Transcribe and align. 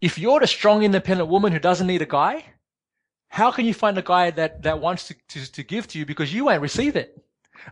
if 0.00 0.18
you're 0.18 0.40
the 0.40 0.46
strong, 0.46 0.82
independent 0.82 1.28
woman 1.28 1.52
who 1.52 1.58
doesn't 1.58 1.86
need 1.86 2.02
a 2.02 2.06
guy, 2.06 2.44
how 3.28 3.50
can 3.50 3.64
you 3.66 3.74
find 3.74 3.96
a 3.98 4.02
guy 4.02 4.30
that, 4.30 4.62
that 4.62 4.80
wants 4.80 5.08
to, 5.08 5.14
to, 5.28 5.52
to 5.52 5.62
give 5.62 5.86
to 5.88 5.98
you 5.98 6.06
because 6.06 6.32
you 6.32 6.44
won't 6.46 6.62
receive 6.62 6.96
it? 6.96 7.22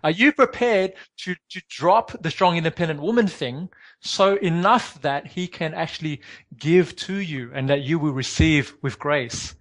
Are 0.03 0.11
you 0.11 0.33
prepared 0.33 0.95
to, 1.19 1.37
to 1.51 1.61
drop 1.69 2.23
the 2.23 2.31
strong 2.31 2.57
independent 2.57 3.01
woman 3.01 3.29
thing 3.29 3.69
so 4.01 4.37
enough 4.37 5.01
that 5.03 5.27
he 5.27 5.47
can 5.47 5.75
actually 5.75 6.23
give 6.57 6.97
to 6.97 7.17
you 7.17 7.51
and 7.55 7.69
that 7.69 7.83
you 7.83 7.99
will 7.99 8.13
receive 8.13 8.75
with 8.81 8.99
grace? 8.99 9.55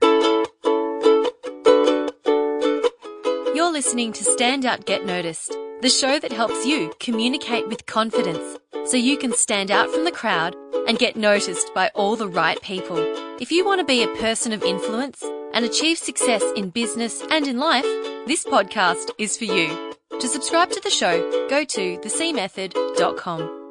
You're 3.54 3.71
listening 3.71 4.14
to 4.14 4.23
Stand 4.23 4.66
Out 4.66 4.86
Get 4.86 5.05
Noticed, 5.05 5.55
the 5.82 5.89
show 5.89 6.18
that 6.20 6.32
helps 6.32 6.66
you 6.66 6.93
communicate 7.00 7.68
with 7.68 7.86
confidence 7.86 8.57
so 8.86 8.97
you 8.97 9.18
can 9.18 9.34
stand 9.34 9.71
out 9.71 9.89
from 9.89 10.05
the 10.05 10.11
crowd 10.11 10.55
and 10.88 10.99
get 10.99 11.16
noticed 11.16 11.73
by 11.73 11.89
all 11.95 12.16
the 12.16 12.27
right 12.27 12.61
people. 12.61 12.98
If 13.39 13.52
you 13.52 13.66
want 13.66 13.79
to 13.79 13.86
be 13.86 14.04
a 14.04 14.16
person 14.16 14.53
of 14.53 14.63
influence 14.63 15.23
and 15.53 15.66
achieve 15.66 15.98
success 15.98 16.44
in 16.55 16.70
business 16.70 17.23
and 17.31 17.48
in 17.48 17.57
life, 17.57 17.85
this 18.27 18.43
podcast 18.43 19.12
is 19.17 19.38
for 19.38 19.45
you. 19.45 19.93
To 20.20 20.27
subscribe 20.27 20.70
to 20.71 20.81
the 20.81 20.90
show, 20.90 21.48
go 21.49 21.63
to 21.63 21.98
thecmethod.com. 21.98 23.62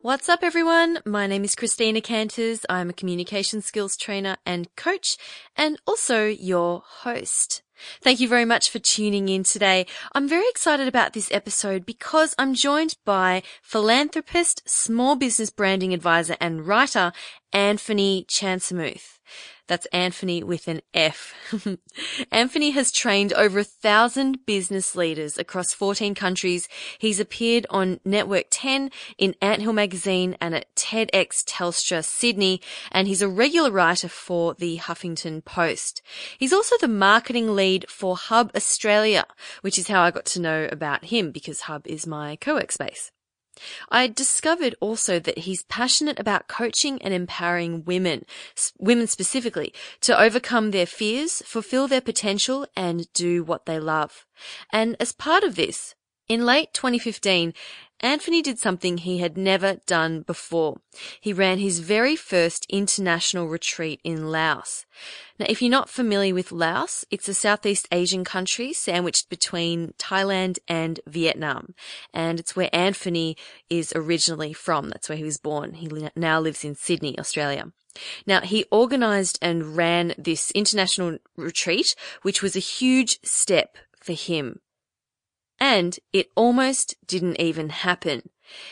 What's 0.00 0.28
up, 0.28 0.44
everyone? 0.44 1.00
My 1.04 1.26
name 1.26 1.42
is 1.42 1.56
Christina 1.56 2.00
Canters. 2.00 2.64
I'm 2.68 2.88
a 2.88 2.92
communication 2.92 3.60
skills 3.60 3.96
trainer 3.96 4.36
and 4.46 4.68
coach, 4.76 5.16
and 5.56 5.76
also 5.88 6.26
your 6.26 6.84
host. 6.86 7.62
Thank 8.00 8.20
you 8.20 8.28
very 8.28 8.44
much 8.44 8.70
for 8.70 8.78
tuning 8.78 9.28
in 9.28 9.42
today. 9.42 9.86
I'm 10.12 10.28
very 10.28 10.48
excited 10.50 10.86
about 10.86 11.14
this 11.14 11.32
episode 11.32 11.84
because 11.84 12.32
I'm 12.38 12.54
joined 12.54 12.96
by 13.04 13.42
philanthropist, 13.60 14.68
small 14.68 15.16
business 15.16 15.50
branding 15.50 15.92
advisor 15.92 16.36
and 16.40 16.64
writer, 16.64 17.10
Anfernee 17.52 18.24
Chansamooth. 18.26 19.17
That's 19.68 19.86
Anfernee 19.92 20.42
with 20.42 20.66
an 20.66 20.80
F. 20.94 21.34
Anfernee 22.32 22.72
has 22.72 22.90
trained 22.90 23.32
over 23.34 23.60
a 23.60 23.64
thousand 23.64 24.44
business 24.46 24.96
leaders 24.96 25.38
across 25.38 25.74
14 25.74 26.14
countries. 26.14 26.68
He's 26.98 27.20
appeared 27.20 27.66
on 27.70 28.00
Network 28.04 28.46
10, 28.50 28.90
in 29.18 29.34
Anthill 29.40 29.72
magazine 29.72 30.36
and 30.40 30.54
at 30.54 30.74
TEDx 30.74 31.44
Telstra 31.44 32.04
Sydney, 32.04 32.60
and 32.90 33.06
he's 33.06 33.22
a 33.22 33.28
regular 33.28 33.70
writer 33.70 34.08
for 34.08 34.54
the 34.54 34.78
Huffington 34.78 35.44
Post. 35.44 36.02
He's 36.38 36.52
also 36.52 36.76
the 36.80 36.88
marketing 36.88 37.54
lead 37.54 37.86
for 37.88 38.16
Hub 38.16 38.50
Australia, 38.56 39.26
which 39.60 39.78
is 39.78 39.88
how 39.88 40.02
I 40.02 40.10
got 40.10 40.24
to 40.26 40.40
know 40.40 40.68
about 40.72 41.06
him 41.06 41.30
because 41.30 41.62
Hub 41.62 41.86
is 41.86 42.06
my 42.06 42.36
co-work 42.36 42.72
space. 42.72 43.12
I 43.90 44.06
discovered 44.06 44.74
also 44.80 45.18
that 45.18 45.38
he's 45.38 45.62
passionate 45.64 46.18
about 46.18 46.48
coaching 46.48 47.00
and 47.02 47.12
empowering 47.12 47.84
women, 47.84 48.24
women 48.78 49.06
specifically, 49.06 49.72
to 50.02 50.18
overcome 50.18 50.70
their 50.70 50.86
fears, 50.86 51.42
fulfill 51.44 51.88
their 51.88 52.00
potential, 52.00 52.66
and 52.76 53.12
do 53.12 53.42
what 53.42 53.66
they 53.66 53.78
love. 53.78 54.26
And 54.72 54.96
as 55.00 55.12
part 55.12 55.44
of 55.44 55.56
this, 55.56 55.94
in 56.28 56.44
late 56.44 56.72
2015, 56.74 57.54
Anfernee 58.02 58.44
did 58.44 58.60
something 58.60 58.98
he 58.98 59.18
had 59.18 59.36
never 59.36 59.78
done 59.86 60.22
before. 60.22 60.80
He 61.20 61.32
ran 61.32 61.58
his 61.58 61.80
very 61.80 62.14
first 62.14 62.64
international 62.68 63.48
retreat 63.48 64.00
in 64.04 64.30
Laos. 64.30 64.86
Now, 65.38 65.46
if 65.48 65.60
you're 65.60 65.70
not 65.70 65.90
familiar 65.90 66.32
with 66.32 66.52
Laos, 66.52 67.04
it's 67.10 67.28
a 67.28 67.34
Southeast 67.34 67.88
Asian 67.90 68.22
country 68.22 68.72
sandwiched 68.72 69.28
between 69.28 69.94
Thailand 69.98 70.58
and 70.68 71.00
Vietnam. 71.08 71.74
And 72.14 72.38
it's 72.38 72.54
where 72.54 72.70
Anfernee 72.72 73.36
is 73.68 73.92
originally 73.96 74.52
from. 74.52 74.90
That's 74.90 75.08
where 75.08 75.18
he 75.18 75.24
was 75.24 75.38
born. 75.38 75.74
He 75.74 75.88
now 76.14 76.38
lives 76.38 76.64
in 76.64 76.76
Sydney, 76.76 77.18
Australia. 77.18 77.72
Now, 78.26 78.42
he 78.42 78.64
organized 78.70 79.40
and 79.42 79.76
ran 79.76 80.14
this 80.16 80.52
international 80.52 81.18
retreat, 81.36 81.96
which 82.22 82.42
was 82.42 82.54
a 82.54 82.60
huge 82.60 83.18
step 83.24 83.76
for 84.00 84.12
him 84.12 84.60
and 85.60 85.98
it 86.12 86.30
almost 86.34 86.96
didn't 87.06 87.40
even 87.40 87.70
happen. 87.70 88.30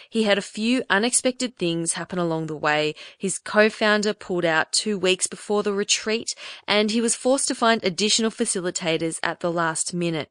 He 0.09 0.23
had 0.23 0.39
a 0.39 0.43
few 0.43 0.85
unexpected 0.89 1.57
things 1.57 1.95
happen 1.95 2.19
along 2.19 2.47
the 2.47 2.57
way. 2.57 2.95
His 3.19 3.39
co-founder 3.39 4.15
pulled 4.15 4.45
out 4.45 4.73
two 4.73 4.99
weeks 4.99 5.27
before 5.27 5.63
the 5.63 5.73
retreat 5.73 6.35
and 6.67 6.91
he 6.91 7.01
was 7.01 7.15
forced 7.15 7.49
to 7.49 7.55
find 7.55 7.85
additional 7.85 8.31
facilitators 8.31 9.19
at 9.23 9.41
the 9.41 9.53
last 9.53 9.93
minute. 9.93 10.31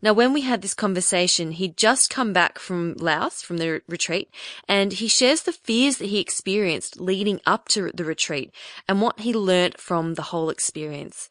Now, 0.00 0.12
when 0.12 0.32
we 0.32 0.42
had 0.42 0.62
this 0.62 0.74
conversation, 0.74 1.52
he'd 1.52 1.76
just 1.76 2.10
come 2.10 2.32
back 2.32 2.58
from 2.58 2.94
Laos, 2.94 3.42
from 3.42 3.58
the 3.58 3.82
retreat, 3.88 4.30
and 4.68 4.92
he 4.92 5.08
shares 5.08 5.42
the 5.42 5.52
fears 5.52 5.98
that 5.98 6.08
he 6.08 6.20
experienced 6.20 7.00
leading 7.00 7.40
up 7.46 7.68
to 7.68 7.90
the 7.92 8.04
retreat 8.04 8.52
and 8.88 9.00
what 9.00 9.20
he 9.20 9.32
learnt 9.32 9.80
from 9.80 10.14
the 10.14 10.22
whole 10.22 10.50
experience. 10.50 11.28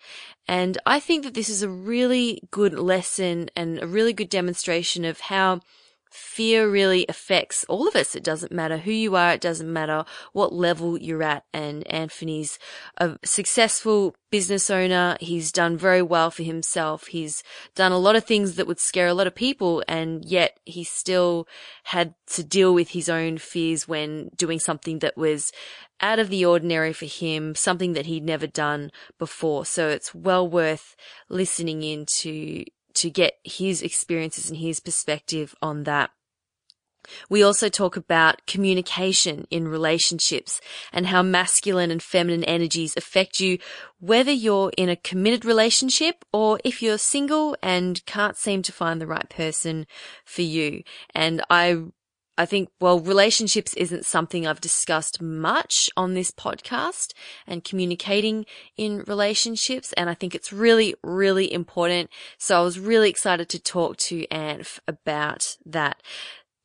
And 0.47 0.77
I 0.85 0.99
think 0.99 1.23
that 1.23 1.33
this 1.33 1.49
is 1.49 1.61
a 1.61 1.69
really 1.69 2.41
good 2.51 2.73
lesson 2.73 3.49
and 3.55 3.81
a 3.81 3.87
really 3.87 4.13
good 4.13 4.29
demonstration 4.29 5.03
of 5.03 5.19
how 5.19 5.61
fear 6.09 6.69
really 6.69 7.05
affects 7.09 7.63
all 7.65 7.87
of 7.87 7.95
us. 7.95 8.15
It 8.15 8.23
doesn't 8.23 8.51
matter 8.51 8.77
who 8.77 8.91
you 8.91 9.15
are. 9.15 9.33
It 9.33 9.41
doesn't 9.41 9.71
matter 9.71 10.05
what 10.33 10.53
level 10.53 10.97
you're 10.97 11.23
at. 11.23 11.45
And 11.53 11.83
Anfernee's 11.91 12.59
a 12.97 13.17
successful 13.23 14.15
business 14.29 14.69
owner. 14.69 15.17
He's 15.19 15.51
done 15.51 15.77
very 15.77 16.01
well 16.01 16.31
for 16.31 16.43
himself. 16.43 17.07
He's 17.07 17.43
done 17.75 17.91
a 17.91 17.97
lot 17.97 18.15
of 18.15 18.25
things 18.25 18.55
that 18.55 18.67
would 18.67 18.79
scare 18.79 19.07
a 19.07 19.13
lot 19.13 19.27
of 19.27 19.35
people. 19.35 19.83
And 19.87 20.25
yet 20.25 20.59
he 20.65 20.83
still 20.83 21.47
had 21.83 22.13
to 22.27 22.43
deal 22.43 22.73
with 22.73 22.89
his 22.89 23.09
own 23.09 23.37
fears 23.37 23.87
when 23.87 24.29
doing 24.35 24.59
something 24.59 24.99
that 24.99 25.17
was 25.17 25.51
out 25.99 26.19
of 26.19 26.29
the 26.29 26.45
ordinary 26.45 26.93
for 26.93 27.05
him, 27.05 27.55
something 27.55 27.93
that 27.93 28.05
he'd 28.05 28.23
never 28.23 28.47
done 28.47 28.91
before. 29.17 29.65
So 29.65 29.89
it's 29.89 30.13
well 30.13 30.47
worth 30.47 30.95
listening 31.29 31.83
into 31.83 32.65
to 32.95 33.09
get 33.09 33.37
his 33.43 33.81
experiences 33.81 34.49
and 34.49 34.59
his 34.59 34.79
perspective 34.79 35.55
on 35.61 35.83
that. 35.83 36.11
We 37.29 37.43
also 37.43 37.69
talk 37.69 37.95
about 37.95 38.45
communication 38.45 39.47
in 39.49 39.67
relationships 39.67 40.59
and 40.91 41.07
how 41.07 41.21
masculine 41.21 41.91
and 41.91 42.03
feminine 42.03 42.43
energies 42.43 42.95
affect 42.97 43.39
you, 43.39 43.59
whether 43.99 44.31
you're 44.31 44.71
in 44.77 44.89
a 44.89 44.95
committed 44.95 45.45
relationship 45.45 46.25
or 46.33 46.59
if 46.63 46.81
you're 46.81 46.97
single 46.97 47.55
and 47.63 48.05
can't 48.05 48.37
seem 48.37 48.61
to 48.63 48.71
find 48.71 48.99
the 48.99 49.07
right 49.07 49.29
person 49.29 49.87
for 50.25 50.41
you. 50.41 50.83
And 51.13 51.43
I 51.49 51.83
I 52.37 52.45
think, 52.45 52.69
well, 52.79 52.99
relationships 52.99 53.73
isn't 53.73 54.05
something 54.05 54.45
I've 54.45 54.61
discussed 54.61 55.21
much 55.21 55.89
on 55.97 56.13
this 56.13 56.31
podcast 56.31 57.13
and 57.47 57.63
communicating 57.63 58.45
in 58.75 59.03
relationships. 59.07 59.91
And 59.93 60.09
I 60.09 60.13
think 60.13 60.35
it's 60.35 60.53
really, 60.53 60.95
really 61.03 61.51
important. 61.51 62.09
So 62.37 62.59
I 62.59 62.63
was 62.63 62.79
really 62.79 63.09
excited 63.09 63.49
to 63.49 63.59
talk 63.59 63.97
to 63.97 64.27
Anf 64.27 64.79
about 64.87 65.57
that. 65.65 66.01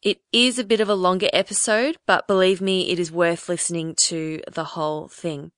It 0.03 0.21
is 0.33 0.59
a 0.59 0.65
bit 0.65 0.81
of 0.81 0.89
a 0.89 0.95
longer 0.95 1.29
episode, 1.33 1.97
but 2.07 2.27
believe 2.27 2.61
me, 2.61 2.91
it 2.91 2.99
is 2.99 3.13
worth 3.13 3.49
listening 3.49 3.95
to 4.09 4.43
the 4.51 4.65
whole 4.65 5.09
thing. 5.09 5.53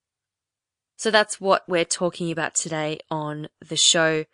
So 0.97 1.11
that's 1.11 1.41
what 1.41 1.65
we're 1.67 1.85
talking 1.85 2.31
about 2.31 2.55
today 2.55 2.99
on 3.11 3.49
the 3.67 3.77
show. 3.77 4.27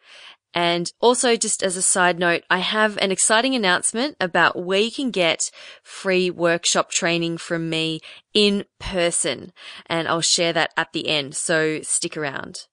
And 0.53 0.93
also, 1.01 1.37
just 1.37 1.63
as 1.63 1.77
a 1.77 1.83
side 1.83 2.19
note, 2.19 2.43
I 2.51 2.59
have 2.59 2.99
an 2.99 3.13
exciting 3.13 3.55
announcement 3.55 4.17
about 4.21 4.63
where 4.63 4.81
you 4.81 4.91
can 4.91 5.11
get 5.11 5.51
free 5.83 6.31
workshop 6.31 6.91
training 6.91 7.39
from 7.39 7.71
me 7.71 8.01
in 8.35 8.65
person. 8.79 9.53
And 9.87 10.09
I'll 10.09 10.21
share 10.21 10.53
that 10.53 10.73
at 10.77 10.93
the 10.93 11.09
end. 11.09 11.37
So 11.37 11.81
stick 11.83 12.17
around. 12.17 12.67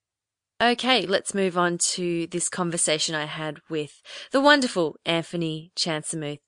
Okay, 0.59 1.05
let's 1.05 1.35
move 1.35 1.55
on 1.55 1.77
to 1.93 2.25
this 2.27 2.49
conversation 2.49 3.13
I 3.13 3.25
had 3.25 3.59
with 3.69 4.01
the 4.31 4.41
wonderful 4.41 4.95
Anfernee 5.05 5.71
Chansamooth. 5.75 6.39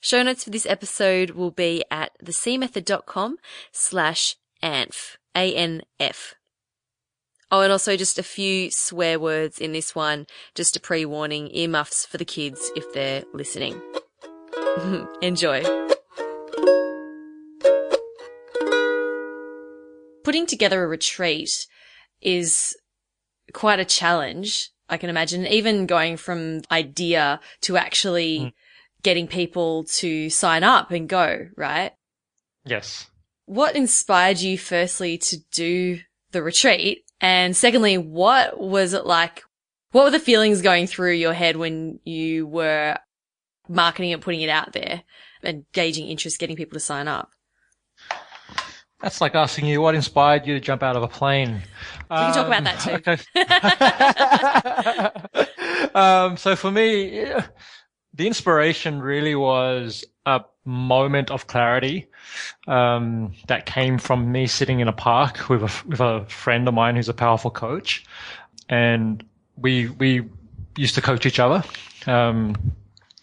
Show 0.00 0.22
notes 0.22 0.44
for 0.44 0.50
this 0.50 0.66
episode 0.66 1.30
will 1.30 1.50
be 1.50 1.82
at 1.90 2.12
thecmethod.com 2.22 3.38
slash 3.72 4.36
anf, 4.62 5.16
A-N-F. 5.34 6.36
Oh, 7.52 7.60
and 7.60 7.70
also 7.70 7.98
just 7.98 8.18
a 8.18 8.22
few 8.22 8.70
swear 8.70 9.20
words 9.20 9.58
in 9.58 9.72
this 9.72 9.94
one, 9.94 10.26
just 10.54 10.74
a 10.74 10.80
pre-warning, 10.80 11.54
earmuffs 11.54 12.06
for 12.06 12.16
the 12.16 12.24
kids 12.24 12.72
if 12.74 12.90
they're 12.94 13.24
listening. 13.34 13.78
Enjoy. 15.20 15.62
Putting 20.24 20.46
together 20.46 20.82
a 20.82 20.88
retreat 20.88 21.66
is 22.22 22.74
quite 23.52 23.80
a 23.80 23.84
challenge, 23.84 24.70
I 24.88 24.96
can 24.96 25.10
imagine, 25.10 25.46
even 25.46 25.84
going 25.84 26.16
from 26.16 26.62
idea 26.70 27.38
to 27.62 27.76
actually 27.76 28.38
mm. 28.38 28.52
getting 29.02 29.26
people 29.26 29.84
to 29.98 30.30
sign 30.30 30.64
up 30.64 30.90
and 30.90 31.06
go, 31.06 31.48
right? 31.54 31.92
Yes. 32.64 33.10
What 33.44 33.76
inspired 33.76 34.40
you 34.40 34.56
firstly 34.56 35.18
to 35.18 35.36
do 35.52 35.98
the 36.30 36.42
retreat? 36.42 37.04
And 37.22 37.56
secondly, 37.56 37.96
what 37.96 38.60
was 38.60 38.92
it 38.92 39.06
like? 39.06 39.44
What 39.92 40.04
were 40.04 40.10
the 40.10 40.18
feelings 40.18 40.60
going 40.60 40.88
through 40.88 41.12
your 41.12 41.32
head 41.32 41.56
when 41.56 42.00
you 42.04 42.46
were 42.46 42.98
marketing 43.68 44.12
and 44.12 44.20
putting 44.20 44.40
it 44.40 44.50
out 44.50 44.72
there 44.72 45.04
and 45.42 45.64
gauging 45.72 46.08
interest, 46.08 46.40
getting 46.40 46.56
people 46.56 46.74
to 46.74 46.80
sign 46.80 47.06
up? 47.06 47.30
That's 49.00 49.20
like 49.20 49.34
asking 49.34 49.66
you 49.66 49.80
what 49.80 49.94
inspired 49.94 50.46
you 50.46 50.54
to 50.54 50.60
jump 50.60 50.82
out 50.82 50.96
of 50.96 51.02
a 51.02 51.08
plane. 51.08 51.62
We 52.10 52.16
can 52.16 52.34
talk 52.34 52.46
about 52.46 52.64
that 52.64 52.80
too. 52.80 52.92
Okay. 55.34 55.90
um, 55.94 56.36
so 56.36 56.56
for 56.56 56.70
me, 56.70 57.24
the 58.14 58.26
inspiration 58.26 59.00
really 59.00 59.34
was 59.34 60.04
a 60.26 60.42
moment 60.64 61.30
of 61.30 61.46
clarity 61.46 62.08
um, 62.68 63.32
that 63.48 63.66
came 63.66 63.98
from 63.98 64.30
me 64.30 64.46
sitting 64.46 64.80
in 64.80 64.88
a 64.88 64.92
park 64.92 65.48
with 65.48 65.62
a 65.62 65.88
with 65.88 66.00
a 66.00 66.24
friend 66.28 66.68
of 66.68 66.74
mine 66.74 66.96
who's 66.96 67.08
a 67.08 67.14
powerful 67.14 67.50
coach, 67.50 68.04
and 68.68 69.24
we 69.56 69.88
we 69.88 70.28
used 70.76 70.94
to 70.94 71.02
coach 71.02 71.26
each 71.26 71.38
other. 71.38 71.62
Um, 72.06 72.56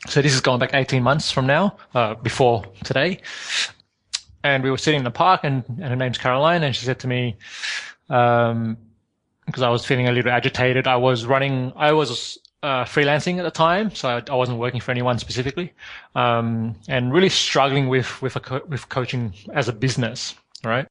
so 0.07 0.21
this 0.21 0.33
is 0.33 0.39
going 0.39 0.59
back 0.59 0.73
18 0.73 1.03
months 1.03 1.29
from 1.29 1.45
now, 1.45 1.75
uh, 1.93 2.13
before 2.15 2.63
today 2.85 3.19
and 4.43 4.63
we 4.63 4.71
were 4.71 4.77
sitting 4.77 4.99
in 4.99 5.03
the 5.03 5.11
park 5.11 5.41
and, 5.43 5.63
and 5.67 5.83
her 5.83 5.95
name's 5.95 6.17
Caroline 6.17 6.63
and 6.63 6.75
she 6.75 6.85
said 6.85 6.99
to 6.99 7.07
me, 7.07 7.37
um, 8.09 8.77
because 9.45 9.63
I 9.63 9.69
was 9.69 9.85
feeling 9.85 10.07
a 10.07 10.11
little 10.11 10.31
agitated. 10.31 10.87
I 10.87 10.97
was 10.97 11.25
running, 11.25 11.73
I 11.75 11.93
was, 11.93 12.37
uh, 12.61 12.83
freelancing 12.83 13.37
at 13.37 13.43
the 13.43 13.51
time, 13.51 13.93
so 13.95 14.09
I, 14.09 14.23
I, 14.31 14.35
wasn't 14.35 14.59
working 14.59 14.81
for 14.81 14.91
anyone 14.91 15.17
specifically, 15.17 15.73
um, 16.15 16.75
and 16.87 17.13
really 17.13 17.29
struggling 17.29 17.87
with, 17.87 18.21
with, 18.21 18.33
co- 18.41 18.63
with 18.67 18.89
coaching 18.89 19.33
as 19.53 19.69
a 19.69 19.73
business, 19.73 20.35
right? 20.63 20.85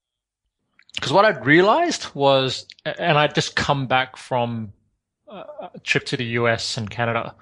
Because 0.94 1.12
what 1.12 1.25
I'd 1.25 1.44
realized 1.44 2.15
was, 2.15 2.67
and 2.85 3.19
I'd 3.19 3.35
just 3.35 3.55
come 3.55 3.87
back 3.87 4.17
from 4.17 4.73
a 5.29 5.70
trip 5.85 6.06
to 6.06 6.17
the 6.17 6.25
US 6.25 6.76
and 6.79 6.88
Canada, 6.88 7.35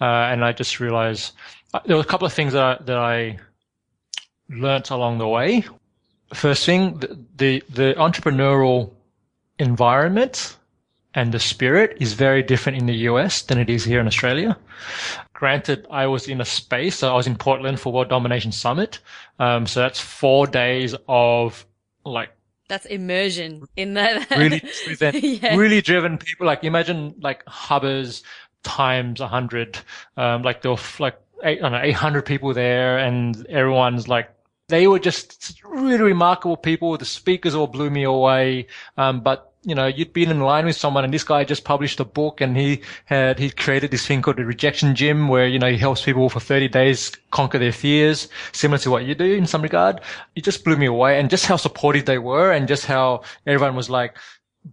uh, 0.00 0.04
and 0.04 0.44
I 0.44 0.52
just 0.52 0.80
realized 0.80 1.32
uh, 1.72 1.80
there 1.86 1.96
were 1.96 2.02
a 2.02 2.06
couple 2.06 2.26
of 2.26 2.32
things 2.32 2.52
that 2.52 2.62
I, 2.62 2.82
that 2.84 2.96
I 2.96 3.38
learnt 4.50 4.90
along 4.90 5.18
the 5.18 5.28
way. 5.28 5.64
First 6.34 6.66
thing, 6.66 6.98
the, 6.98 7.18
the, 7.36 7.62
the 7.70 7.94
entrepreneurial 7.96 8.90
environment 9.58 10.57
and 11.18 11.32
the 11.32 11.40
spirit 11.40 11.96
is 11.98 12.12
very 12.12 12.44
different 12.44 12.78
in 12.78 12.86
the 12.86 12.94
US 13.10 13.42
than 13.42 13.58
it 13.58 13.68
is 13.68 13.82
here 13.84 13.98
in 13.98 14.06
Australia. 14.06 14.56
Granted, 15.32 15.84
I 15.90 16.06
was 16.06 16.28
in 16.28 16.40
a 16.40 16.44
space, 16.44 16.94
so 16.98 17.12
I 17.12 17.16
was 17.16 17.26
in 17.26 17.34
Portland 17.34 17.80
for 17.80 17.92
World 17.92 18.08
Domination 18.08 18.52
Summit. 18.52 19.00
Um, 19.40 19.66
so 19.66 19.80
that's 19.80 19.98
four 19.98 20.46
days 20.46 20.94
of 21.08 21.66
like 22.04 22.30
that's 22.68 22.86
immersion 22.86 23.64
in 23.74 23.94
that. 23.94 24.30
really 24.30 24.62
driven, 24.84 25.20
yeah. 25.20 25.56
really 25.56 25.80
driven 25.80 26.18
people. 26.18 26.46
Like 26.46 26.62
imagine 26.62 27.16
like 27.20 27.42
Hubbers 27.48 28.22
times 28.62 29.20
a 29.20 29.26
hundred. 29.26 29.76
Um, 30.16 30.42
like 30.42 30.62
there 30.62 30.70
were 30.70 30.78
like 31.00 31.18
eight, 31.42 31.58
I 31.58 31.62
don't 31.62 31.72
know, 31.72 31.82
800 31.82 32.26
people 32.26 32.54
there 32.54 32.98
and 32.98 33.44
everyone's 33.46 34.06
like 34.06 34.30
they 34.68 34.86
were 34.86 35.00
just 35.00 35.60
really 35.64 36.04
remarkable 36.04 36.56
people. 36.56 36.96
The 36.96 37.04
speakers 37.06 37.56
all 37.56 37.66
blew 37.66 37.90
me 37.90 38.04
away. 38.04 38.68
Um, 38.96 39.20
but 39.20 39.47
you 39.64 39.74
know, 39.74 39.86
you'd 39.86 40.12
been 40.12 40.30
in 40.30 40.40
line 40.40 40.66
with 40.66 40.76
someone 40.76 41.04
and 41.04 41.12
this 41.12 41.24
guy 41.24 41.44
just 41.44 41.64
published 41.64 41.98
a 42.00 42.04
book 42.04 42.40
and 42.40 42.56
he 42.56 42.80
had, 43.06 43.38
he 43.38 43.50
created 43.50 43.90
this 43.90 44.06
thing 44.06 44.22
called 44.22 44.36
the 44.36 44.44
rejection 44.44 44.94
gym 44.94 45.28
where, 45.28 45.46
you 45.46 45.58
know, 45.58 45.70
he 45.70 45.76
helps 45.76 46.02
people 46.02 46.28
for 46.28 46.40
30 46.40 46.68
days 46.68 47.12
conquer 47.30 47.58
their 47.58 47.72
fears, 47.72 48.28
similar 48.52 48.78
to 48.78 48.90
what 48.90 49.04
you 49.04 49.14
do 49.14 49.34
in 49.34 49.46
some 49.46 49.62
regard. 49.62 50.00
It 50.36 50.44
just 50.44 50.64
blew 50.64 50.76
me 50.76 50.86
away 50.86 51.18
and 51.18 51.28
just 51.28 51.46
how 51.46 51.56
supportive 51.56 52.04
they 52.04 52.18
were 52.18 52.52
and 52.52 52.68
just 52.68 52.86
how 52.86 53.22
everyone 53.46 53.74
was 53.74 53.90
like, 53.90 54.16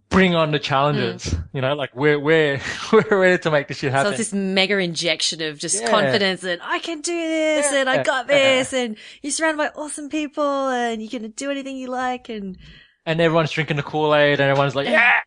bring 0.10 0.36
on 0.36 0.52
the 0.52 0.60
challenges. 0.60 1.26
Mm. 1.26 1.48
You 1.54 1.62
know, 1.62 1.74
like 1.74 1.96
we're 1.96 2.20
we're 2.20 2.60
we're 2.94 3.18
ready 3.18 3.42
to 3.42 3.52
make 3.52 3.68
this 3.68 3.78
shit 3.78 3.92
happen. 3.92 4.14
So 4.14 4.20
it's 4.20 4.30
this 4.30 4.34
mega 4.34 4.78
injection 4.78 5.42
of 5.42 5.58
just 5.58 5.82
yeah. 5.82 5.90
confidence 5.90 6.42
that 6.42 6.60
I 6.62 6.80
can 6.80 7.02
do 7.02 7.14
this 7.14 7.72
yeah. 7.72 7.80
and 7.80 7.90
I 7.90 8.04
got 8.04 8.28
this 8.28 8.74
yeah. 8.74 8.80
and 8.80 8.98
you're 9.22 9.32
surrounded 9.32 9.58
by 9.58 9.80
awesome 9.80 10.10
people 10.10 10.70
and 10.70 11.02
you 11.02 11.10
can 11.10 11.32
do 11.32 11.52
anything 11.52 11.78
you 11.78 11.88
like 11.88 12.30
and 12.30 12.58
and 13.06 13.22
everyone's 13.22 13.52
drinking 13.52 13.78
the 13.78 13.84
Kool 13.84 14.16
Aid 14.16 14.40
and 14.40 14.50
everyone's 14.50 14.76
like 14.76 14.88
yeah. 14.88 15.20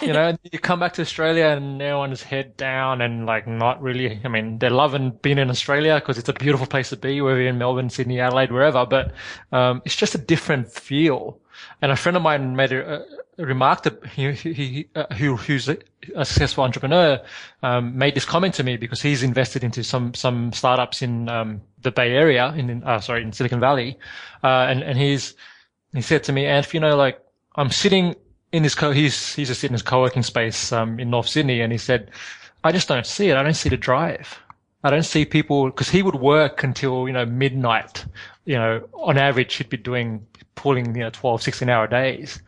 You 0.00 0.12
know, 0.12 0.36
you 0.50 0.58
come 0.58 0.80
back 0.80 0.92
to 0.94 1.02
Australia 1.02 1.46
and 1.46 1.80
everyone's 1.80 2.22
head 2.22 2.56
down 2.56 3.00
and 3.00 3.26
like 3.26 3.46
not 3.46 3.80
really. 3.80 4.20
I 4.24 4.28
mean, 4.28 4.58
they're 4.58 4.70
loving 4.70 5.10
being 5.22 5.38
in 5.38 5.50
Australia 5.50 5.94
because 5.94 6.18
it's 6.18 6.28
a 6.28 6.32
beautiful 6.32 6.66
place 6.66 6.90
to 6.90 6.96
be, 6.96 7.20
whether 7.20 7.40
you're 7.40 7.48
in 7.48 7.58
Melbourne, 7.58 7.90
Sydney, 7.90 8.20
Adelaide, 8.20 8.52
wherever. 8.52 8.84
But 8.84 9.12
um, 9.52 9.82
it's 9.84 9.96
just 9.96 10.14
a 10.14 10.18
different 10.18 10.70
feel. 10.70 11.38
And 11.80 11.92
a 11.92 11.96
friend 11.96 12.16
of 12.16 12.22
mine 12.22 12.56
made 12.56 12.72
a, 12.72 13.04
remarked 13.38 13.84
that 13.84 14.04
he, 14.06 14.32
he 14.32 14.88
uh, 14.94 15.12
who, 15.14 15.36
who's 15.36 15.68
a, 15.68 15.78
successful 16.24 16.64
entrepreneur 16.64 17.20
um, 17.62 17.96
made 17.96 18.14
this 18.14 18.24
comment 18.24 18.54
to 18.54 18.64
me 18.64 18.76
because 18.76 19.00
he's 19.00 19.22
invested 19.22 19.62
into 19.62 19.84
some 19.84 20.12
some 20.14 20.52
startups 20.52 21.02
in 21.02 21.28
um, 21.28 21.60
the 21.82 21.90
Bay 21.90 22.12
Area 22.12 22.52
in 22.56 22.82
uh, 22.84 23.00
sorry 23.00 23.22
in 23.22 23.32
Silicon 23.32 23.60
Valley, 23.60 23.98
uh, 24.42 24.66
and 24.68 24.82
and 24.82 24.98
he's 24.98 25.34
he 25.94 26.02
said 26.02 26.24
to 26.24 26.32
me, 26.32 26.46
and 26.46 26.64
if 26.64 26.74
you 26.74 26.80
know, 26.80 26.96
like 26.96 27.20
I'm 27.56 27.70
sitting 27.70 28.14
in 28.52 28.62
this 28.62 28.74
co 28.74 28.90
he's 28.92 29.34
he's 29.34 29.48
just 29.48 29.60
sitting 29.60 29.72
in 29.72 29.74
his 29.74 29.82
co-working 29.82 30.22
space 30.22 30.72
um, 30.72 30.98
in 31.00 31.10
North 31.10 31.28
Sydney, 31.28 31.60
and 31.60 31.72
he 31.72 31.78
said, 31.78 32.10
I 32.64 32.72
just 32.72 32.88
don't 32.88 33.06
see 33.06 33.28
it. 33.30 33.36
I 33.36 33.42
don't 33.42 33.54
see 33.54 33.68
the 33.68 33.76
drive. 33.76 34.38
I 34.84 34.90
don't 34.90 35.04
see 35.04 35.24
people 35.24 35.66
because 35.66 35.88
he 35.88 36.02
would 36.02 36.16
work 36.16 36.62
until 36.62 37.06
you 37.06 37.12
know 37.12 37.26
midnight. 37.26 38.04
You 38.44 38.56
know, 38.56 38.88
on 38.94 39.18
average, 39.18 39.54
he'd 39.54 39.68
be 39.68 39.76
doing 39.76 40.26
pulling 40.54 40.94
you 40.94 41.02
know 41.02 41.10
12, 41.10 41.42
16 41.42 41.68
hour 41.68 41.86
days. 41.86 42.40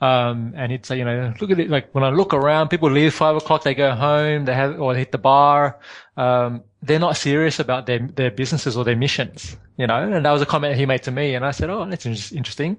Um, 0.00 0.52
and 0.56 0.72
he'd 0.72 0.84
say, 0.84 0.98
you 0.98 1.04
know, 1.04 1.32
look 1.40 1.52
at 1.52 1.60
it. 1.60 1.70
Like 1.70 1.94
when 1.94 2.02
I 2.02 2.10
look 2.10 2.34
around, 2.34 2.68
people 2.68 2.90
leave 2.90 3.14
five 3.14 3.36
o'clock, 3.36 3.62
they 3.62 3.74
go 3.74 3.94
home, 3.94 4.46
they 4.46 4.54
have, 4.54 4.80
or 4.80 4.94
they 4.94 4.98
hit 4.98 5.12
the 5.12 5.18
bar. 5.18 5.78
Um, 6.16 6.64
they're 6.82 6.98
not 6.98 7.16
serious 7.16 7.60
about 7.60 7.86
their, 7.86 8.00
their 8.00 8.32
businesses 8.32 8.76
or 8.76 8.82
their 8.82 8.96
missions, 8.96 9.56
you 9.76 9.86
know, 9.86 10.02
and 10.02 10.24
that 10.24 10.30
was 10.30 10.42
a 10.42 10.46
comment 10.46 10.76
he 10.76 10.86
made 10.86 11.02
to 11.04 11.10
me. 11.10 11.34
And 11.34 11.44
I 11.44 11.50
said, 11.50 11.70
Oh, 11.70 11.84
that's 11.86 12.06
interesting. 12.06 12.76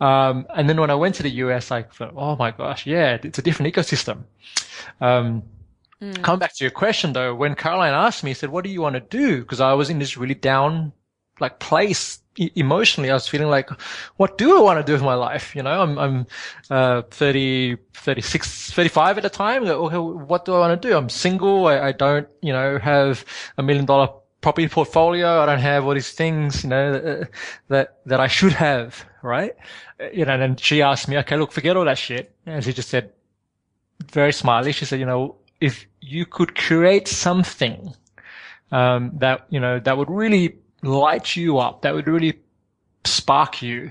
Um, 0.00 0.46
and 0.54 0.68
then 0.68 0.80
when 0.80 0.90
I 0.90 0.94
went 0.94 1.14
to 1.16 1.22
the 1.22 1.30
US, 1.30 1.70
I 1.70 1.82
thought, 1.82 2.12
Oh 2.16 2.36
my 2.36 2.50
gosh, 2.50 2.86
yeah, 2.86 3.18
it's 3.22 3.38
a 3.38 3.42
different 3.42 3.74
ecosystem. 3.74 4.24
Um, 5.00 5.42
mm. 6.00 6.22
Coming 6.22 6.38
back 6.38 6.54
to 6.56 6.64
your 6.64 6.70
question 6.70 7.12
though, 7.12 7.34
when 7.34 7.54
Caroline 7.54 7.94
asked 7.94 8.22
me, 8.22 8.30
he 8.30 8.34
said, 8.34 8.50
what 8.50 8.64
do 8.64 8.70
you 8.70 8.80
want 8.80 8.94
to 8.94 9.00
do? 9.00 9.44
Cause 9.44 9.60
I 9.60 9.72
was 9.72 9.90
in 9.90 9.98
this 9.98 10.16
really 10.16 10.34
down, 10.34 10.92
like 11.40 11.58
place 11.58 12.20
emotionally, 12.36 13.10
I 13.10 13.14
was 13.14 13.28
feeling 13.28 13.48
like, 13.48 13.70
what 14.16 14.36
do 14.36 14.58
I 14.58 14.60
want 14.60 14.78
to 14.78 14.84
do 14.84 14.92
with 14.92 15.02
my 15.02 15.14
life? 15.14 15.56
You 15.56 15.62
know, 15.62 15.80
I'm, 15.80 15.98
I'm, 15.98 16.26
uh, 16.70 17.02
30, 17.10 17.76
36, 17.94 18.72
35 18.72 19.16
at 19.18 19.22
the 19.22 19.30
time. 19.30 19.66
What 19.66 20.44
do 20.44 20.54
I 20.54 20.58
want 20.58 20.80
to 20.80 20.88
do? 20.88 20.96
I'm 20.96 21.08
single. 21.08 21.66
I, 21.66 21.80
I 21.88 21.92
don't, 21.92 22.28
you 22.42 22.52
know, 22.52 22.78
have 22.78 23.24
a 23.56 23.62
million 23.62 23.86
dollar 23.86 24.08
property 24.40 24.68
portfolio. 24.68 25.40
I 25.42 25.46
don't 25.46 25.58
have 25.58 25.84
all 25.84 25.94
these 25.94 26.12
things, 26.12 26.64
you 26.64 26.70
know, 26.70 27.26
that, 27.68 27.98
that, 28.06 28.20
I 28.20 28.26
should 28.26 28.52
have, 28.52 29.04
right? 29.22 29.54
You 30.12 30.24
know, 30.24 30.40
and 30.40 30.58
she 30.60 30.82
asked 30.82 31.08
me, 31.08 31.18
okay, 31.18 31.36
look, 31.36 31.52
forget 31.52 31.76
all 31.76 31.84
that 31.84 31.98
shit. 31.98 32.34
And 32.46 32.62
she 32.62 32.72
just 32.72 32.88
said, 32.88 33.12
very 34.12 34.32
smiley, 34.32 34.72
she 34.72 34.84
said, 34.84 35.00
you 35.00 35.06
know, 35.06 35.36
if 35.60 35.86
you 36.00 36.26
could 36.26 36.54
create 36.54 37.08
something, 37.08 37.94
um, 38.70 39.12
that, 39.14 39.46
you 39.50 39.60
know, 39.60 39.80
that 39.80 39.96
would 39.96 40.10
really 40.10 40.58
light 40.82 41.34
you 41.34 41.58
up, 41.58 41.82
that 41.82 41.94
would 41.94 42.06
really 42.06 42.38
spark 43.04 43.62
you. 43.62 43.90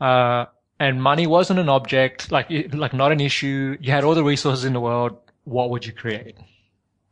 Uh, 0.00 0.46
and 0.78 1.02
money 1.02 1.26
wasn't 1.26 1.58
an 1.58 1.68
object, 1.68 2.30
like, 2.30 2.50
like 2.74 2.92
not 2.92 3.12
an 3.12 3.20
issue. 3.20 3.78
You 3.80 3.92
had 3.92 4.04
all 4.04 4.14
the 4.14 4.24
resources 4.24 4.64
in 4.64 4.72
the 4.74 4.80
world. 4.80 5.16
What 5.44 5.70
would 5.70 5.86
you 5.86 5.92
create? 5.92 6.36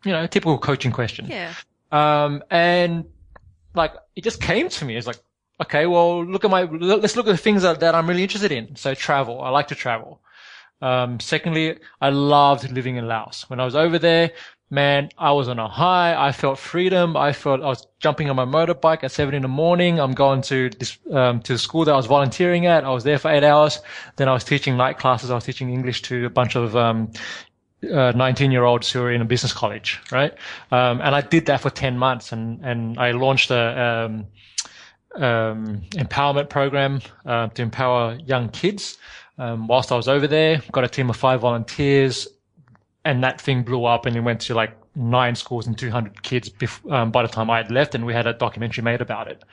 You 0.04 0.12
know, 0.12 0.26
typical 0.26 0.58
coaching 0.58 0.92
question. 0.92 1.26
Yeah. 1.26 1.54
Um, 1.94 2.42
and 2.50 3.04
like, 3.74 3.94
it 4.16 4.24
just 4.24 4.40
came 4.40 4.68
to 4.68 4.84
me. 4.84 4.96
It's 4.96 5.06
like, 5.06 5.20
okay, 5.62 5.86
well, 5.86 6.24
look 6.24 6.44
at 6.44 6.50
my, 6.50 6.64
let's 6.64 7.16
look 7.16 7.28
at 7.28 7.30
the 7.30 7.36
things 7.46 7.62
that, 7.62 7.80
that 7.80 7.94
I'm 7.94 8.08
really 8.08 8.24
interested 8.24 8.50
in. 8.50 8.74
So 8.76 8.94
travel. 8.94 9.40
I 9.40 9.50
like 9.50 9.68
to 9.68 9.74
travel. 9.74 10.20
Um, 10.82 11.20
secondly, 11.20 11.78
I 12.00 12.10
loved 12.10 12.70
living 12.72 12.96
in 12.96 13.06
Laos. 13.06 13.48
When 13.48 13.60
I 13.60 13.64
was 13.64 13.76
over 13.76 13.98
there, 13.98 14.32
man, 14.70 15.08
I 15.16 15.30
was 15.32 15.48
on 15.48 15.58
a 15.60 15.68
high. 15.68 16.14
I 16.28 16.32
felt 16.32 16.58
freedom. 16.58 17.16
I 17.16 17.32
felt 17.32 17.62
I 17.62 17.66
was 17.66 17.86
jumping 18.00 18.28
on 18.28 18.36
my 18.36 18.44
motorbike 18.44 19.04
at 19.04 19.12
seven 19.12 19.34
in 19.34 19.42
the 19.42 19.48
morning. 19.48 20.00
I'm 20.00 20.12
going 20.12 20.42
to 20.42 20.70
this, 20.70 20.98
um, 21.12 21.40
to 21.42 21.52
the 21.52 21.58
school 21.58 21.84
that 21.84 21.92
I 21.92 21.96
was 21.96 22.06
volunteering 22.06 22.66
at. 22.66 22.84
I 22.84 22.90
was 22.90 23.04
there 23.04 23.18
for 23.18 23.30
eight 23.30 23.44
hours. 23.44 23.80
Then 24.16 24.28
I 24.28 24.32
was 24.32 24.42
teaching 24.42 24.76
night 24.76 24.98
classes. 24.98 25.30
I 25.30 25.36
was 25.36 25.44
teaching 25.44 25.70
English 25.70 26.02
to 26.02 26.26
a 26.26 26.30
bunch 26.30 26.56
of, 26.56 26.76
um, 26.76 27.12
uh, 27.92 28.12
19 28.12 28.50
year 28.50 28.64
olds 28.64 28.90
who 28.90 29.02
are 29.02 29.12
in 29.12 29.20
a 29.20 29.24
business 29.24 29.52
college, 29.52 30.00
right? 30.10 30.32
Um, 30.70 31.00
and 31.00 31.14
I 31.14 31.20
did 31.20 31.46
that 31.46 31.60
for 31.60 31.70
10 31.70 31.98
months 31.98 32.32
and, 32.32 32.64
and 32.64 32.98
I 32.98 33.12
launched 33.12 33.50
a, 33.50 34.06
um, 34.06 34.26
um, 35.22 35.82
empowerment 35.92 36.48
program, 36.48 37.00
uh, 37.24 37.48
to 37.48 37.62
empower 37.62 38.18
young 38.26 38.48
kids. 38.48 38.98
Um, 39.38 39.66
whilst 39.66 39.90
I 39.90 39.96
was 39.96 40.08
over 40.08 40.26
there, 40.26 40.62
got 40.72 40.84
a 40.84 40.88
team 40.88 41.10
of 41.10 41.16
five 41.16 41.40
volunteers, 41.40 42.28
and 43.04 43.22
that 43.22 43.40
thing 43.40 43.62
blew 43.62 43.84
up 43.84 44.06
and 44.06 44.16
it 44.16 44.20
went 44.20 44.40
to 44.42 44.54
like 44.54 44.76
nine 44.96 45.34
schools 45.34 45.66
and 45.66 45.76
200 45.76 46.22
kids 46.22 46.48
bef- 46.48 46.90
um, 46.92 47.10
by 47.10 47.22
the 47.22 47.28
time 47.28 47.50
I 47.50 47.58
had 47.58 47.70
left 47.70 47.94
and 47.94 48.06
we 48.06 48.12
had 48.12 48.26
a 48.26 48.32
documentary 48.32 48.82
made 48.82 49.00
about 49.00 49.28
it. 49.28 49.44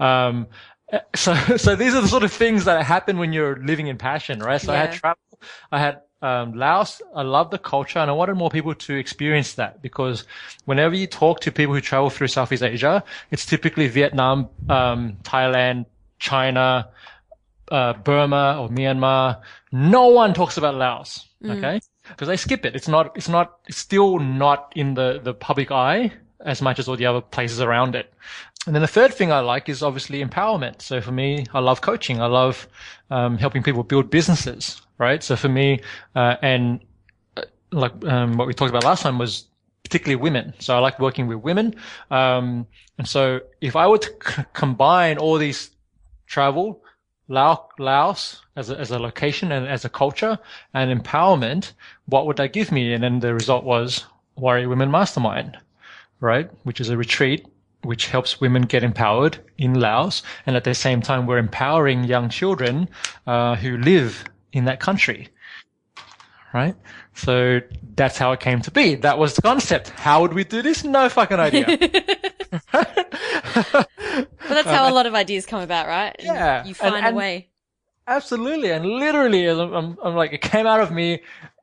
Um, 0.00 0.46
so, 1.16 1.34
so 1.56 1.76
these 1.76 1.94
are 1.94 2.00
the 2.00 2.08
sort 2.08 2.22
of 2.22 2.32
things 2.32 2.64
that 2.64 2.84
happen 2.84 3.18
when 3.18 3.32
you're 3.32 3.56
living 3.56 3.86
in 3.86 3.98
passion, 3.98 4.40
right? 4.40 4.60
So 4.60 4.72
yeah. 4.72 4.78
I 4.78 4.86
had 4.86 4.92
travel, 4.92 5.40
I 5.72 5.78
had, 5.78 6.00
um, 6.22 6.54
Laos. 6.54 7.00
I 7.14 7.22
love 7.22 7.50
the 7.50 7.58
culture 7.58 7.98
and 7.98 8.10
I 8.10 8.14
wanted 8.14 8.34
more 8.34 8.50
people 8.50 8.74
to 8.74 8.94
experience 8.94 9.54
that 9.54 9.82
because 9.82 10.24
whenever 10.64 10.94
you 10.94 11.06
talk 11.06 11.40
to 11.40 11.52
people 11.52 11.74
who 11.74 11.80
travel 11.80 12.10
through 12.10 12.28
Southeast 12.28 12.62
Asia, 12.62 13.04
it's 13.30 13.46
typically 13.46 13.88
Vietnam, 13.88 14.48
um, 14.68 15.16
Thailand, 15.22 15.86
China, 16.18 16.88
uh, 17.70 17.92
Burma 17.92 18.58
or 18.60 18.68
Myanmar, 18.68 19.40
no 19.72 20.08
one 20.08 20.34
talks 20.34 20.56
about 20.56 20.74
Laos. 20.74 21.26
Okay. 21.44 21.80
Because 22.08 22.28
they 22.28 22.36
skip 22.36 22.64
it. 22.64 22.74
It's 22.74 22.88
not, 22.88 23.16
it's 23.16 23.28
not, 23.28 23.58
it's 23.66 23.78
still 23.78 24.18
not 24.18 24.72
in 24.74 24.94
the, 24.94 25.20
the 25.22 25.34
public 25.34 25.70
eye 25.70 26.12
as 26.44 26.62
much 26.62 26.78
as 26.78 26.88
all 26.88 26.96
the 26.96 27.06
other 27.06 27.20
places 27.20 27.60
around 27.60 27.94
it. 27.94 28.12
And 28.66 28.74
then 28.74 28.82
the 28.82 28.88
third 28.88 29.14
thing 29.14 29.32
I 29.32 29.40
like 29.40 29.68
is 29.68 29.82
obviously 29.82 30.24
empowerment. 30.24 30.82
So 30.82 31.00
for 31.00 31.12
me, 31.12 31.46
I 31.54 31.60
love 31.60 31.80
coaching. 31.80 32.20
I 32.20 32.26
love 32.26 32.68
um, 33.10 33.38
helping 33.38 33.62
people 33.62 33.82
build 33.82 34.10
businesses, 34.10 34.80
right? 34.98 35.22
So 35.22 35.36
for 35.36 35.48
me, 35.48 35.80
uh, 36.14 36.36
and 36.42 36.80
uh, 37.36 37.42
like 37.72 38.04
um, 38.04 38.36
what 38.36 38.46
we 38.46 38.54
talked 38.54 38.70
about 38.70 38.84
last 38.84 39.02
time 39.02 39.18
was 39.18 39.44
particularly 39.82 40.16
women. 40.16 40.52
So 40.58 40.76
I 40.76 40.80
like 40.80 40.98
working 40.98 41.28
with 41.28 41.38
women. 41.38 41.74
Um, 42.10 42.66
and 42.98 43.08
so 43.08 43.40
if 43.60 43.74
I 43.74 43.86
were 43.86 43.98
to 43.98 44.12
c- 44.26 44.42
combine 44.52 45.18
all 45.18 45.38
these 45.38 45.70
travel, 46.26 46.82
Laos 47.28 48.42
as 48.56 48.70
a, 48.70 48.78
as 48.78 48.90
a 48.90 48.98
location 48.98 49.52
and 49.52 49.66
as 49.66 49.84
a 49.84 49.88
culture 49.88 50.38
and 50.74 51.02
empowerment, 51.02 51.72
what 52.06 52.26
would 52.26 52.36
that 52.38 52.52
give 52.52 52.72
me? 52.72 52.92
And 52.92 53.02
then 53.02 53.20
the 53.20 53.34
result 53.34 53.64
was 53.64 54.04
Warrior 54.36 54.68
Women 54.68 54.90
Mastermind, 54.90 55.58
right? 56.20 56.50
Which 56.64 56.80
is 56.80 56.88
a 56.90 56.96
retreat 56.96 57.46
which 57.82 58.08
helps 58.08 58.40
women 58.40 58.62
get 58.62 58.82
empowered 58.82 59.38
in 59.56 59.74
Laos. 59.78 60.22
And 60.46 60.56
at 60.56 60.64
the 60.64 60.74
same 60.74 61.00
time, 61.00 61.26
we're 61.26 61.38
empowering 61.38 62.04
young 62.04 62.28
children 62.28 62.88
uh, 63.26 63.54
who 63.54 63.76
live 63.78 64.24
in 64.52 64.64
that 64.64 64.80
country. 64.80 65.28
Right? 66.52 66.74
So 67.14 67.60
that's 67.94 68.18
how 68.18 68.32
it 68.32 68.40
came 68.40 68.60
to 68.62 68.70
be. 68.70 68.96
That 68.96 69.18
was 69.18 69.34
the 69.36 69.42
concept. 69.42 69.90
How 69.90 70.20
would 70.22 70.34
we 70.34 70.44
do 70.44 70.60
this? 70.60 70.82
No 70.82 71.08
fucking 71.08 71.38
idea. 71.38 71.66
but 72.72 73.88
that's 74.48 74.68
how 74.68 74.90
a 74.90 74.94
lot 74.94 75.06
of 75.06 75.14
ideas 75.14 75.46
come 75.46 75.60
about, 75.60 75.86
right? 75.86 76.16
Yeah. 76.18 76.64
You 76.64 76.74
find 76.74 76.94
And- 76.96 77.06
and- 77.06 77.14
a 77.14 77.18
way. 77.18 77.48
Absolutely. 78.06 78.70
And 78.72 78.86
literally, 78.86 79.46
I'm, 79.46 79.72
I'm, 79.74 79.98
I'm 80.02 80.14
like, 80.14 80.32
it 80.32 80.40
came 80.40 80.66
out 80.66 80.80
of 80.80 80.90
me. 80.90 81.20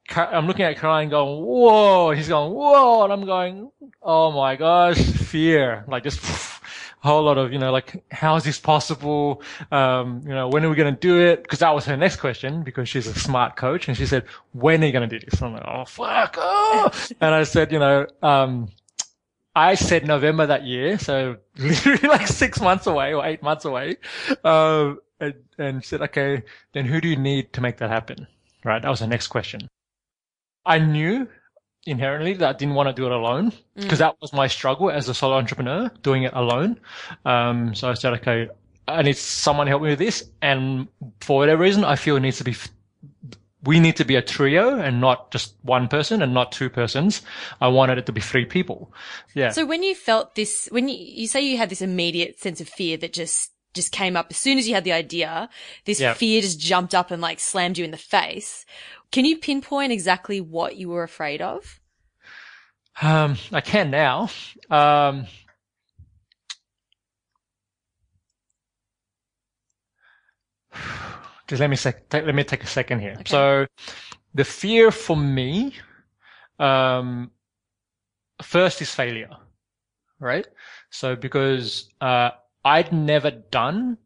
I'm 0.10 0.48
looking 0.48 0.66
at 0.66 0.78
Caroline 0.78 1.10
going, 1.10 1.44
whoa. 1.44 2.12
He's 2.12 2.28
going, 2.28 2.54
whoa. 2.54 3.04
And 3.04 3.14
I'm 3.14 3.26
going, 3.26 3.72
oh 4.02 4.32
my 4.32 4.56
gosh, 4.56 5.02
fear. 5.02 5.84
Like 5.88 6.04
just 6.04 6.24
a 7.04 7.08
whole 7.08 7.24
lot 7.24 7.38
of, 7.38 7.52
you 7.52 7.60
know, 7.60 7.72
like, 7.72 8.04
how 8.12 8.36
is 8.36 8.44
this 8.44 8.60
possible? 8.60 9.42
Um, 9.72 10.22
you 10.24 10.34
know, 10.34 10.48
when 10.48 10.64
are 10.64 10.70
we 10.70 10.76
going 10.76 10.94
to 10.94 11.00
do 11.00 11.20
it? 11.20 11.44
Because 11.44 11.60
that 11.60 11.74
was 11.74 11.86
her 11.86 11.98
next 11.98 12.18
question 12.18 12.64
because 12.64 12.88
she's 12.88 13.08
a 13.08 13.18
smart 13.18 13.56
coach. 13.56 13.88
And 13.88 13.98
she 13.98 14.06
said, 14.06 14.26
when 14.54 14.84
are 14.84 14.86
you 14.86 14.92
going 14.92 15.10
to 15.10 15.20
do 15.20 15.26
this? 15.26 15.42
I'm 15.42 15.54
like, 15.54 15.64
oh, 15.66 15.86
fuck. 15.86 16.36
Oh. 16.38 16.92
and 17.22 17.34
I 17.34 17.44
said, 17.44 17.72
you 17.72 17.80
know, 17.80 18.06
um, 18.22 18.70
I 19.56 19.76
said 19.76 20.06
November 20.06 20.46
that 20.46 20.66
year, 20.66 21.00
so 21.00 21.38
literally 21.58 22.08
like 22.08 22.28
six 22.28 22.62
months 22.62 22.88
away 22.88 23.14
or 23.14 23.26
eight 23.26 23.42
months 23.42 23.66
away. 23.66 23.98
Um, 24.44 25.00
and, 25.20 25.34
and 25.58 25.84
said, 25.84 26.02
okay, 26.02 26.44
then 26.74 26.86
who 26.86 27.02
do 27.02 27.08
you 27.08 27.16
need 27.16 27.54
to 27.54 27.62
make 27.62 27.78
that 27.78 27.90
happen? 27.90 28.28
Right. 28.64 28.82
That 28.82 28.90
was 28.90 29.00
the 29.00 29.08
next 29.08 29.28
question. 29.28 29.70
I 30.66 30.80
knew 30.80 31.28
inherently 31.86 32.34
that 32.34 32.56
I 32.56 32.58
didn't 32.58 32.76
want 32.76 32.90
to 32.90 32.94
do 32.94 33.06
it 33.06 33.12
alone 33.12 33.54
because 33.76 34.00
that 34.00 34.16
was 34.20 34.34
my 34.34 34.48
struggle 34.48 34.90
as 34.90 35.08
a 35.08 35.14
solo 35.14 35.38
entrepreneur, 35.38 35.92
doing 36.02 36.24
it 36.24 36.34
alone. 36.34 36.80
Um, 37.26 37.76
so 37.76 37.90
I 37.90 37.94
said, 37.94 38.14
okay, 38.14 38.50
I 38.88 39.02
need 39.02 39.18
someone 39.18 39.68
to 39.68 39.70
help 39.70 39.84
me 39.84 39.90
with 39.90 40.00
this. 40.00 40.30
And 40.42 40.88
for 41.22 41.38
whatever 41.38 41.64
reason, 41.64 41.84
I 41.84 41.96
feel 41.96 42.16
it 42.16 42.22
needs 42.22 42.38
to 42.38 42.44
be 42.44 42.56
we 43.66 43.80
need 43.80 43.96
to 43.98 44.06
be 44.06 44.16
a 44.16 44.22
trio 44.22 44.80
and 44.80 45.02
not 45.02 45.32
just 45.32 45.56
one 45.64 45.88
person 45.88 46.22
and 46.22 46.34
not 46.34 46.52
two 46.52 46.70
persons. 46.70 47.22
I 47.60 47.68
wanted 47.68 47.98
it 47.98 48.06
to 48.06 48.12
be 48.12 48.22
three 48.22 48.46
people. 48.46 48.94
Yeah. 49.34 49.50
So 49.50 49.66
when 49.66 49.82
you 49.84 49.96
felt 49.96 50.36
this, 50.36 50.70
when 50.72 50.88
you, 50.88 50.96
you 50.98 51.28
say 51.28 51.42
you 51.42 51.58
had 51.58 51.70
this 51.70 51.82
immediate 51.82 52.40
sense 52.40 52.62
of 52.62 52.70
fear 52.70 52.96
that 52.98 53.12
just, 53.12 53.52
just 53.74 53.92
came 53.92 54.16
up 54.16 54.28
as 54.30 54.38
soon 54.38 54.58
as 54.58 54.68
you 54.68 54.76
had 54.76 54.84
the 54.84 54.94
idea, 54.94 55.50
this 55.86 56.00
fear 56.16 56.42
just 56.42 56.60
jumped 56.60 56.96
up 56.96 57.12
and 57.12 57.22
like 57.22 57.40
slammed 57.40 57.78
you 57.78 57.84
in 57.84 57.92
the 57.92 57.98
face. 57.98 58.66
Can 59.12 59.26
you 59.26 59.38
pinpoint 59.38 59.92
exactly 59.92 60.42
what 60.42 60.76
you 60.76 60.90
were 60.90 61.04
afraid 61.04 61.42
of? 61.42 61.80
Um, 63.02 63.38
I 63.52 63.62
can 63.62 63.92
now. 63.92 64.30
Um, 64.70 65.28
just 71.48 71.60
let 71.60 71.70
me 71.70 71.76
sec- 71.76 72.10
take, 72.10 72.26
let 72.26 72.36
me 72.36 72.44
take 72.44 72.64
a 72.64 72.68
second 72.68 73.00
here. 73.00 73.16
So, 73.26 73.68
the 74.34 74.44
fear 74.44 74.92
for 74.92 75.16
me, 75.16 75.74
um, 76.60 77.32
first 78.42 78.82
is 78.82 78.94
failure, 78.94 79.30
right? 80.20 80.48
So 80.90 81.16
because 81.16 81.90
uh, 82.02 82.32
I'd 82.64 82.92
never 82.92 83.32
done 83.32 83.98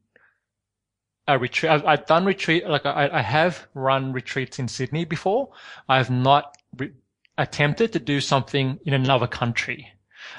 a 1.29 1.37
retreat. 1.37 1.71
I've, 1.71 1.85
I've 1.85 2.05
done 2.05 2.25
retreat 2.25 2.67
like 2.67 2.85
I, 2.85 3.09
I 3.13 3.21
have 3.21 3.67
run 3.73 4.13
retreats 4.13 4.57
in 4.59 4.67
Sydney 4.67 5.05
before. 5.05 5.49
I 5.87 5.97
have 5.97 6.09
not 6.09 6.57
re- 6.75 6.91
attempted 7.37 7.93
to 7.93 7.99
do 7.99 8.19
something 8.19 8.79
in 8.85 8.93
another 8.93 9.27
country. 9.27 9.87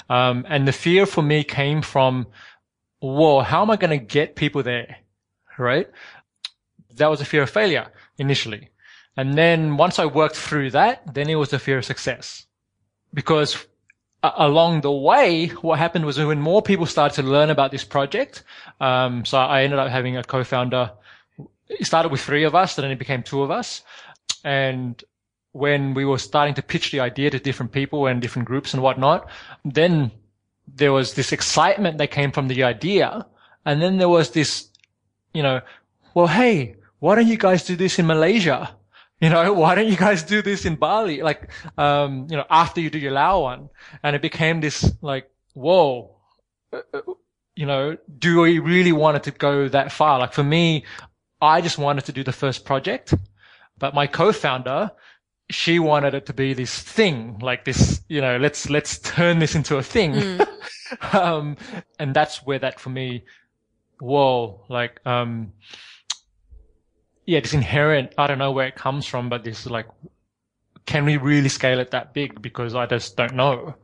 Um, 0.09 0.45
and 0.49 0.67
the 0.67 0.73
fear 0.73 1.05
for 1.05 1.21
me 1.21 1.43
came 1.43 1.81
from, 1.81 2.27
whoa, 2.99 3.39
how 3.39 3.61
am 3.61 3.71
I 3.71 3.77
going 3.77 3.97
to 3.97 4.05
get 4.05 4.35
people 4.35 4.63
there? 4.63 4.97
Right? 5.57 5.89
That 6.95 7.09
was 7.09 7.21
a 7.21 7.25
fear 7.25 7.43
of 7.43 7.49
failure 7.49 7.87
initially. 8.17 8.69
And 9.15 9.37
then 9.37 9.77
once 9.77 9.97
I 9.97 10.05
worked 10.05 10.35
through 10.35 10.71
that, 10.71 11.13
then 11.13 11.29
it 11.29 11.35
was 11.35 11.53
a 11.53 11.59
fear 11.59 11.77
of 11.77 11.85
success. 11.85 12.45
Because 13.13 13.65
along 14.23 14.81
the 14.81 14.91
way, 14.91 15.47
what 15.47 15.79
happened 15.79 16.05
was 16.05 16.17
when 16.17 16.39
more 16.39 16.61
people 16.61 16.85
started 16.85 17.21
to 17.21 17.27
learn 17.27 17.49
about 17.49 17.71
this 17.71 17.83
project, 17.83 18.43
um, 18.79 19.25
so 19.25 19.37
I 19.37 19.63
ended 19.63 19.79
up 19.79 19.89
having 19.89 20.17
a 20.17 20.23
co-founder. 20.23 20.91
It 21.67 21.85
started 21.85 22.11
with 22.11 22.21
three 22.21 22.43
of 22.43 22.53
us, 22.53 22.75
then 22.75 22.91
it 22.91 22.99
became 22.99 23.23
two 23.23 23.41
of 23.41 23.49
us. 23.49 23.81
And 24.43 25.03
when 25.53 25.93
we 25.93 26.05
were 26.05 26.17
starting 26.17 26.53
to 26.55 26.61
pitch 26.61 26.91
the 26.91 26.99
idea 26.99 27.29
to 27.31 27.39
different 27.39 27.71
people 27.71 28.07
and 28.07 28.21
different 28.21 28.47
groups 28.47 28.73
and 28.73 28.83
whatnot, 28.83 29.29
then 29.65 30.11
there 30.67 30.93
was 30.93 31.13
this 31.13 31.31
excitement 31.31 31.97
that 31.97 32.11
came 32.11 32.31
from 32.31 32.47
the 32.47 32.63
idea. 32.63 33.25
And 33.65 33.81
then 33.81 33.97
there 33.97 34.09
was 34.09 34.31
this, 34.31 34.69
you 35.33 35.43
know, 35.43 35.61
well, 36.13 36.27
hey, 36.27 36.75
why 36.99 37.15
don't 37.15 37.27
you 37.27 37.37
guys 37.37 37.65
do 37.65 37.75
this 37.75 37.97
in 37.99 38.05
Malaysia? 38.05 38.75
You 39.21 39.29
know, 39.29 39.53
why 39.61 39.75
don't 39.75 39.87
you 39.87 39.95
guys 39.95 40.23
do 40.23 40.41
this 40.41 40.65
in 40.65 40.75
Bali? 40.75 41.21
Like, 41.21 41.51
um, 41.77 42.27
you 42.29 42.35
know, 42.35 42.45
after 42.49 42.81
you 42.81 42.89
do 42.89 42.99
your 42.99 43.11
Lao 43.11 43.41
one. 43.41 43.69
And 44.03 44.15
it 44.15 44.21
became 44.21 44.59
this 44.59 44.91
like, 45.01 45.29
whoa, 45.53 46.17
uh, 46.73 46.81
uh, 46.93 47.01
you 47.55 47.65
know, 47.65 47.97
do 48.17 48.41
we 48.41 48.59
really 48.59 48.91
want 48.91 49.17
it 49.17 49.23
to 49.23 49.31
go 49.31 49.69
that 49.69 49.91
far? 49.91 50.19
Like 50.19 50.33
for 50.33 50.43
me, 50.43 50.85
I 51.41 51.61
just 51.61 51.77
wanted 51.77 52.05
to 52.05 52.11
do 52.11 52.23
the 52.23 52.31
first 52.31 52.65
project, 52.65 53.13
but 53.77 53.93
my 53.93 54.07
co-founder, 54.07 54.91
she 55.49 55.79
wanted 55.79 56.13
it 56.13 56.25
to 56.27 56.33
be 56.33 56.53
this 56.53 56.79
thing, 56.79 57.39
like 57.39 57.65
this, 57.65 58.01
you 58.07 58.21
know, 58.21 58.37
let's, 58.37 58.69
let's 58.69 58.99
turn 58.99 59.39
this 59.39 59.55
into 59.55 59.77
a 59.77 59.83
thing. 59.83 60.39
um, 61.13 61.57
and 61.99 62.13
that's 62.13 62.45
where 62.45 62.59
that 62.59 62.79
for 62.79 62.89
me, 62.89 63.25
whoa, 63.99 64.63
like, 64.69 65.01
um, 65.05 65.51
yeah, 67.31 67.39
this 67.39 67.53
inherent, 67.53 68.07
I 68.17 68.27
don't 68.27 68.37
know 68.43 68.51
where 68.51 68.67
it 68.67 68.75
comes 68.75 69.05
from, 69.11 69.29
but 69.29 69.43
this 69.43 69.61
is 69.65 69.71
like, 69.77 69.87
can 70.85 71.05
we 71.05 71.15
really 71.17 71.49
scale 71.49 71.79
it 71.79 71.91
that 71.91 72.13
big? 72.13 72.41
Because 72.41 72.75
I 72.75 72.85
just 72.85 73.15
don't 73.15 73.35
know. 73.35 73.75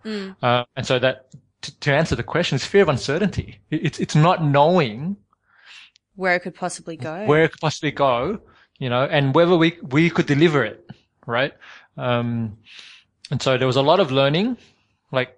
Uh, 0.42 0.64
and 0.76 0.86
so 0.86 1.00
that, 1.00 1.16
to, 1.64 1.80
to 1.80 1.94
answer 1.94 2.16
the 2.16 2.24
question, 2.24 2.56
is 2.58 2.66
fear 2.66 2.84
of 2.84 2.90
uncertainty. 2.90 3.50
It- 3.72 3.86
It's, 3.88 4.00
it's 4.00 4.16
not 4.16 4.44
knowing 4.44 5.16
Where 6.16 6.36
it 6.36 6.42
could 6.42 6.56
possibly 6.56 6.98
go. 6.98 7.26
where 7.26 7.44
it 7.46 7.52
could 7.54 7.62
possibly 7.62 7.92
go, 7.92 8.42
you 8.80 8.90
know, 8.90 9.04
and 9.04 9.34
whether 9.36 9.56
we, 9.64 9.70
we 9.96 10.10
could 10.10 10.26
deliver 10.26 10.64
it, 10.66 10.78
right? 11.26 11.54
Um, 11.98 12.58
and 13.32 13.42
so 13.42 13.58
there 13.58 13.68
was 13.68 13.78
a 13.78 13.82
lot 13.92 14.00
of 14.00 14.12
learning, 14.12 14.58
like 15.12 15.32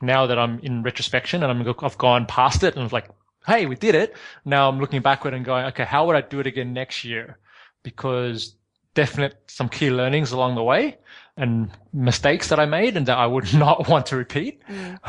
now 0.00 0.26
that 0.26 0.38
I'm 0.38 0.58
in 0.60 0.82
retrospection 0.82 1.42
and 1.44 1.50
I'm, 1.52 1.74
I've 1.86 1.98
gone 1.98 2.26
past 2.26 2.62
it 2.64 2.74
and 2.74 2.80
I 2.80 2.84
was 2.84 2.92
like, 2.92 3.08
Hey, 3.46 3.66
we 3.66 3.76
did 3.76 3.94
it. 3.94 4.16
Now 4.44 4.68
I'm 4.70 4.78
looking 4.80 5.02
backward 5.02 5.34
and 5.34 5.44
going, 5.44 5.66
okay, 5.66 5.84
how 5.84 6.06
would 6.06 6.16
I 6.16 6.22
do 6.22 6.40
it 6.40 6.46
again 6.46 6.72
next 6.72 7.04
year? 7.04 7.36
Because 7.84 8.56
definite 8.94 9.40
some 9.46 9.68
key 9.68 9.90
learnings 9.90 10.32
along 10.32 10.56
the 10.56 10.62
way 10.62 10.98
and 11.36 11.70
mistakes 11.92 12.48
that 12.48 12.58
I 12.58 12.66
made 12.66 12.96
and 12.96 13.06
that 13.06 13.18
I 13.18 13.26
would 13.26 13.54
not 13.64 13.88
want 13.88 14.06
to 14.06 14.16
repeat. 14.16 14.60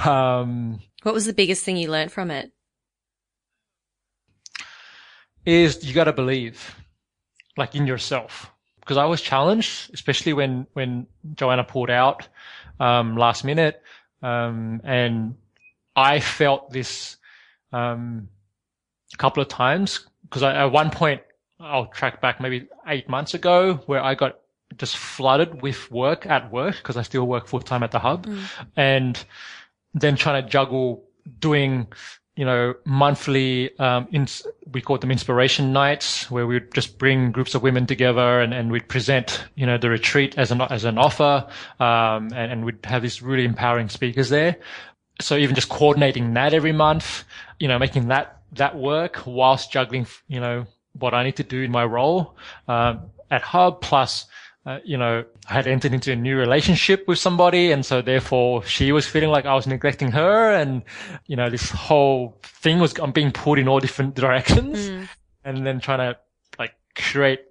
Um, 0.06 0.80
What 1.02 1.14
was 1.16 1.26
the 1.26 1.34
biggest 1.34 1.64
thing 1.64 1.78
you 1.78 1.90
learned 1.90 2.12
from 2.12 2.30
it? 2.30 2.52
is 5.46 5.86
you 5.86 5.94
got 5.94 6.06
to 6.06 6.14
believe 6.14 6.76
like 7.58 7.76
in 7.76 7.86
yourself 7.88 8.52
because 8.80 8.98
I 8.98 9.06
was 9.06 9.22
challenged, 9.22 9.94
especially 9.94 10.34
when, 10.34 10.68
when 10.74 11.08
Joanna 11.36 11.64
pulled 11.64 11.90
out, 11.90 12.28
um, 12.80 13.16
last 13.16 13.44
minute. 13.44 13.82
Um, 14.22 14.82
and 14.84 15.36
I 15.96 16.20
felt 16.20 16.72
this, 16.72 17.18
um, 17.72 18.28
a 19.14 19.18
couple 19.18 19.42
of 19.42 19.48
times 19.50 20.08
because 20.24 20.44
I, 20.44 20.64
at 20.64 20.72
one 20.72 20.90
point 20.92 21.22
I'll 21.60 21.88
track 21.88 22.22
back 22.22 22.42
maybe 22.42 22.68
eight 22.88 23.08
months 23.10 23.34
ago 23.34 23.76
where 23.86 24.04
I 24.04 24.16
got 24.16 24.40
just 24.78 24.98
flooded 24.98 25.62
with 25.62 25.90
work 25.92 26.26
at 26.26 26.52
work 26.52 26.76
because 26.78 26.98
I 26.98 27.02
still 27.04 27.26
work 27.26 27.48
full 27.48 27.62
time 27.62 27.84
at 27.84 27.92
the 27.92 28.00
hub 28.00 28.28
and 28.76 29.24
then 29.94 30.16
trying 30.16 30.44
to 30.44 30.50
juggle 30.50 31.06
doing 31.40 31.88
you 32.36 32.44
know, 32.44 32.74
monthly, 32.84 33.78
um, 33.80 34.08
ins- 34.12 34.46
we 34.74 34.82
called 34.82 35.00
them 35.02 35.12
inspiration 35.12 35.72
nights 35.72 36.30
where 36.30 36.46
we'd 36.46 36.74
just 36.74 36.98
bring 36.98 37.32
groups 37.32 37.56
of 37.56 37.64
women 37.64 37.86
together 37.86 38.42
and, 38.42 38.54
and 38.54 38.72
we'd 38.72 38.90
present, 38.90 39.46
you 39.56 39.66
know, 39.66 39.78
the 39.78 39.90
retreat 39.90 40.38
as 40.38 40.52
an, 40.52 40.62
as 40.62 40.84
an 40.84 40.98
offer. 40.98 41.48
Um, 41.80 42.34
and, 42.34 42.52
and 42.52 42.66
we'd 42.66 42.86
have 42.86 43.02
these 43.02 43.22
really 43.22 43.46
empowering 43.46 43.88
speakers 43.88 44.30
there. 44.30 44.58
So 45.22 45.38
even 45.38 45.56
just 45.56 45.70
coordinating 45.70 46.34
that 46.34 46.54
every 46.54 46.74
month, 46.74 47.24
you 47.58 47.70
know, 47.70 47.80
making 47.80 48.10
that, 48.10 48.42
that 48.52 48.76
work 48.76 49.22
whilst 49.26 49.72
juggling, 49.72 50.06
you 50.28 50.42
know, 50.42 50.66
what 51.00 51.14
I 51.14 51.24
need 51.24 51.36
to 51.38 51.44
do 51.44 51.62
in 51.62 51.72
my 51.72 51.86
role, 51.86 52.36
um, 52.68 53.02
at 53.32 53.42
Hub 53.42 53.82
plus, 53.82 54.26
uh, 54.66 54.80
you 54.84 54.98
know, 54.98 55.24
I 55.48 55.54
had 55.54 55.68
entered 55.68 55.94
into 55.94 56.12
a 56.12 56.16
new 56.16 56.38
relationship 56.38 57.08
with 57.08 57.20
somebody. 57.20 57.72
And 57.72 57.86
so 57.86 58.02
therefore 58.02 58.64
she 58.64 58.92
was 58.92 59.06
feeling 59.06 59.30
like 59.30 59.46
I 59.46 59.54
was 59.54 59.68
neglecting 59.68 60.12
her. 60.12 60.54
And, 60.54 60.84
you 61.28 61.36
know, 61.36 61.50
this 61.50 61.70
whole 61.70 62.38
thing 62.44 62.80
was, 62.80 62.98
I'm 63.00 63.12
being 63.12 63.32
pulled 63.32 63.60
in 63.60 63.68
all 63.68 63.80
different 63.80 64.16
directions 64.24 64.90
Mm. 64.90 65.08
and 65.44 65.66
then 65.66 65.80
trying 65.80 66.00
to 66.00 66.20
like 66.58 66.74
create 66.96 67.42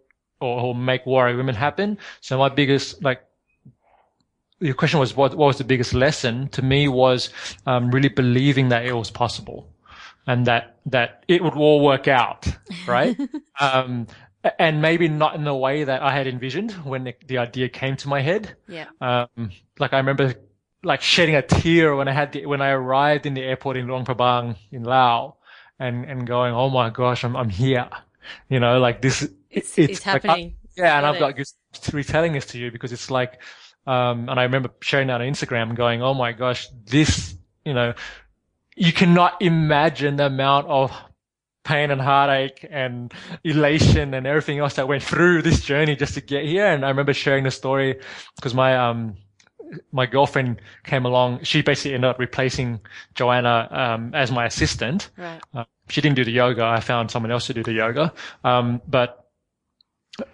or, 0.41 0.61
or 0.61 0.75
make 0.75 1.07
warrior 1.07 1.37
women 1.37 1.55
happen. 1.55 1.99
So 2.21 2.37
my 2.39 2.49
biggest, 2.49 3.03
like, 3.05 3.23
your 4.61 4.75
question 4.75 4.99
was 4.99 5.15
what, 5.15 5.35
what 5.35 5.47
was 5.47 5.59
the 5.59 5.65
biggest 5.65 5.95
lesson 5.95 6.49
to 6.49 6.63
me 6.63 6.89
was, 6.89 7.31
um, 7.67 7.91
really 7.91 8.09
believing 8.09 8.71
that 8.71 8.87
it 8.87 8.93
was 8.93 9.11
possible 9.11 9.74
and 10.27 10.47
that, 10.47 10.79
that 10.87 11.25
it 11.29 11.43
would 11.43 11.55
all 11.55 11.83
work 11.85 12.09
out. 12.09 12.47
Right. 12.87 13.19
um, 13.61 14.07
and 14.59 14.83
maybe 14.83 15.09
not 15.09 15.35
in 15.35 15.45
the 15.45 15.55
way 15.55 15.85
that 15.85 16.03
I 16.03 16.13
had 16.13 16.27
envisioned 16.27 16.73
when 16.85 17.05
the, 17.05 17.15
the 17.27 17.39
idea 17.39 17.69
came 17.69 17.97
to 17.97 18.09
my 18.09 18.21
head. 18.21 18.57
Yeah. 18.69 18.87
Um, 19.01 19.51
like 19.79 19.93
I 19.93 19.99
remember 19.99 20.35
like 20.83 21.01
shedding 21.01 21.35
a 21.35 21.43
tear 21.43 21.97
when 21.97 22.09
I 22.09 22.13
had 22.13 22.33
the, 22.33 22.47
when 22.47 22.61
I 22.61 22.71
arrived 22.71 23.27
in 23.27 23.35
the 23.35 23.43
airport 23.43 23.77
in 23.77 23.87
Luang 23.87 24.05
Prabang 24.05 24.57
in 24.71 24.85
Laos 24.85 25.35
and, 25.79 26.05
and 26.05 26.27
going, 26.27 26.55
Oh 26.55 26.69
my 26.69 26.91
gosh, 26.91 27.25
I'm, 27.25 27.37
I'm 27.37 27.49
here. 27.49 27.89
You 28.49 28.61
know, 28.61 28.79
like 28.79 29.01
this, 29.03 29.23
It's, 29.51 29.79
it's, 29.79 29.99
it's, 29.99 30.07
like, 30.07 30.23
happening. 30.23 30.57
yeah. 30.77 30.99
And 30.99 31.07
I've 31.07 31.19
got 31.19 31.37
just 31.37 31.57
retelling 31.93 32.33
this 32.33 32.47
to 32.47 32.59
you 32.59 32.71
because 32.71 32.93
it's 32.93 33.11
like, 33.11 33.41
um, 33.87 34.29
and 34.29 34.39
I 34.39 34.45
remember 34.45 34.71
sharing 34.81 35.09
that 35.09 35.21
on 35.21 35.27
Instagram 35.27 35.75
going, 35.75 36.03
Oh 36.03 36.15
my 36.15 36.33
gosh, 36.33 36.69
this, 36.87 37.35
you 37.65 37.75
know, 37.75 37.95
you 38.77 38.93
cannot 38.93 39.41
imagine 39.41 40.17
the 40.17 40.27
amount 40.27 40.67
of 40.69 40.93
pain 41.65 41.91
and 41.91 42.01
heartache 42.01 42.67
and 42.71 43.13
elation 43.43 44.15
and 44.15 44.27
everything 44.27 44.59
else 44.59 44.75
that 44.75 44.87
went 44.87 45.03
through 45.03 45.43
this 45.43 45.63
journey 45.63 45.97
just 45.97 46.15
to 46.15 46.21
get 46.21 46.45
here. 46.45 46.67
And 46.67 46.85
I 46.85 46.89
remember 46.89 47.15
sharing 47.15 47.45
the 47.45 47.51
story 47.51 47.99
because 48.37 48.55
my, 48.55 48.77
um, 48.77 49.17
my 49.91 50.07
girlfriend 50.07 50.61
came 50.85 51.07
along. 51.07 51.43
She 51.43 51.63
basically 51.63 51.95
ended 51.95 52.11
up 52.11 52.19
replacing 52.19 52.81
Joanna, 53.15 53.69
um, 53.71 54.15
as 54.15 54.31
my 54.31 54.45
assistant. 54.45 55.11
Right. 55.17 55.41
Uh, 55.55 55.65
she 55.89 56.01
didn't 56.01 56.17
do 56.17 56.25
the 56.25 56.33
yoga. 56.33 56.65
I 56.65 56.81
found 56.81 57.11
someone 57.11 57.33
else 57.33 57.47
to 57.47 57.55
do 57.55 57.63
the 57.63 57.73
yoga. 57.73 58.13
Um, 58.45 58.83
but 58.87 59.25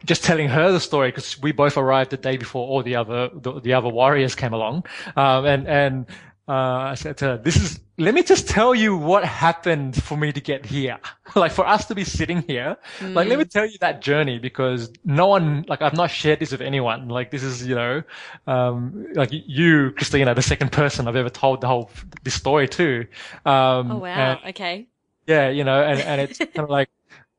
just 0.05 0.25
telling 0.25 0.49
her 0.49 0.73
the 0.73 0.81
story 0.81 1.09
because 1.09 1.41
we 1.41 1.53
both 1.53 1.77
arrived 1.77 2.11
the 2.11 2.17
day 2.17 2.37
before 2.37 2.67
all 2.69 2.83
the 2.83 2.97
other 2.97 3.31
the, 3.33 3.61
the 3.61 3.73
other 3.73 3.89
warriors 3.89 4.35
came 4.35 4.53
along. 4.53 4.85
Um, 5.17 5.47
and 5.47 5.67
and 5.67 6.07
uh, 6.51 6.91
I 6.93 6.95
said 6.97 7.17
to 7.19 7.25
her, 7.27 7.37
"This 7.39 7.57
is 7.57 7.81
let 7.97 8.15
me 8.15 8.23
just 8.23 8.49
tell 8.49 8.75
you 8.75 8.97
what 8.97 9.25
happened 9.25 10.03
for 10.03 10.17
me 10.17 10.33
to 10.33 10.41
get 10.41 10.67
here. 10.67 10.99
like 11.37 11.53
for 11.53 11.67
us 11.67 11.85
to 11.87 11.95
be 11.95 12.05
sitting 12.05 12.43
here, 12.43 12.77
like 13.15 13.29
let 13.29 13.39
me 13.39 13.45
tell 13.45 13.67
you 13.67 13.79
that 13.81 14.01
journey 14.03 14.39
because 14.39 14.91
no 15.05 15.27
one 15.27 15.65
like 15.69 15.81
I've 15.83 15.95
not 16.03 16.11
shared 16.11 16.39
this 16.41 16.51
with 16.53 16.61
anyone. 16.63 17.09
Like 17.09 17.31
this 17.31 17.43
is 17.43 17.67
you 17.67 17.75
know, 17.77 18.03
um, 18.47 19.07
like 19.15 19.31
you, 19.33 19.93
Christina, 19.93 20.35
the 20.35 20.43
second 20.43 20.73
person 20.73 21.07
I've 21.09 21.17
ever 21.17 21.31
told 21.31 21.61
the 21.61 21.69
whole 21.69 21.91
this 22.25 22.35
story 22.35 22.69
to. 22.69 23.07
Um, 23.47 23.93
Oh 23.93 23.99
wow. 23.99 24.09
and- 24.33 24.41
okay. 24.51 24.89
yeah, 25.27 25.49
you 25.51 25.65
know, 25.65 25.81
and, 25.83 26.01
and 26.01 26.21
it's 26.21 26.39
kind 26.55 26.59
of 26.59 26.71
like, 26.71 26.89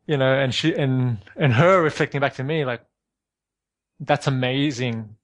you 0.08 0.18
know, 0.18 0.34
and 0.34 0.54
she, 0.54 0.74
and, 0.76 1.18
and 1.36 1.52
her 1.54 1.82
reflecting 1.82 2.22
back 2.22 2.36
to 2.36 2.44
me, 2.44 2.64
like, 2.66 2.82
that's 4.00 4.28
amazing. 4.28 5.16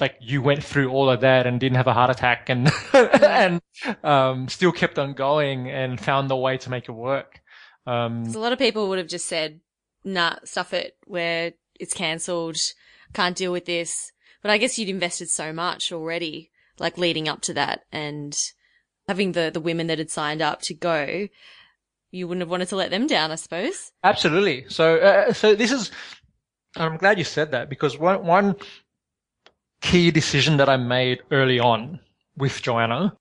Like 0.00 0.16
you 0.20 0.40
went 0.40 0.64
through 0.64 0.90
all 0.90 1.10
of 1.10 1.20
that 1.20 1.46
and 1.46 1.60
didn't 1.60 1.76
have 1.76 1.86
a 1.86 1.92
heart 1.92 2.10
attack 2.10 2.48
and, 2.48 2.70
and, 2.92 3.60
um, 4.02 4.48
still 4.48 4.72
kept 4.72 4.98
on 4.98 5.12
going 5.12 5.70
and 5.70 6.00
found 6.00 6.30
the 6.30 6.36
way 6.36 6.56
to 6.58 6.70
make 6.70 6.88
it 6.88 6.92
work. 6.92 7.40
Um, 7.86 8.24
a 8.24 8.38
lot 8.38 8.52
of 8.52 8.58
people 8.58 8.88
would 8.88 8.98
have 8.98 9.08
just 9.08 9.26
said, 9.26 9.60
nah, 10.04 10.36
stuff 10.44 10.72
it, 10.72 10.96
where 11.06 11.52
it's 11.78 11.94
cancelled, 11.94 12.56
can't 13.12 13.36
deal 13.36 13.52
with 13.52 13.66
this. 13.66 14.12
But 14.40 14.50
I 14.50 14.58
guess 14.58 14.78
you'd 14.78 14.88
invested 14.88 15.28
so 15.28 15.52
much 15.52 15.92
already, 15.92 16.50
like 16.78 16.98
leading 16.98 17.28
up 17.28 17.42
to 17.42 17.54
that 17.54 17.84
and 17.92 18.36
having 19.08 19.32
the, 19.32 19.50
the 19.52 19.60
women 19.60 19.86
that 19.88 19.98
had 19.98 20.10
signed 20.10 20.42
up 20.42 20.62
to 20.62 20.74
go, 20.74 21.28
you 22.10 22.28
wouldn't 22.28 22.42
have 22.42 22.50
wanted 22.50 22.68
to 22.68 22.76
let 22.76 22.90
them 22.90 23.06
down, 23.06 23.30
I 23.30 23.36
suppose. 23.36 23.92
Absolutely. 24.04 24.66
So, 24.68 24.96
uh, 24.96 25.32
so 25.32 25.54
this 25.54 25.72
is, 25.72 25.90
I'm 26.76 26.96
glad 26.96 27.18
you 27.18 27.24
said 27.24 27.52
that 27.52 27.68
because 27.68 27.98
one, 27.98 28.24
one 28.24 28.56
key 29.82 30.10
decision 30.10 30.56
that 30.56 30.68
I 30.70 30.76
made 30.78 31.20
early 31.30 31.60
on 31.60 32.00
with 32.36 32.62
Joanna, 32.62 33.14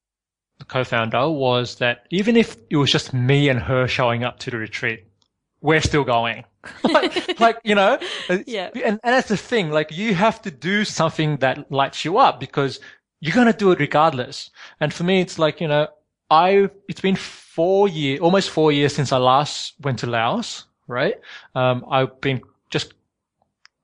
the 0.60 0.66
co-founder, 0.66 1.30
was 1.30 1.76
that 1.76 2.06
even 2.12 2.38
if 2.38 2.56
it 2.70 2.78
was 2.78 2.92
just 2.92 3.14
me 3.14 3.50
and 3.50 3.60
her 3.60 3.88
showing 3.88 4.24
up 4.24 4.40
to 4.40 4.52
the 4.52 4.58
retreat, 4.58 5.06
we're 5.62 5.82
still 5.82 6.04
going. 6.06 6.46
like, 6.84 7.40
like, 7.40 7.58
you 7.64 7.76
know, 7.76 7.98
Yeah. 8.46 8.70
and, 8.76 9.00
and 9.04 9.14
that's 9.14 9.28
the 9.30 9.38
thing. 9.38 9.72
Like 9.72 9.92
you 9.92 10.14
have 10.14 10.42
to 10.44 10.52
do 10.52 10.86
something 10.86 11.38
that 11.38 11.72
lights 11.72 12.06
you 12.06 12.18
up 12.18 12.40
because 12.40 12.80
you're 13.20 13.36
going 13.36 13.52
to 13.52 13.54
do 13.58 13.72
it 13.72 13.80
regardless. 13.80 14.50
And 14.80 14.94
for 14.94 15.04
me, 15.04 15.22
it's 15.22 15.38
like, 15.40 15.60
you 15.62 15.68
know, 15.68 15.88
I, 16.30 16.70
it's 16.88 17.02
been 17.02 17.16
four 17.16 17.88
years, 17.88 18.20
almost 18.22 18.50
four 18.52 18.72
years 18.72 18.96
since 18.96 19.12
I 19.12 19.18
last 19.18 19.74
went 19.82 20.00
to 20.00 20.08
Laos, 20.08 20.66
right? 20.88 21.16
Um, 21.56 21.86
I've 21.90 22.22
been 22.22 22.42
just 22.70 22.94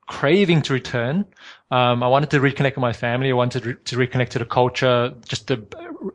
craving 0.08 0.62
to 0.63 0.74
return. 0.74 1.26
Um, 1.70 2.02
I 2.02 2.08
wanted 2.08 2.32
to 2.32 2.39
reconnect 2.39 2.76
with 2.76 2.78
my 2.78 2.93
family. 2.93 3.30
I 3.30 3.34
wanted 3.34 3.63
to, 3.63 3.70
re- 3.70 3.76
to 3.86 3.96
reconnect 3.98 4.30
to 4.30 4.39
the 4.39 4.46
culture. 4.46 5.13
Just 5.28 5.48
the 5.48 5.65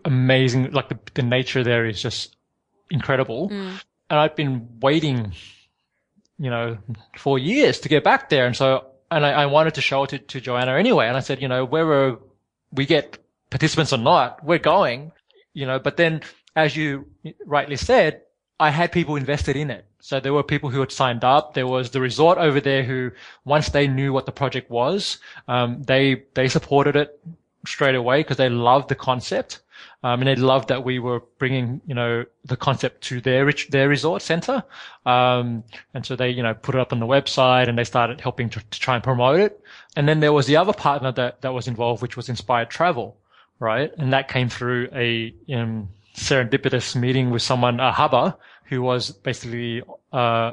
amazing, 0.05 0.73
like 0.73 0.89
the, 0.89 0.99
the 1.15 1.23
nature 1.23 1.63
there 1.63 1.87
is 1.87 2.01
just 2.01 2.37
incredible. 2.91 3.49
And 4.11 4.19
I've 4.19 4.35
been 4.37 4.69
waiting, 4.81 5.33
you 6.39 6.51
know, 6.51 6.79
for 7.17 7.39
years 7.39 7.81
to 7.81 7.89
get 7.89 8.03
back 8.03 8.29
there. 8.31 8.47
And 8.47 8.57
so, 8.57 8.87
and 9.11 9.25
I, 9.25 9.43
I 9.43 9.47
wanted 9.47 9.75
to 9.75 9.81
show 9.81 10.05
it 10.05 10.11
to, 10.11 10.19
to 10.19 10.41
Joanna 10.41 10.73
anyway. 10.73 11.07
And 11.07 11.17
I 11.17 11.21
said, 11.21 11.41
you 11.43 11.49
know, 11.49 11.65
whether 11.65 12.17
we 12.73 12.87
get 12.87 13.19
participants 13.51 13.93
or 13.93 13.99
not, 13.99 14.43
we're 14.45 14.59
going, 14.59 15.13
you 15.53 15.67
know, 15.67 15.79
but 15.79 15.97
then 15.97 16.23
as 16.57 16.77
you 16.77 17.07
rightly 17.45 17.77
said, 17.77 18.23
I 18.59 18.71
had 18.71 18.93
people 18.93 19.17
invested 19.17 19.57
in 19.57 19.71
it. 19.71 19.85
So 20.05 20.19
there 20.19 20.35
were 20.35 20.43
people 20.43 20.69
who 20.69 20.81
had 20.81 20.91
signed 20.91 21.23
up. 21.23 21.55
There 21.55 21.69
was 21.69 21.91
the 21.91 22.01
resort 22.01 22.37
over 22.37 22.61
there 22.61 22.83
who, 22.83 23.13
once 23.45 23.69
they 23.69 23.87
knew 23.87 24.13
what 24.13 24.27
the 24.27 24.33
project 24.33 24.69
was, 24.69 25.19
um, 25.47 25.81
they, 25.85 26.25
they 26.35 26.49
supported 26.49 26.97
it 26.97 27.21
straight 27.65 27.95
away 27.95 28.19
because 28.19 28.37
they 28.37 28.49
loved 28.49 28.89
the 28.89 28.97
concept. 28.97 29.61
Um, 30.03 30.21
and 30.21 30.27
they 30.27 30.35
loved 30.35 30.71
that 30.71 30.83
we 30.83 30.99
were 30.99 31.21
bringing, 31.39 31.81
you 31.87 31.95
know, 31.95 32.25
the 32.45 32.57
concept 32.57 33.03
to 33.05 33.21
their, 33.21 33.49
their 33.71 33.89
resort 33.89 34.23
center. 34.23 34.65
Um, 35.07 35.63
and 35.95 36.05
so 36.05 36.17
they, 36.17 36.31
you 36.31 36.43
know, 36.43 36.55
put 36.55 36.75
it 36.75 36.81
up 36.81 36.93
on 36.93 36.99
the 36.99 37.07
website 37.07 37.69
and 37.69 37.79
they 37.79 37.85
started 37.85 38.21
helping 38.21 38.51
to, 38.51 38.61
to 38.61 38.81
try 38.81 38.97
and 38.97 39.05
promote 39.05 39.39
it. 39.39 39.61
And 39.95 40.09
then 40.09 40.19
there 40.19 40.33
was 40.33 40.47
the 40.47 40.57
other 40.57 40.73
partner 40.73 41.13
that, 41.13 41.43
that 41.43 41.55
was 41.55 41.69
involved, 41.69 42.03
which 42.03 42.17
was 42.17 42.29
Inspired 42.29 42.71
Travel, 42.71 43.17
right? 43.61 43.93
And 43.99 44.13
that 44.13 44.27
came 44.27 44.49
through 44.49 44.89
a, 44.93 45.33
um, 45.55 45.91
serendipitous 46.15 46.95
meeting 46.95 47.31
with 47.31 47.43
someone, 47.43 47.81
a 47.81 47.93
hubber, 47.93 48.37
who 48.73 48.83
was 48.83 49.11
basically, 49.11 49.83
uh, 50.13 50.53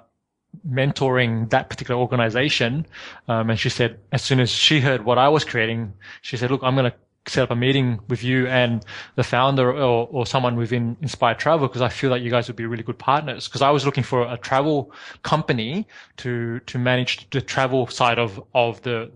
mentoring 0.67 1.49
that 1.51 1.69
particular 1.69 1.99
organization. 1.99 2.85
Um, 3.27 3.49
and 3.51 3.59
she 3.59 3.69
said, 3.69 3.99
as 4.11 4.21
soon 4.21 4.39
as 4.39 4.49
she 4.49 4.79
heard 4.79 5.05
what 5.05 5.17
I 5.17 5.29
was 5.29 5.43
creating, 5.45 5.93
she 6.21 6.37
said, 6.37 6.51
look, 6.51 6.61
I'm 6.63 6.75
going 6.75 6.91
to 6.91 6.97
set 7.27 7.43
up 7.43 7.51
a 7.51 7.55
meeting 7.55 7.99
with 8.07 8.23
you 8.23 8.47
and 8.47 8.83
the 9.15 9.23
founder 9.23 9.71
or, 9.71 10.07
or 10.11 10.25
someone 10.25 10.55
within 10.55 10.97
Inspired 11.01 11.37
Travel 11.37 11.67
because 11.67 11.81
I 11.81 11.89
feel 11.89 12.09
that 12.09 12.21
you 12.21 12.31
guys 12.31 12.47
would 12.47 12.55
be 12.55 12.65
really 12.65 12.83
good 12.83 12.97
partners. 12.97 13.47
Because 13.47 13.61
I 13.61 13.69
was 13.69 13.85
looking 13.85 14.03
for 14.03 14.21
a 14.23 14.37
travel 14.37 14.91
company 15.23 15.87
to 16.17 16.59
to 16.61 16.77
manage 16.79 17.29
the 17.29 17.41
travel 17.41 17.87
side 17.87 18.19
of 18.19 18.41
of 18.53 18.81
the 18.81 19.11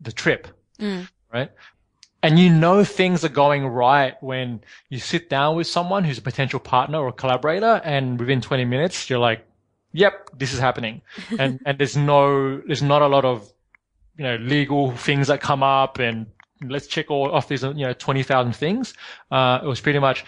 the 0.00 0.12
trip, 0.12 0.48
right? 1.32 1.50
And 2.22 2.38
you 2.38 2.50
know 2.50 2.82
things 2.82 3.24
are 3.24 3.28
going 3.28 3.66
right 3.66 4.20
when 4.20 4.60
you 4.88 4.98
sit 4.98 5.30
down 5.30 5.56
with 5.56 5.68
someone 5.68 6.04
who's 6.04 6.18
a 6.18 6.22
potential 6.22 6.58
partner 6.58 6.98
or 6.98 7.12
collaborator, 7.12 7.80
and 7.84 8.18
within 8.18 8.40
20 8.40 8.64
minutes 8.64 9.08
you're 9.08 9.20
like, 9.20 9.46
"Yep, 9.92 10.30
this 10.36 10.52
is 10.52 10.58
happening," 10.58 11.02
and 11.38 11.60
and 11.64 11.78
there's 11.78 11.96
no 11.96 12.58
there's 12.66 12.82
not 12.82 13.02
a 13.02 13.06
lot 13.06 13.24
of 13.24 13.52
you 14.16 14.24
know 14.24 14.36
legal 14.36 14.90
things 14.96 15.28
that 15.28 15.40
come 15.40 15.62
up 15.62 16.00
and 16.00 16.26
let's 16.62 16.86
check 16.86 17.10
all 17.10 17.30
off 17.30 17.48
these, 17.48 17.62
you 17.62 17.74
know, 17.74 17.92
20,000 17.92 18.52
things. 18.52 18.94
Uh, 19.30 19.60
it 19.62 19.66
was 19.66 19.80
pretty 19.80 19.98
much, 19.98 20.24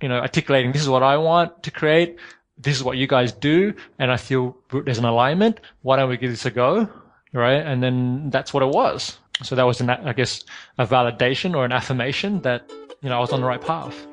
you 0.00 0.08
know, 0.08 0.18
articulating 0.18 0.72
this 0.72 0.82
is 0.82 0.88
what 0.88 1.02
I 1.02 1.16
want 1.16 1.62
to 1.64 1.70
create. 1.70 2.18
This 2.58 2.76
is 2.76 2.84
what 2.84 2.96
you 2.96 3.06
guys 3.06 3.32
do. 3.32 3.74
And 3.98 4.10
I 4.10 4.16
feel 4.16 4.56
there's 4.70 4.98
an 4.98 5.04
alignment. 5.04 5.60
Why 5.82 5.96
don't 5.96 6.08
we 6.08 6.16
give 6.16 6.30
this 6.30 6.46
a 6.46 6.50
go? 6.50 6.88
Right. 7.32 7.64
And 7.64 7.82
then 7.82 8.30
that's 8.30 8.54
what 8.54 8.62
it 8.62 8.70
was. 8.70 9.18
So 9.42 9.54
that 9.54 9.64
was 9.64 9.80
an, 9.80 9.90
I 9.90 10.12
guess, 10.12 10.44
a 10.78 10.86
validation 10.86 11.54
or 11.54 11.64
an 11.64 11.72
affirmation 11.72 12.40
that, 12.42 12.70
you 13.02 13.08
know, 13.08 13.16
I 13.16 13.20
was 13.20 13.32
on 13.32 13.40
the 13.40 13.46
right 13.46 13.60
path. 13.60 14.06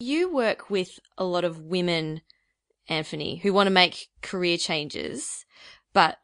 You 0.00 0.32
work 0.32 0.70
with 0.70 0.98
a 1.16 1.24
lot 1.24 1.44
of 1.44 1.60
women, 1.60 2.22
Anfernee, 2.90 3.40
who 3.40 3.52
want 3.52 3.68
to 3.68 3.72
make 3.72 4.08
career 4.22 4.56
changes, 4.56 5.44
but 5.92 6.18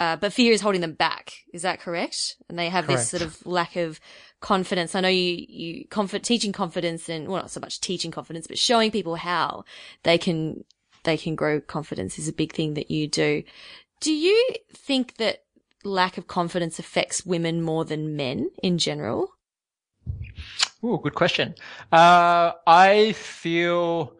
uh, 0.00 0.16
but 0.16 0.32
fear 0.32 0.52
is 0.52 0.60
holding 0.60 0.80
them 0.80 0.92
back. 0.92 1.34
Is 1.52 1.62
that 1.62 1.80
correct? 1.80 2.36
And 2.48 2.56
they 2.58 2.68
have 2.68 2.86
Correct. 2.86 3.00
this 3.00 3.10
sort 3.10 3.22
of 3.22 3.44
lack 3.44 3.74
of 3.74 3.98
confidence. 4.40 4.94
I 4.94 5.00
know 5.00 5.08
you, 5.08 5.44
you 5.48 5.88
comfort, 5.88 6.22
teaching 6.22 6.52
confidence 6.52 7.08
and, 7.08 7.26
well, 7.26 7.42
not 7.42 7.50
so 7.50 7.58
much 7.58 7.80
teaching 7.80 8.12
confidence, 8.12 8.46
but 8.46 8.58
showing 8.58 8.92
people 8.92 9.16
how 9.16 9.64
they 10.04 10.16
can, 10.16 10.64
they 11.02 11.16
can 11.16 11.34
grow 11.34 11.60
confidence 11.60 12.16
is 12.16 12.28
a 12.28 12.32
big 12.32 12.52
thing 12.52 12.74
that 12.74 12.92
you 12.92 13.08
do. 13.08 13.42
Do 14.00 14.12
you 14.12 14.54
think 14.72 15.16
that 15.16 15.44
lack 15.84 16.18
of 16.18 16.26
confidence 16.26 16.78
affects 16.78 17.26
women 17.26 17.62
more 17.62 17.84
than 17.84 18.16
men 18.16 18.50
in 18.62 18.78
general? 18.78 19.32
Ooh, 20.84 21.00
good 21.02 21.14
question. 21.14 21.54
Uh, 21.90 22.52
I 22.66 23.12
feel 23.12 24.14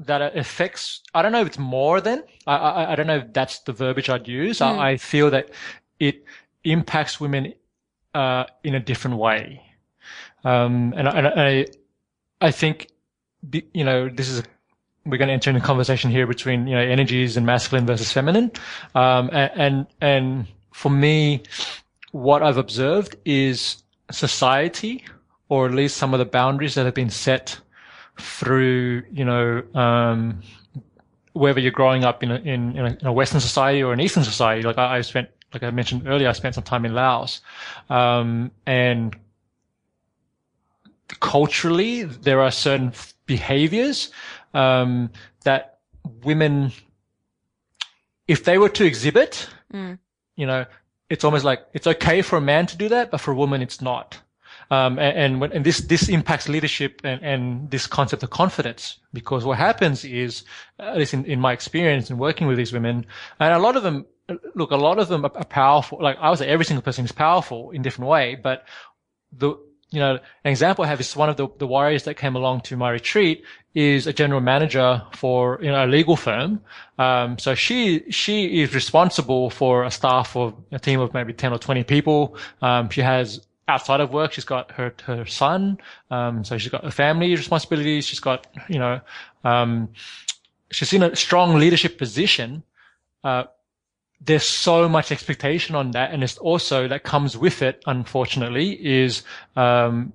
that 0.00 0.20
it 0.22 0.36
affects, 0.36 1.00
I 1.14 1.22
don't 1.22 1.32
know 1.32 1.40
if 1.40 1.46
it's 1.48 1.58
more 1.58 2.00
than, 2.00 2.22
I, 2.46 2.56
I, 2.56 2.92
I 2.92 2.94
don't 2.94 3.06
know 3.06 3.18
if 3.18 3.32
that's 3.32 3.60
the 3.60 3.72
verbiage 3.72 4.08
I'd 4.10 4.28
use. 4.28 4.58
Mm. 4.58 4.78
I, 4.78 4.90
I 4.90 4.96
feel 4.96 5.30
that 5.30 5.50
it 5.98 6.24
impacts 6.64 7.20
women, 7.20 7.54
uh, 8.14 8.44
in 8.62 8.74
a 8.74 8.80
different 8.80 9.16
way. 9.16 9.62
Um, 10.44 10.94
and, 10.96 11.08
I- 11.08 11.18
and 11.18 11.26
I, 11.26 11.66
I 12.40 12.50
think, 12.50 12.88
you 13.52 13.84
know, 13.84 14.08
this 14.08 14.28
is, 14.28 14.42
we're 15.06 15.18
going 15.18 15.28
to 15.28 15.34
enter 15.34 15.50
in 15.50 15.56
a 15.56 15.60
conversation 15.60 16.10
here 16.10 16.26
between, 16.26 16.66
you 16.66 16.74
know, 16.74 16.80
energies 16.80 17.36
and 17.36 17.44
masculine 17.44 17.86
versus 17.86 18.10
feminine. 18.12 18.50
Um, 18.94 19.28
and, 19.32 19.86
and, 20.00 20.46
for 20.72 20.90
me, 20.90 21.42
what 22.10 22.42
I've 22.42 22.56
observed 22.56 23.16
is 23.24 23.82
society, 24.10 25.04
or 25.48 25.66
at 25.66 25.72
least 25.72 25.96
some 25.96 26.14
of 26.14 26.18
the 26.18 26.24
boundaries 26.24 26.74
that 26.74 26.84
have 26.84 26.94
been 26.94 27.10
set 27.10 27.58
through, 28.18 29.04
you 29.12 29.24
know, 29.24 29.62
um, 29.74 30.42
whether 31.32 31.60
you're 31.60 31.70
growing 31.70 32.04
up 32.04 32.22
in 32.22 32.30
a, 32.30 32.36
in, 32.36 32.76
in 32.76 33.06
a 33.06 33.12
Western 33.12 33.40
society 33.40 33.82
or 33.82 33.92
an 33.92 34.00
Eastern 34.00 34.24
society. 34.24 34.62
Like 34.62 34.78
I, 34.78 34.96
I 34.96 35.00
spent, 35.02 35.28
like 35.52 35.62
I 35.62 35.70
mentioned 35.70 36.08
earlier, 36.08 36.28
I 36.28 36.32
spent 36.32 36.54
some 36.54 36.64
time 36.64 36.84
in 36.84 36.94
Laos, 36.94 37.40
um, 37.88 38.50
and 38.66 39.16
culturally 41.20 42.04
there 42.04 42.40
are 42.40 42.50
certain 42.50 42.92
behaviors 43.26 44.10
um, 44.54 45.10
that 45.44 45.80
women, 46.22 46.72
if 48.28 48.44
they 48.44 48.58
were 48.58 48.68
to 48.70 48.84
exhibit, 48.84 49.48
Mm. 49.72 49.98
you 50.36 50.46
know, 50.46 50.64
it's 51.10 51.24
almost 51.24 51.44
like 51.44 51.66
it's 51.72 51.86
okay 51.86 52.22
for 52.22 52.36
a 52.36 52.40
man 52.40 52.66
to 52.66 52.76
do 52.76 52.88
that, 52.88 53.10
but 53.10 53.20
for 53.20 53.32
a 53.32 53.34
woman, 53.34 53.60
it's 53.60 53.80
not. 53.80 54.20
Um, 54.70 54.98
and, 54.98 55.18
and, 55.18 55.40
when, 55.40 55.52
and 55.52 55.64
this, 55.64 55.80
this 55.80 56.08
impacts 56.08 56.48
leadership 56.48 57.00
and, 57.04 57.22
and 57.22 57.70
this 57.70 57.86
concept 57.86 58.22
of 58.22 58.30
confidence 58.30 58.98
because 59.12 59.44
what 59.44 59.58
happens 59.58 60.04
is, 60.04 60.44
at 60.78 60.96
least 60.96 61.12
in, 61.12 61.24
in 61.26 61.40
my 61.40 61.52
experience 61.52 62.08
in 62.10 62.18
working 62.18 62.46
with 62.46 62.56
these 62.56 62.72
women, 62.72 63.04
and 63.40 63.52
a 63.52 63.58
lot 63.58 63.76
of 63.76 63.82
them, 63.82 64.06
look, 64.54 64.70
a 64.70 64.76
lot 64.76 64.98
of 64.98 65.08
them 65.08 65.24
are, 65.24 65.36
are 65.36 65.44
powerful. 65.44 65.98
Like 66.00 66.16
I 66.18 66.30
would 66.30 66.38
say 66.38 66.48
every 66.48 66.64
single 66.64 66.82
person 66.82 67.04
is 67.04 67.12
powerful 67.12 67.72
in 67.72 67.82
different 67.82 68.08
way, 68.08 68.36
but 68.36 68.64
the, 69.32 69.50
you 69.90 70.00
know, 70.00 70.14
an 70.44 70.50
example 70.50 70.84
I 70.84 70.88
have 70.88 71.00
is 71.00 71.14
one 71.14 71.28
of 71.28 71.36
the, 71.36 71.48
the 71.58 71.66
warriors 71.66 72.04
that 72.04 72.16
came 72.16 72.36
along 72.36 72.62
to 72.62 72.76
my 72.76 72.90
retreat 72.90 73.44
is 73.74 74.06
a 74.06 74.12
general 74.12 74.40
manager 74.40 75.02
for, 75.14 75.58
you 75.60 75.70
know, 75.70 75.84
a 75.84 75.86
legal 75.86 76.16
firm. 76.16 76.60
Um, 76.98 77.38
so 77.38 77.54
she, 77.54 78.10
she 78.10 78.62
is 78.62 78.74
responsible 78.74 79.50
for 79.50 79.84
a 79.84 79.90
staff 79.90 80.36
of 80.36 80.54
a 80.70 80.78
team 80.78 81.00
of 81.00 81.12
maybe 81.12 81.32
10 81.32 81.52
or 81.52 81.58
20 81.58 81.82
people. 81.84 82.36
Um, 82.62 82.88
she 82.88 83.00
has 83.00 83.46
outside 83.66 84.00
of 84.00 84.12
work, 84.12 84.32
she's 84.32 84.44
got 84.44 84.70
her, 84.72 84.94
her 85.04 85.26
son. 85.26 85.78
Um, 86.10 86.44
so 86.44 86.56
she's 86.58 86.70
got 86.70 86.84
her 86.84 86.90
family 86.90 87.34
responsibilities. 87.34 88.06
She's 88.06 88.20
got, 88.20 88.46
you 88.68 88.78
know, 88.78 89.00
um, 89.42 89.88
she's 90.70 90.92
in 90.92 91.02
a 91.02 91.16
strong 91.16 91.58
leadership 91.58 91.98
position. 91.98 92.62
Uh, 93.24 93.44
there's 94.20 94.46
so 94.46 94.88
much 94.88 95.10
expectation 95.10 95.74
on 95.74 95.90
that. 95.92 96.12
And 96.12 96.22
it's 96.22 96.38
also 96.38 96.86
that 96.88 97.02
comes 97.02 97.36
with 97.36 97.60
it, 97.62 97.82
unfortunately, 97.86 98.72
is, 98.84 99.22
um, 99.56 100.12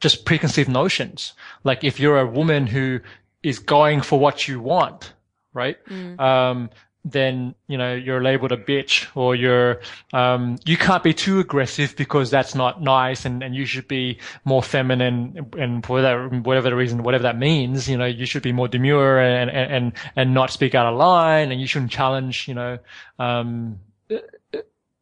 just 0.00 0.24
preconceived 0.24 0.68
notions. 0.68 1.32
Like 1.64 1.84
if 1.84 2.00
you're 2.00 2.18
a 2.18 2.26
woman 2.26 2.66
who 2.66 3.00
is 3.42 3.58
going 3.58 4.00
for 4.00 4.18
what 4.18 4.48
you 4.48 4.60
want, 4.60 5.12
right? 5.52 5.76
Mm. 5.86 6.18
Um, 6.20 6.70
then, 7.04 7.54
you 7.68 7.78
know, 7.78 7.94
you're 7.94 8.22
labeled 8.22 8.52
a 8.52 8.56
bitch 8.56 9.06
or 9.14 9.34
you're, 9.34 9.80
um, 10.12 10.58
you 10.64 10.76
can't 10.76 11.02
be 11.02 11.14
too 11.14 11.38
aggressive 11.40 11.94
because 11.96 12.30
that's 12.30 12.54
not 12.54 12.82
nice 12.82 13.24
and, 13.24 13.42
and 13.42 13.54
you 13.54 13.64
should 13.64 13.88
be 13.88 14.18
more 14.44 14.62
feminine 14.62 15.48
and 15.56 15.86
for 15.86 16.02
that, 16.02 16.44
whatever 16.44 16.70
the 16.70 16.76
reason, 16.76 17.02
whatever 17.02 17.22
that 17.22 17.38
means, 17.38 17.88
you 17.88 17.96
know, 17.96 18.04
you 18.04 18.26
should 18.26 18.42
be 18.42 18.52
more 18.52 18.68
demure 18.68 19.18
and, 19.20 19.50
and, 19.50 19.72
and, 19.72 19.92
and 20.16 20.34
not 20.34 20.50
speak 20.50 20.74
out 20.74 20.86
of 20.86 20.98
line 20.98 21.50
and 21.50 21.60
you 21.60 21.66
shouldn't 21.66 21.90
challenge, 21.90 22.48
you 22.48 22.54
know, 22.54 22.78
um, 23.18 23.78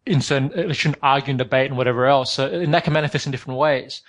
in 0.05 0.21
certain, 0.21 0.53
you 0.57 0.75
shouldn't 0.75 1.03
argue 1.03 1.31
and 1.31 1.39
debate 1.39 1.67
and 1.69 1.77
whatever 1.77 2.07
else. 2.07 2.33
So, 2.33 2.49
and 2.49 2.73
that 2.75 2.85
can 2.85 2.93
manifest 2.93 3.27
in 3.27 3.33
different 3.33 3.59
ways. 3.59 4.03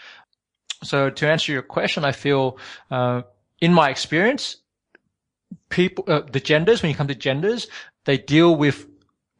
So 0.83 1.09
to 1.09 1.27
answer 1.27 1.51
your 1.51 1.61
question, 1.61 2.05
I 2.05 2.11
feel, 2.11 2.57
uh, 2.91 3.23
in 3.61 3.73
my 3.73 3.89
experience, 3.89 4.57
people, 5.69 6.03
uh, 6.07 6.21
the 6.31 6.39
genders, 6.39 6.81
when 6.81 6.91
you 6.91 6.95
come 6.95 7.07
to 7.07 7.15
genders, 7.15 7.67
they 8.05 8.17
deal 8.17 8.55
with 8.55 8.87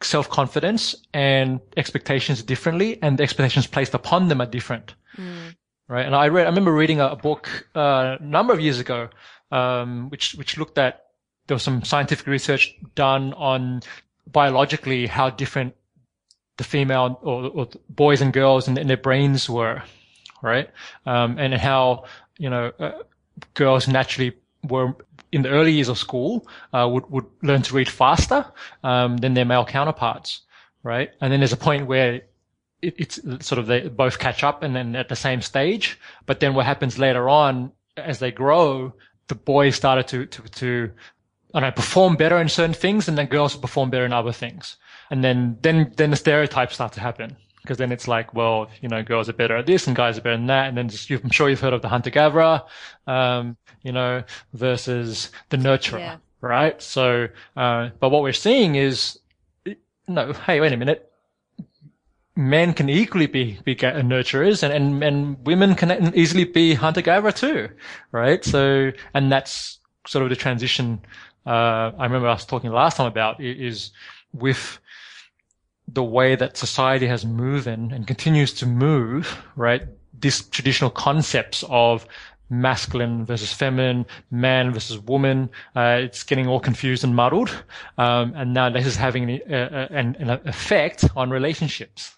self-confidence 0.01 0.95
and 1.13 1.59
expectations 1.75 2.43
differently 2.43 3.01
and 3.01 3.17
the 3.17 3.23
expectations 3.23 3.67
placed 3.67 3.93
upon 3.93 4.27
them 4.27 4.41
are 4.41 4.45
different. 4.45 4.95
Mm. 5.17 5.55
Right. 5.87 6.05
And 6.05 6.15
I 6.15 6.27
read, 6.27 6.45
I 6.45 6.49
remember 6.49 6.73
reading 6.73 6.99
a, 6.99 7.07
a 7.09 7.15
book, 7.15 7.67
uh, 7.75 8.17
a 8.19 8.23
number 8.23 8.53
of 8.53 8.59
years 8.59 8.79
ago, 8.79 9.09
um, 9.51 10.09
which, 10.09 10.35
which 10.35 10.57
looked 10.57 10.77
at, 10.77 11.05
there 11.47 11.55
was 11.55 11.63
some 11.63 11.83
scientific 11.83 12.27
research 12.27 12.75
done 12.93 13.33
on 13.33 13.81
biologically 14.27 15.07
how 15.07 15.29
different 15.29 15.75
the 16.57 16.65
female 16.65 17.19
or, 17.21 17.45
or 17.45 17.67
boys 17.89 18.21
and 18.21 18.33
girls 18.33 18.67
and, 18.67 18.77
and 18.77 18.89
their 18.89 18.97
brains 18.97 19.49
were. 19.49 19.81
Right. 20.41 20.69
Um, 21.05 21.37
and 21.39 21.53
how, 21.53 22.05
you 22.37 22.49
know, 22.49 22.71
uh, 22.79 22.91
girls 23.53 23.87
naturally 23.87 24.33
were 24.63 24.95
in 25.31 25.41
the 25.41 25.49
early 25.49 25.71
years 25.71 25.89
of 25.89 25.97
school 25.97 26.47
uh, 26.73 26.87
would 26.91 27.09
would 27.11 27.25
learn 27.43 27.61
to 27.63 27.75
read 27.75 27.89
faster 27.89 28.45
um, 28.83 29.17
than 29.17 29.33
their 29.33 29.45
male 29.45 29.65
counterparts, 29.65 30.41
right? 30.83 31.11
And 31.21 31.31
then 31.31 31.39
there's 31.39 31.53
a 31.53 31.57
point 31.57 31.87
where 31.87 32.21
it, 32.81 32.95
it's 32.97 33.19
sort 33.45 33.59
of 33.59 33.67
they 33.67 33.87
both 33.89 34.19
catch 34.19 34.43
up 34.43 34.63
and 34.63 34.75
then 34.75 34.95
at 34.95 35.09
the 35.09 35.15
same 35.15 35.41
stage. 35.41 35.99
But 36.25 36.39
then 36.39 36.53
what 36.53 36.65
happens 36.65 36.97
later 36.97 37.29
on 37.29 37.71
as 37.97 38.19
they 38.19 38.31
grow, 38.31 38.93
the 39.27 39.35
boys 39.35 39.75
started 39.75 40.07
to 40.07 40.25
to 40.25 40.41
to 40.43 40.91
I 41.53 41.59
don't 41.59 41.75
perform 41.75 42.15
better 42.15 42.37
in 42.37 42.49
certain 42.49 42.75
things, 42.75 43.07
and 43.07 43.17
then 43.17 43.27
girls 43.27 43.55
perform 43.55 43.89
better 43.89 44.05
in 44.05 44.13
other 44.13 44.33
things. 44.33 44.77
And 45.09 45.23
then 45.23 45.57
then 45.61 45.93
then 45.97 46.11
the 46.11 46.17
stereotypes 46.17 46.75
start 46.75 46.93
to 46.93 47.01
happen 47.01 47.37
because 47.67 47.77
then 47.77 47.91
it's 47.91 48.07
like, 48.07 48.33
well, 48.33 48.69
you 48.81 48.87
know, 48.87 49.03
girls 49.03 49.27
are 49.27 49.33
better 49.33 49.57
at 49.57 49.65
this 49.65 49.87
and 49.87 49.95
guys 49.95 50.17
are 50.17 50.21
better 50.21 50.37
than 50.37 50.47
that. 50.47 50.69
And 50.69 50.77
then 50.77 50.87
just, 50.87 51.09
I'm 51.11 51.29
sure 51.29 51.49
you've 51.49 51.59
heard 51.59 51.73
of 51.73 51.81
the 51.81 51.89
hunter 51.89 52.09
gatherer, 52.09 52.61
um, 53.07 53.57
you 53.83 53.91
know, 53.91 54.23
versus 54.53 55.31
the 55.49 55.57
nurturer, 55.57 55.99
Yeah. 55.99 56.17
right? 56.39 56.81
So, 56.81 57.27
uh, 57.57 57.89
but 57.99 58.09
what 58.09 58.21
we're 58.21 58.31
seeing 58.31 58.75
is, 58.75 59.19
no, 60.07 60.31
hey, 60.31 60.61
wait 60.61 60.71
a 60.71 60.77
minute. 60.77 61.11
Men 62.37 62.73
can 62.73 62.89
equally 62.89 63.27
be, 63.27 63.59
be 63.65 63.75
nurturers 63.75 64.63
and, 64.63 64.71
and, 64.71 65.03
and 65.03 65.45
women 65.45 65.75
can 65.75 66.15
easily 66.15 66.45
be 66.45 66.73
hunter 66.73 67.01
gatherer 67.01 67.33
too, 67.33 67.67
right? 68.13 68.45
So, 68.45 68.93
and 69.13 69.29
that's 69.29 69.79
sort 70.05 70.23
of 70.23 70.29
the 70.29 70.37
transition, 70.37 71.01
uh, 71.45 71.91
I 71.99 72.05
remember 72.05 72.29
us 72.29 72.45
talking 72.45 72.71
last 72.71 72.95
time 72.95 73.07
about 73.07 73.41
is 73.41 73.91
with, 74.31 74.79
the 75.87 76.03
way 76.03 76.35
that 76.35 76.57
society 76.57 77.07
has 77.07 77.25
moved 77.25 77.67
and, 77.67 77.91
and 77.91 78.07
continues 78.07 78.53
to 78.53 78.65
move, 78.65 79.41
right? 79.55 79.83
These 80.19 80.43
traditional 80.49 80.89
concepts 80.89 81.63
of 81.69 82.05
masculine 82.49 83.25
versus 83.25 83.53
feminine, 83.53 84.05
man 84.31 84.71
versus 84.71 84.99
woman, 84.99 85.49
uh, 85.75 85.99
it's 86.01 86.23
getting 86.23 86.47
all 86.47 86.59
confused 86.59 87.03
and 87.03 87.15
muddled. 87.15 87.63
Um, 87.97 88.33
and 88.35 88.53
now 88.53 88.69
this 88.69 88.85
is 88.85 88.95
having 88.95 89.29
an, 89.29 89.53
uh, 89.53 89.87
an, 89.91 90.15
an 90.19 90.29
effect 90.45 91.05
on 91.15 91.29
relationships, 91.29 92.15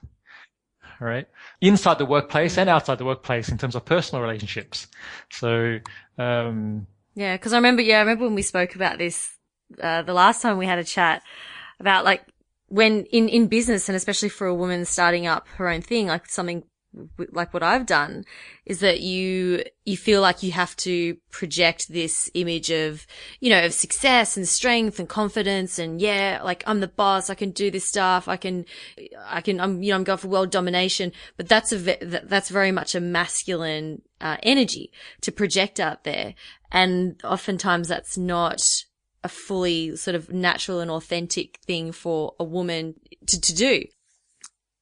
right? 1.00 1.28
Inside 1.62 1.98
the 1.98 2.06
workplace 2.06 2.58
and 2.58 2.70
outside 2.70 2.98
the 2.98 3.06
workplace 3.06 3.50
in 3.50 3.58
terms 3.58 3.76
of 3.76 3.86
personal 3.86 4.22
relationships. 4.22 4.88
So, 5.32 5.80
um, 6.18 6.88
Yeah, 7.16 7.36
because 7.36 7.54
I 7.54 7.58
remember, 7.58 7.82
yeah, 7.82 7.98
I 7.98 8.02
remember 8.02 8.26
when 8.26 8.36
we 8.36 8.44
spoke 8.44 8.76
about 8.76 8.98
this, 8.98 9.36
uh, 9.82 10.02
the 10.04 10.14
last 10.14 10.42
time 10.42 10.58
we 10.58 10.66
had 10.66 10.80
a 10.80 10.84
chat 10.84 11.22
about 11.80 12.06
like 12.06 12.24
when 12.70 13.06
in, 13.06 13.28
in 13.30 13.48
business 13.48 13.90
and 13.90 13.96
especially 13.96 14.30
for 14.30 14.48
a 14.48 14.56
woman 14.56 14.86
starting 14.86 15.28
up 15.28 15.48
her 15.58 15.68
own 15.68 15.82
thing, 15.82 16.08
like 16.08 16.28
something 16.30 16.64
like 17.32 17.54
what 17.54 17.62
I've 17.62 17.86
done 17.86 18.26
is 18.66 18.80
that 18.80 19.02
you, 19.02 19.64
you 19.86 19.96
feel 19.96 20.22
like 20.22 20.42
you 20.42 20.52
have 20.54 20.76
to 20.78 21.18
project 21.30 21.88
this 21.90 22.32
image 22.34 22.72
of, 22.72 23.06
you 23.40 23.52
know, 23.52 23.64
of 23.64 23.74
success 23.74 24.36
and 24.36 24.48
strength 24.48 25.00
and 25.00 25.08
confidence 25.08 25.78
and 25.78 26.02
yeah, 26.02 26.42
like 26.44 26.64
I'm 26.66 26.80
the 26.80 26.88
boss. 26.88 27.30
I 27.30 27.36
can 27.36 27.52
do 27.52 27.70
this 27.70 27.86
stuff. 27.86 28.28
I 28.28 28.38
can, 28.38 28.66
I 29.24 29.42
can, 29.42 29.60
I'm, 29.60 29.84
you 29.84 29.92
know, 29.92 29.98
I'm 29.98 30.04
going 30.04 30.18
for 30.18 30.30
world 30.30 30.50
domination, 30.50 31.12
but 31.38 31.48
that's 31.48 31.72
a, 31.72 31.78
that's 31.78 32.50
very 32.50 32.72
much 32.72 32.96
a 32.96 33.00
masculine, 33.00 34.02
uh, 34.20 34.38
energy 34.42 34.92
to 35.22 35.32
project 35.32 35.80
out 35.80 36.04
there. 36.04 36.34
And 36.72 37.22
oftentimes 37.24 37.88
that's 37.88 38.18
not 38.18 38.62
a 39.24 39.30
fully 39.30 39.96
sort 39.96 40.16
of 40.16 40.32
natural 40.32 40.80
and 40.80 40.90
authentic 40.90 41.60
thing 41.66 41.92
for 41.92 42.36
a 42.40 42.44
woman 42.44 42.96
to, 43.28 43.40
to 43.40 43.56
do. 43.56 43.84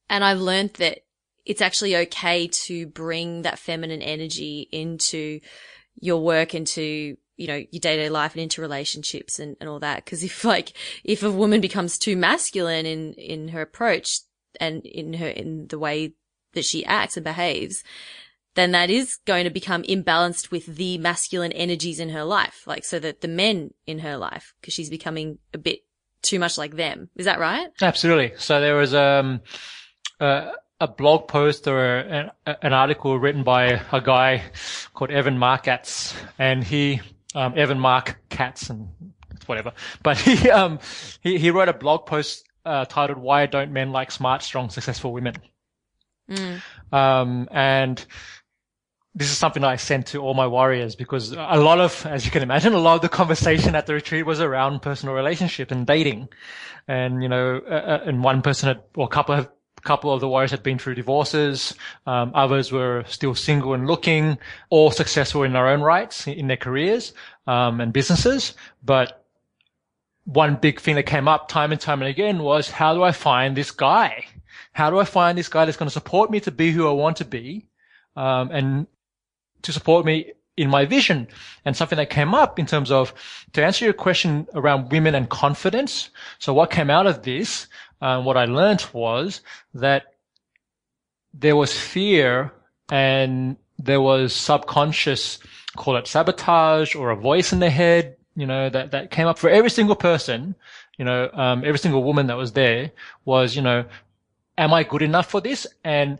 And 0.08 0.24
I've 0.24 0.40
learned 0.40 0.74
that 0.74 1.00
it's 1.44 1.60
actually 1.60 1.96
okay 1.96 2.48
to 2.48 2.86
bring 2.86 3.42
that 3.42 3.58
feminine 3.58 4.02
energy 4.02 4.68
into 4.70 5.40
your 6.00 6.22
work, 6.22 6.54
into, 6.54 7.16
you 7.36 7.46
know, 7.46 7.56
your 7.56 7.80
day 7.80 7.96
to 7.96 8.02
day 8.02 8.08
life 8.08 8.34
and 8.34 8.42
into 8.42 8.60
relationships 8.60 9.38
and, 9.38 9.56
and 9.60 9.68
all 9.68 9.80
that. 9.80 10.04
Cause 10.06 10.22
if 10.22 10.44
like, 10.44 10.72
if 11.04 11.22
a 11.22 11.32
woman 11.32 11.60
becomes 11.60 11.98
too 11.98 12.16
masculine 12.16 12.86
in, 12.86 13.14
in 13.14 13.48
her 13.48 13.62
approach 13.62 14.20
and 14.60 14.84
in 14.86 15.14
her, 15.14 15.28
in 15.28 15.66
the 15.68 15.78
way 15.78 16.12
that 16.52 16.64
she 16.64 16.84
acts 16.84 17.16
and 17.16 17.24
behaves, 17.24 17.82
then 18.58 18.72
that 18.72 18.90
is 18.90 19.18
going 19.24 19.44
to 19.44 19.50
become 19.50 19.82
imbalanced 19.84 20.50
with 20.50 20.66
the 20.66 20.98
masculine 20.98 21.52
energies 21.52 22.00
in 22.00 22.10
her 22.10 22.24
life. 22.24 22.62
Like, 22.66 22.84
so 22.84 22.98
that 22.98 23.20
the 23.20 23.28
men 23.28 23.72
in 23.86 24.00
her 24.00 24.16
life, 24.16 24.54
cause 24.62 24.74
she's 24.74 24.90
becoming 24.90 25.38
a 25.54 25.58
bit 25.58 25.80
too 26.22 26.38
much 26.38 26.58
like 26.58 26.76
them. 26.76 27.10
Is 27.16 27.26
that 27.26 27.38
right? 27.38 27.68
Absolutely. 27.80 28.32
So 28.38 28.60
there 28.60 28.76
was, 28.76 28.94
um, 28.94 29.40
uh, 30.20 30.52
a 30.80 30.88
blog 30.88 31.28
post 31.28 31.66
or 31.66 31.98
an, 31.98 32.30
an, 32.46 32.72
article 32.72 33.18
written 33.18 33.42
by 33.42 33.80
a 33.92 34.00
guy 34.00 34.42
called 34.94 35.10
Evan 35.10 35.36
Marc 35.36 35.64
Katz, 35.64 36.14
and 36.38 36.62
he 36.62 37.00
um, 37.34 37.54
Evan 37.56 37.80
Marc 37.80 38.16
Katz 38.28 38.70
and 38.70 38.88
whatever, 39.46 39.72
but 40.02 40.18
he 40.18 40.50
um, 40.50 40.78
he, 41.20 41.38
he 41.38 41.50
wrote 41.50 41.68
a 41.68 41.72
blog 41.72 42.06
post 42.06 42.44
uh, 42.64 42.84
titled 42.84 43.18
"Why 43.18 43.46
Don't 43.46 43.72
Men 43.72 43.90
Like 43.90 44.10
Smart, 44.10 44.42
Strong, 44.42 44.70
Successful 44.70 45.12
Women?" 45.12 45.34
Mm. 46.30 46.62
Um, 46.92 47.48
and 47.50 48.04
this 49.14 49.30
is 49.30 49.38
something 49.38 49.64
I 49.64 49.76
sent 49.76 50.06
to 50.08 50.18
all 50.18 50.34
my 50.34 50.46
warriors 50.46 50.94
because 50.94 51.32
a 51.32 51.56
lot 51.56 51.80
of, 51.80 52.06
as 52.06 52.24
you 52.24 52.30
can 52.30 52.42
imagine, 52.42 52.72
a 52.72 52.78
lot 52.78 52.96
of 52.96 53.00
the 53.02 53.08
conversation 53.08 53.74
at 53.74 53.86
the 53.86 53.94
retreat 53.94 54.26
was 54.26 54.40
around 54.40 54.80
personal 54.80 55.14
relationship 55.14 55.70
and 55.70 55.86
dating. 55.86 56.28
And, 56.86 57.22
you 57.22 57.28
know, 57.28 57.60
uh, 57.68 57.74
uh 57.74 58.02
and 58.04 58.22
one 58.22 58.42
person 58.42 58.68
had, 58.68 58.82
or 58.94 59.06
a 59.06 59.08
couple 59.08 59.34
a 59.34 59.48
couple 59.82 60.12
of 60.12 60.20
the 60.20 60.28
warriors 60.28 60.50
had 60.50 60.62
been 60.62 60.78
through 60.78 60.94
divorces. 60.94 61.74
Um, 62.06 62.32
others 62.34 62.72
were 62.72 63.04
still 63.06 63.34
single 63.34 63.74
and 63.74 63.86
looking, 63.86 64.38
all 64.70 64.90
successful 64.90 65.42
in 65.42 65.52
their 65.52 65.68
own 65.68 65.80
rights 65.80 66.26
in 66.26 66.48
their 66.48 66.56
careers 66.56 67.12
um, 67.46 67.80
and 67.80 67.92
businesses. 67.92 68.54
But 68.84 69.24
one 70.24 70.56
big 70.56 70.80
thing 70.80 70.96
that 70.96 71.04
came 71.04 71.26
up 71.26 71.48
time 71.48 71.72
and 71.72 71.80
time 71.80 72.02
and 72.02 72.10
again 72.10 72.42
was, 72.42 72.70
how 72.70 72.94
do 72.94 73.02
I 73.02 73.12
find 73.12 73.56
this 73.56 73.70
guy? 73.70 74.26
How 74.72 74.90
do 74.90 74.98
I 74.98 75.04
find 75.04 75.38
this 75.38 75.48
guy 75.48 75.64
that's 75.64 75.78
going 75.78 75.88
to 75.88 75.92
support 75.92 76.30
me 76.30 76.40
to 76.40 76.50
be 76.50 76.70
who 76.70 76.86
I 76.86 76.92
want 76.92 77.16
to 77.18 77.24
be, 77.24 77.68
um, 78.14 78.50
and 78.50 78.86
to 79.62 79.72
support 79.72 80.04
me 80.04 80.32
in 80.56 80.68
my 80.68 80.84
vision? 80.84 81.28
And 81.64 81.76
something 81.76 81.96
that 81.96 82.10
came 82.10 82.34
up 82.34 82.58
in 82.58 82.66
terms 82.66 82.90
of 82.90 83.12
to 83.52 83.64
answer 83.64 83.84
your 83.84 83.94
question 83.94 84.46
around 84.54 84.90
women 84.90 85.14
and 85.14 85.28
confidence. 85.28 86.10
So 86.38 86.52
what 86.54 86.70
came 86.70 86.90
out 86.90 87.06
of 87.06 87.22
this 87.22 87.68
um, 88.00 88.24
what 88.24 88.36
I 88.36 88.44
learned 88.44 88.86
was 88.92 89.40
that 89.74 90.14
there 91.34 91.56
was 91.56 91.76
fear 91.76 92.52
and 92.90 93.56
there 93.78 94.00
was 94.00 94.34
subconscious, 94.34 95.38
call 95.76 95.96
it 95.96 96.06
sabotage 96.06 96.94
or 96.94 97.10
a 97.10 97.16
voice 97.16 97.52
in 97.52 97.60
the 97.60 97.70
head, 97.70 98.16
you 98.34 98.46
know, 98.46 98.70
that, 98.70 98.92
that 98.92 99.10
came 99.10 99.26
up 99.26 99.38
for 99.38 99.50
every 99.50 99.70
single 99.70 99.96
person, 99.96 100.54
you 100.96 101.04
know, 101.04 101.28
um, 101.32 101.64
every 101.64 101.78
single 101.78 102.02
woman 102.02 102.28
that 102.28 102.36
was 102.36 102.52
there 102.52 102.92
was, 103.24 103.56
you 103.56 103.62
know, 103.62 103.84
am 104.56 104.72
I 104.72 104.84
good 104.84 105.02
enough 105.02 105.26
for 105.26 105.40
this? 105.40 105.66
And, 105.84 106.18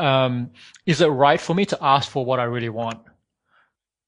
um, 0.00 0.50
is 0.86 1.00
it 1.00 1.06
right 1.06 1.40
for 1.40 1.54
me 1.54 1.66
to 1.66 1.78
ask 1.80 2.10
for 2.10 2.24
what 2.24 2.40
I 2.40 2.44
really 2.44 2.68
want? 2.68 3.00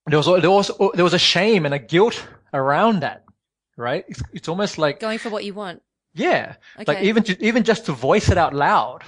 There 0.06 0.18
was, 0.18 0.26
there 0.26 0.50
was, 0.50 0.70
there 0.94 1.04
was 1.04 1.14
a 1.14 1.18
shame 1.18 1.64
and 1.64 1.74
a 1.74 1.78
guilt 1.78 2.26
around 2.52 3.00
that, 3.00 3.24
right? 3.76 4.04
It's, 4.08 4.22
it's 4.32 4.48
almost 4.48 4.78
like 4.78 4.98
going 4.98 5.18
for 5.18 5.30
what 5.30 5.44
you 5.44 5.54
want. 5.54 5.82
Yeah. 6.14 6.56
Okay. 6.76 6.84
Like 6.86 7.02
even, 7.04 7.22
to, 7.24 7.44
even 7.44 7.62
just 7.62 7.86
to 7.86 7.92
voice 7.92 8.28
it 8.28 8.36
out 8.36 8.52
loud, 8.52 9.02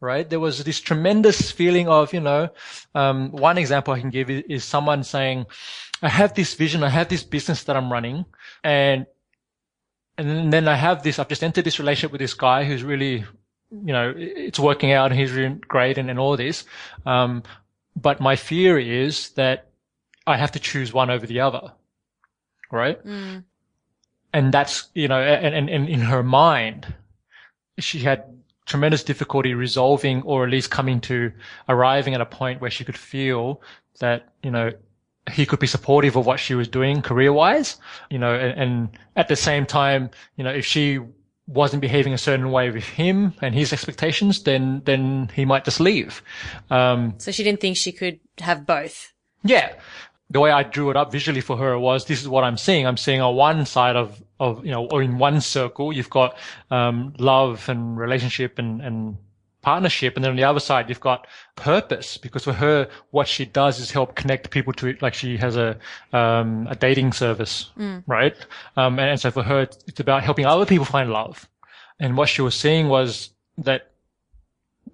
right? 0.00 0.28
There 0.28 0.40
was 0.40 0.64
this 0.64 0.80
tremendous 0.80 1.50
feeling 1.50 1.88
of, 1.88 2.12
you 2.12 2.20
know, 2.20 2.48
um, 2.94 3.30
one 3.30 3.58
example 3.58 3.94
I 3.94 4.00
can 4.00 4.10
give 4.10 4.28
is, 4.28 4.42
is 4.48 4.64
someone 4.64 5.04
saying, 5.04 5.46
I 6.02 6.08
have 6.08 6.34
this 6.34 6.54
vision, 6.54 6.82
I 6.82 6.88
have 6.88 7.08
this 7.08 7.22
business 7.22 7.64
that 7.64 7.76
I'm 7.76 7.92
running 7.92 8.24
and, 8.64 9.06
and 10.18 10.52
then 10.52 10.68
I 10.68 10.74
have 10.74 11.02
this, 11.02 11.18
I've 11.18 11.28
just 11.28 11.44
entered 11.44 11.64
this 11.64 11.78
relationship 11.78 12.12
with 12.12 12.20
this 12.20 12.34
guy 12.34 12.64
who's 12.64 12.82
really, 12.82 13.24
you 13.70 13.92
know, 13.92 14.12
it's 14.16 14.58
working 14.58 14.92
out 14.92 15.10
and 15.10 15.20
he's 15.20 15.32
really 15.32 15.54
great 15.54 15.98
and, 15.98 16.10
and 16.10 16.18
all 16.18 16.36
this. 16.36 16.64
Um, 17.06 17.42
but 17.96 18.20
my 18.20 18.36
fear 18.36 18.78
is 18.78 19.30
that 19.30 19.68
I 20.26 20.36
have 20.36 20.52
to 20.52 20.60
choose 20.60 20.92
one 20.92 21.10
over 21.10 21.26
the 21.26 21.40
other. 21.40 21.72
Right. 22.70 23.04
Mm 23.04 23.44
and 24.32 24.52
that's 24.52 24.88
you 24.94 25.08
know 25.08 25.20
and, 25.20 25.54
and, 25.54 25.68
and 25.68 25.88
in 25.88 26.00
her 26.00 26.22
mind 26.22 26.94
she 27.78 27.98
had 27.98 28.24
tremendous 28.66 29.02
difficulty 29.02 29.54
resolving 29.54 30.22
or 30.22 30.44
at 30.44 30.50
least 30.50 30.70
coming 30.70 31.00
to 31.00 31.32
arriving 31.68 32.14
at 32.14 32.20
a 32.20 32.26
point 32.26 32.60
where 32.60 32.70
she 32.70 32.84
could 32.84 32.96
feel 32.96 33.60
that 33.98 34.32
you 34.42 34.50
know 34.50 34.70
he 35.30 35.44
could 35.44 35.58
be 35.58 35.66
supportive 35.66 36.16
of 36.16 36.26
what 36.26 36.40
she 36.40 36.54
was 36.54 36.68
doing 36.68 37.02
career 37.02 37.32
wise 37.32 37.78
you 38.10 38.18
know 38.18 38.34
and, 38.34 38.60
and 38.60 38.98
at 39.16 39.28
the 39.28 39.36
same 39.36 39.66
time 39.66 40.10
you 40.36 40.44
know 40.44 40.50
if 40.50 40.64
she 40.64 41.00
wasn't 41.50 41.80
behaving 41.80 42.12
a 42.12 42.18
certain 42.18 42.50
way 42.52 42.70
with 42.70 42.84
him 42.84 43.34
and 43.42 43.54
his 43.54 43.72
expectations 43.72 44.44
then 44.44 44.82
then 44.84 45.28
he 45.34 45.44
might 45.44 45.64
just 45.64 45.80
leave. 45.80 46.22
Um, 46.70 47.14
so 47.18 47.32
she 47.32 47.42
didn't 47.42 47.60
think 47.60 47.76
she 47.76 47.92
could 47.92 48.20
have 48.38 48.66
both? 48.66 49.12
Yeah. 49.42 49.72
The 50.30 50.38
way 50.38 50.52
I 50.52 50.62
drew 50.62 50.90
it 50.90 50.96
up 50.96 51.10
visually 51.10 51.40
for 51.40 51.56
her 51.56 51.76
was 51.76 52.04
this 52.04 52.20
is 52.20 52.28
what 52.28 52.44
I'm 52.44 52.56
seeing. 52.56 52.86
I'm 52.86 52.96
seeing 52.96 53.20
on 53.20 53.34
one 53.34 53.66
side 53.66 53.96
of, 53.96 54.22
of, 54.38 54.64
you 54.64 54.70
know, 54.70 54.86
or 54.86 55.02
in 55.02 55.18
one 55.18 55.40
circle, 55.40 55.92
you've 55.92 56.10
got, 56.10 56.38
um, 56.70 57.14
love 57.18 57.68
and 57.68 57.98
relationship 57.98 58.60
and, 58.60 58.80
and 58.80 59.16
partnership. 59.62 60.16
And 60.16 60.24
then 60.24 60.30
on 60.30 60.36
the 60.36 60.44
other 60.44 60.60
side, 60.60 60.88
you've 60.88 61.00
got 61.00 61.26
purpose 61.56 62.16
because 62.16 62.44
for 62.44 62.52
her, 62.52 62.88
what 63.10 63.28
she 63.28 63.44
does 63.44 63.78
is 63.78 63.90
help 63.90 64.14
connect 64.14 64.50
people 64.50 64.72
to 64.74 64.88
it. 64.88 65.02
Like 65.02 65.14
she 65.14 65.36
has 65.36 65.56
a, 65.56 65.76
um, 66.12 66.66
a 66.70 66.76
dating 66.76 67.12
service, 67.12 67.70
mm. 67.78 68.02
right? 68.06 68.34
Um, 68.76 68.98
and, 68.98 69.10
and 69.10 69.20
so 69.20 69.30
for 69.30 69.42
her, 69.42 69.62
it's 69.86 70.00
about 70.00 70.22
helping 70.22 70.46
other 70.46 70.66
people 70.66 70.84
find 70.84 71.10
love. 71.10 71.48
And 71.98 72.16
what 72.16 72.28
she 72.28 72.42
was 72.42 72.54
seeing 72.54 72.88
was 72.88 73.30
that 73.58 73.90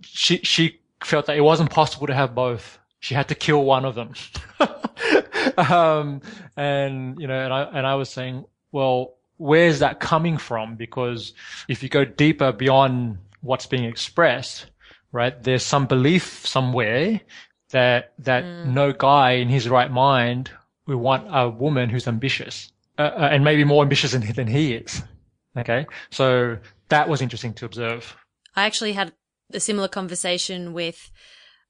she, 0.03 0.39
she 0.39 0.81
felt 1.03 1.27
that 1.27 1.37
it 1.37 1.43
wasn't 1.43 1.71
possible 1.71 2.07
to 2.07 2.15
have 2.15 2.35
both 2.35 2.79
she 3.01 3.15
had 3.15 3.29
to 3.29 3.35
kill 3.35 3.65
one 3.65 3.85
of 3.85 3.95
them. 3.95 4.15
um, 5.59 6.21
and, 6.57 7.21
you 7.21 7.27
know, 7.29 7.39
and 7.39 7.53
I, 7.53 7.63
and 7.63 7.87
I 7.87 7.95
was 7.95 8.11
saying, 8.11 8.45
well, 8.73 9.15
where's 9.37 9.79
that 9.79 10.01
coming 10.01 10.39
from? 10.39 10.75
Because 10.75 11.33
if 11.69 11.83
you 11.83 11.89
go 11.89 12.05
deeper 12.05 12.51
beyond 12.51 13.19
what's 13.47 13.67
being 13.67 13.85
expressed, 13.85 14.67
right, 15.13 15.43
there's 15.43 15.63
some 15.63 15.87
belief 15.87 16.47
somewhere 16.47 17.21
that, 17.71 18.13
that 18.19 18.45
mm. 18.45 18.67
no 18.67 18.93
guy 18.93 19.33
in 19.33 19.49
his 19.49 19.69
right 19.69 19.91
mind 19.91 20.51
would 20.87 20.97
want 20.97 21.27
a 21.31 21.49
woman 21.49 21.89
who's 21.89 22.07
ambitious, 22.07 22.71
uh, 22.99 23.03
uh, 23.03 23.29
and 23.33 23.45
maybe 23.45 23.65
more 23.65 23.83
ambitious 23.83 24.13
than, 24.13 24.21
than 24.33 24.47
he 24.47 24.75
is. 24.75 25.03
Okay. 25.57 25.87
So 26.11 26.59
that 26.89 27.09
was 27.09 27.23
interesting 27.23 27.55
to 27.55 27.65
observe. 27.65 28.17
I 28.55 28.67
actually 28.67 28.93
had 28.93 29.13
a 29.53 29.61
similar 29.61 29.89
conversation 29.89 30.73
with 30.73 31.11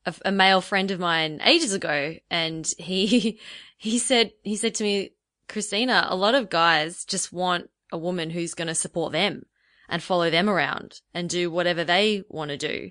a, 0.05 0.15
a 0.25 0.33
male 0.33 0.61
friend 0.61 0.91
of 0.91 1.01
mine 1.01 1.41
ages 1.45 1.73
ago 1.73 2.15
and 2.31 2.69
he, 2.79 3.41
he 3.79 3.99
said, 3.99 4.33
he 4.43 4.57
said 4.57 4.75
to 4.77 4.85
me, 4.85 5.11
Christina, 5.49 6.07
a 6.09 6.17
lot 6.17 6.35
of 6.35 6.51
guys 6.51 7.05
just 7.05 7.33
want 7.33 7.71
a 7.93 7.99
woman 7.99 8.31
who's 8.31 8.55
going 8.55 8.69
to 8.69 8.75
support 8.75 9.13
them 9.13 9.47
and 9.89 10.03
follow 10.03 10.31
them 10.31 10.49
around 10.49 11.01
and 11.15 11.29
do 11.29 11.51
whatever 11.51 11.85
they 11.85 12.23
want 12.29 12.51
to 12.51 12.57
do. 12.57 12.91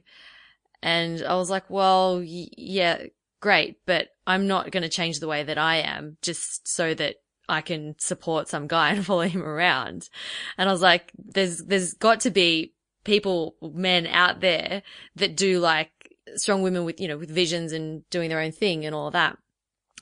And 0.82 1.24
I 1.24 1.36
was 1.36 1.50
like, 1.50 1.70
well, 1.70 2.20
y- 2.20 2.48
yeah, 2.58 3.04
great, 3.42 3.78
but 3.86 4.10
I'm 4.28 4.48
not 4.48 4.72
going 4.72 4.84
to 4.84 4.90
change 4.90 5.20
the 5.20 5.28
way 5.28 5.44
that 5.44 5.58
I 5.58 5.78
am 5.78 6.18
just 6.22 6.68
so 6.68 6.94
that 6.94 7.16
I 7.48 7.62
can 7.62 7.96
support 8.00 8.48
some 8.48 8.68
guy 8.68 8.90
and 8.94 9.06
follow 9.06 9.28
him 9.28 9.44
around. 9.44 10.10
And 10.58 10.70
I 10.70 10.72
was 10.72 10.82
like, 10.82 11.12
there's, 11.18 11.64
there's 11.64 11.94
got 11.94 12.22
to 12.22 12.32
be 12.32 12.74
people, 13.04 13.56
men 13.62 14.08
out 14.08 14.42
there 14.42 14.84
that 15.16 15.38
do 15.38 15.60
like 15.60 15.92
strong 16.36 16.62
women 16.62 16.86
with, 16.86 17.00
you 17.00 17.08
know, 17.08 17.18
with 17.18 17.30
visions 17.30 17.72
and 17.72 18.08
doing 18.10 18.30
their 18.30 18.40
own 18.40 18.52
thing 18.52 18.86
and 18.86 18.96
all 18.96 19.12
that. 19.12 19.38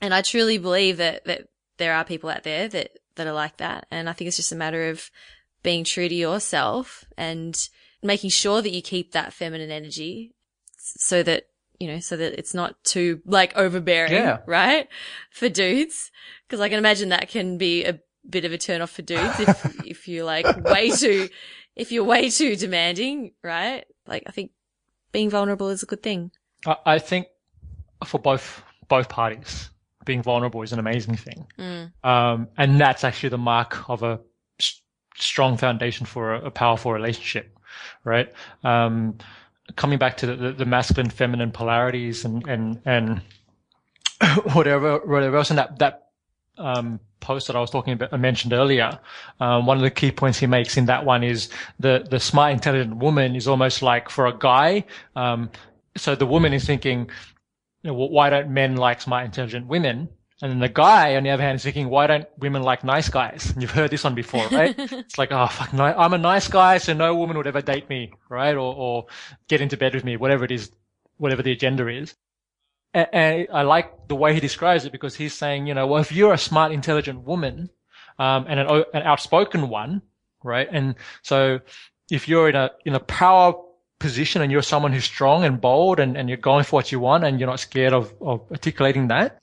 And 0.00 0.12
I 0.12 0.22
truly 0.22 0.58
believe 0.58 0.96
that, 0.96 1.24
that 1.26 1.48
there 1.76 1.94
are 1.94 2.04
people 2.04 2.30
out 2.30 2.42
there 2.42 2.68
that, 2.68 2.90
that 3.16 3.26
are 3.26 3.32
like 3.32 3.58
that. 3.58 3.86
And 3.90 4.08
I 4.08 4.12
think 4.12 4.28
it's 4.28 4.36
just 4.36 4.52
a 4.52 4.56
matter 4.56 4.88
of 4.88 5.10
being 5.64 5.82
true 5.82 6.08
to 6.08 6.14
yourself 6.14 7.04
and 7.18 7.68
making 8.02 8.30
sure 8.30 8.62
that 8.62 8.70
you 8.70 8.80
keep 8.82 9.10
that 9.12 9.32
feminine 9.32 9.72
energy 9.72 10.32
so 10.78 11.24
that 11.24 11.46
you 11.80 11.88
know, 11.88 11.98
so 11.98 12.16
that 12.16 12.38
it's 12.38 12.54
not 12.54 12.82
too 12.84 13.20
like 13.26 13.52
overbearing, 13.56 14.12
Yeah. 14.12 14.38
right? 14.46 14.86
For 15.32 15.48
dudes. 15.48 16.12
Cause 16.48 16.60
I 16.60 16.68
can 16.68 16.78
imagine 16.78 17.08
that 17.08 17.28
can 17.28 17.58
be 17.58 17.84
a 17.84 17.98
bit 18.30 18.44
of 18.44 18.52
a 18.52 18.58
turn 18.58 18.80
off 18.80 18.90
for 18.92 19.02
dudes 19.02 19.40
if, 19.40 19.80
if 19.84 20.08
you're 20.08 20.24
like 20.24 20.46
way 20.64 20.90
too, 20.90 21.28
if 21.74 21.90
you're 21.90 22.04
way 22.04 22.30
too 22.30 22.54
demanding, 22.54 23.32
right? 23.42 23.84
Like 24.06 24.22
I 24.28 24.30
think 24.30 24.52
being 25.10 25.30
vulnerable 25.30 25.68
is 25.70 25.82
a 25.82 25.86
good 25.86 26.02
thing. 26.02 26.30
I, 26.64 26.76
I 26.86 26.98
think 27.00 27.26
for 28.06 28.20
both 28.20 28.62
both 28.88 29.08
parties, 29.08 29.70
being 30.04 30.22
vulnerable 30.22 30.62
is 30.62 30.72
an 30.72 30.78
amazing 30.78 31.16
thing, 31.16 31.46
Mm. 31.58 31.92
um, 32.08 32.48
and 32.56 32.80
that's 32.80 33.02
actually 33.02 33.30
the 33.30 33.38
mark 33.38 33.90
of 33.90 34.02
a 34.04 34.20
strong 35.16 35.56
foundation 35.56 36.06
for 36.06 36.34
a, 36.34 36.46
a 36.46 36.50
powerful 36.50 36.92
relationship, 36.92 37.56
right? 38.04 38.32
Um, 38.62 39.18
coming 39.76 39.98
back 39.98 40.16
to 40.18 40.26
the, 40.26 40.52
the, 40.52 40.64
masculine 40.64 41.10
feminine 41.10 41.50
polarities 41.50 42.24
and 42.24 42.46
and 42.46 42.80
and 42.84 43.22
whatever 44.52 44.98
whatever 44.98 45.36
else 45.38 45.50
in 45.50 45.56
that 45.56 45.78
that 45.78 46.08
um, 46.58 47.00
post 47.20 47.46
that 47.46 47.56
I 47.56 47.60
was 47.60 47.70
talking 47.70 47.94
about, 47.94 48.12
I 48.12 48.16
mentioned 48.16 48.52
earlier, 48.52 48.98
um, 49.40 49.66
one 49.66 49.76
of 49.76 49.82
the 49.82 49.90
key 49.90 50.12
points 50.12 50.38
he 50.38 50.46
makes 50.46 50.76
in 50.76 50.86
that 50.86 51.04
one 51.04 51.24
is 51.24 51.48
the 51.80 52.06
the 52.08 52.20
smart, 52.20 52.52
intelligent 52.52 52.96
woman 52.96 53.34
is 53.34 53.48
almost 53.48 53.82
like 53.82 54.08
for 54.08 54.26
a 54.26 54.36
guy. 54.36 54.84
Um, 55.16 55.50
so 55.96 56.14
the 56.14 56.26
woman 56.26 56.52
is 56.52 56.64
thinking, 56.64 57.10
you 57.82 57.90
know, 57.90 57.94
why 57.94 58.30
don't 58.30 58.50
men 58.50 58.76
like 58.76 59.00
smart, 59.00 59.24
intelligent 59.24 59.66
women? 59.66 60.08
And 60.42 60.50
then 60.50 60.58
the 60.58 60.68
guy, 60.68 61.16
on 61.16 61.22
the 61.22 61.30
other 61.30 61.42
hand, 61.42 61.56
is 61.56 61.62
thinking, 61.62 61.88
why 61.88 62.06
don't 62.06 62.26
women 62.38 62.62
like 62.62 62.82
nice 62.82 63.08
guys? 63.08 63.50
And 63.50 63.62
you've 63.62 63.70
heard 63.70 63.90
this 63.90 64.02
one 64.02 64.14
before, 64.14 64.46
right? 64.48 64.74
it's 64.78 65.16
like, 65.16 65.30
oh, 65.30 65.46
fuck, 65.46 65.72
no, 65.72 65.84
I'm 65.84 66.12
a 66.12 66.18
nice 66.18 66.48
guy, 66.48 66.78
so 66.78 66.92
no 66.92 67.14
woman 67.14 67.36
would 67.36 67.46
ever 67.46 67.62
date 67.62 67.88
me, 67.88 68.12
right? 68.28 68.54
Or, 68.54 68.74
or 68.74 69.06
get 69.48 69.60
into 69.60 69.76
bed 69.76 69.94
with 69.94 70.04
me, 70.04 70.16
whatever 70.16 70.44
it 70.44 70.50
is, 70.50 70.72
whatever 71.18 71.42
the 71.42 71.52
agenda 71.52 71.86
is. 71.88 72.14
And, 72.92 73.08
and 73.12 73.48
I 73.52 73.62
like 73.62 74.08
the 74.08 74.16
way 74.16 74.34
he 74.34 74.40
describes 74.40 74.84
it 74.84 74.92
because 74.92 75.14
he's 75.14 75.34
saying, 75.34 75.66
you 75.68 75.74
know, 75.74 75.86
well, 75.86 76.00
if 76.00 76.10
you're 76.10 76.32
a 76.32 76.38
smart, 76.38 76.72
intelligent 76.72 77.20
woman, 77.20 77.70
um, 78.18 78.46
and 78.48 78.60
an, 78.60 78.84
an 78.92 79.02
outspoken 79.02 79.68
one, 79.68 80.02
right? 80.42 80.68
And 80.70 80.96
so 81.22 81.60
if 82.10 82.28
you're 82.28 82.48
in 82.48 82.56
a, 82.56 82.70
in 82.84 82.94
a 82.94 83.00
power 83.00 83.54
position 83.98 84.42
and 84.42 84.52
you're 84.52 84.62
someone 84.62 84.92
who's 84.92 85.04
strong 85.04 85.44
and 85.44 85.60
bold 85.60 86.00
and, 86.00 86.16
and 86.16 86.28
you're 86.28 86.38
going 86.38 86.64
for 86.64 86.76
what 86.76 86.92
you 86.92 87.00
want 87.00 87.24
and 87.24 87.38
you're 87.40 87.48
not 87.48 87.60
scared 87.60 87.92
of, 87.92 88.12
of 88.20 88.42
articulating 88.50 89.08
that. 89.08 89.38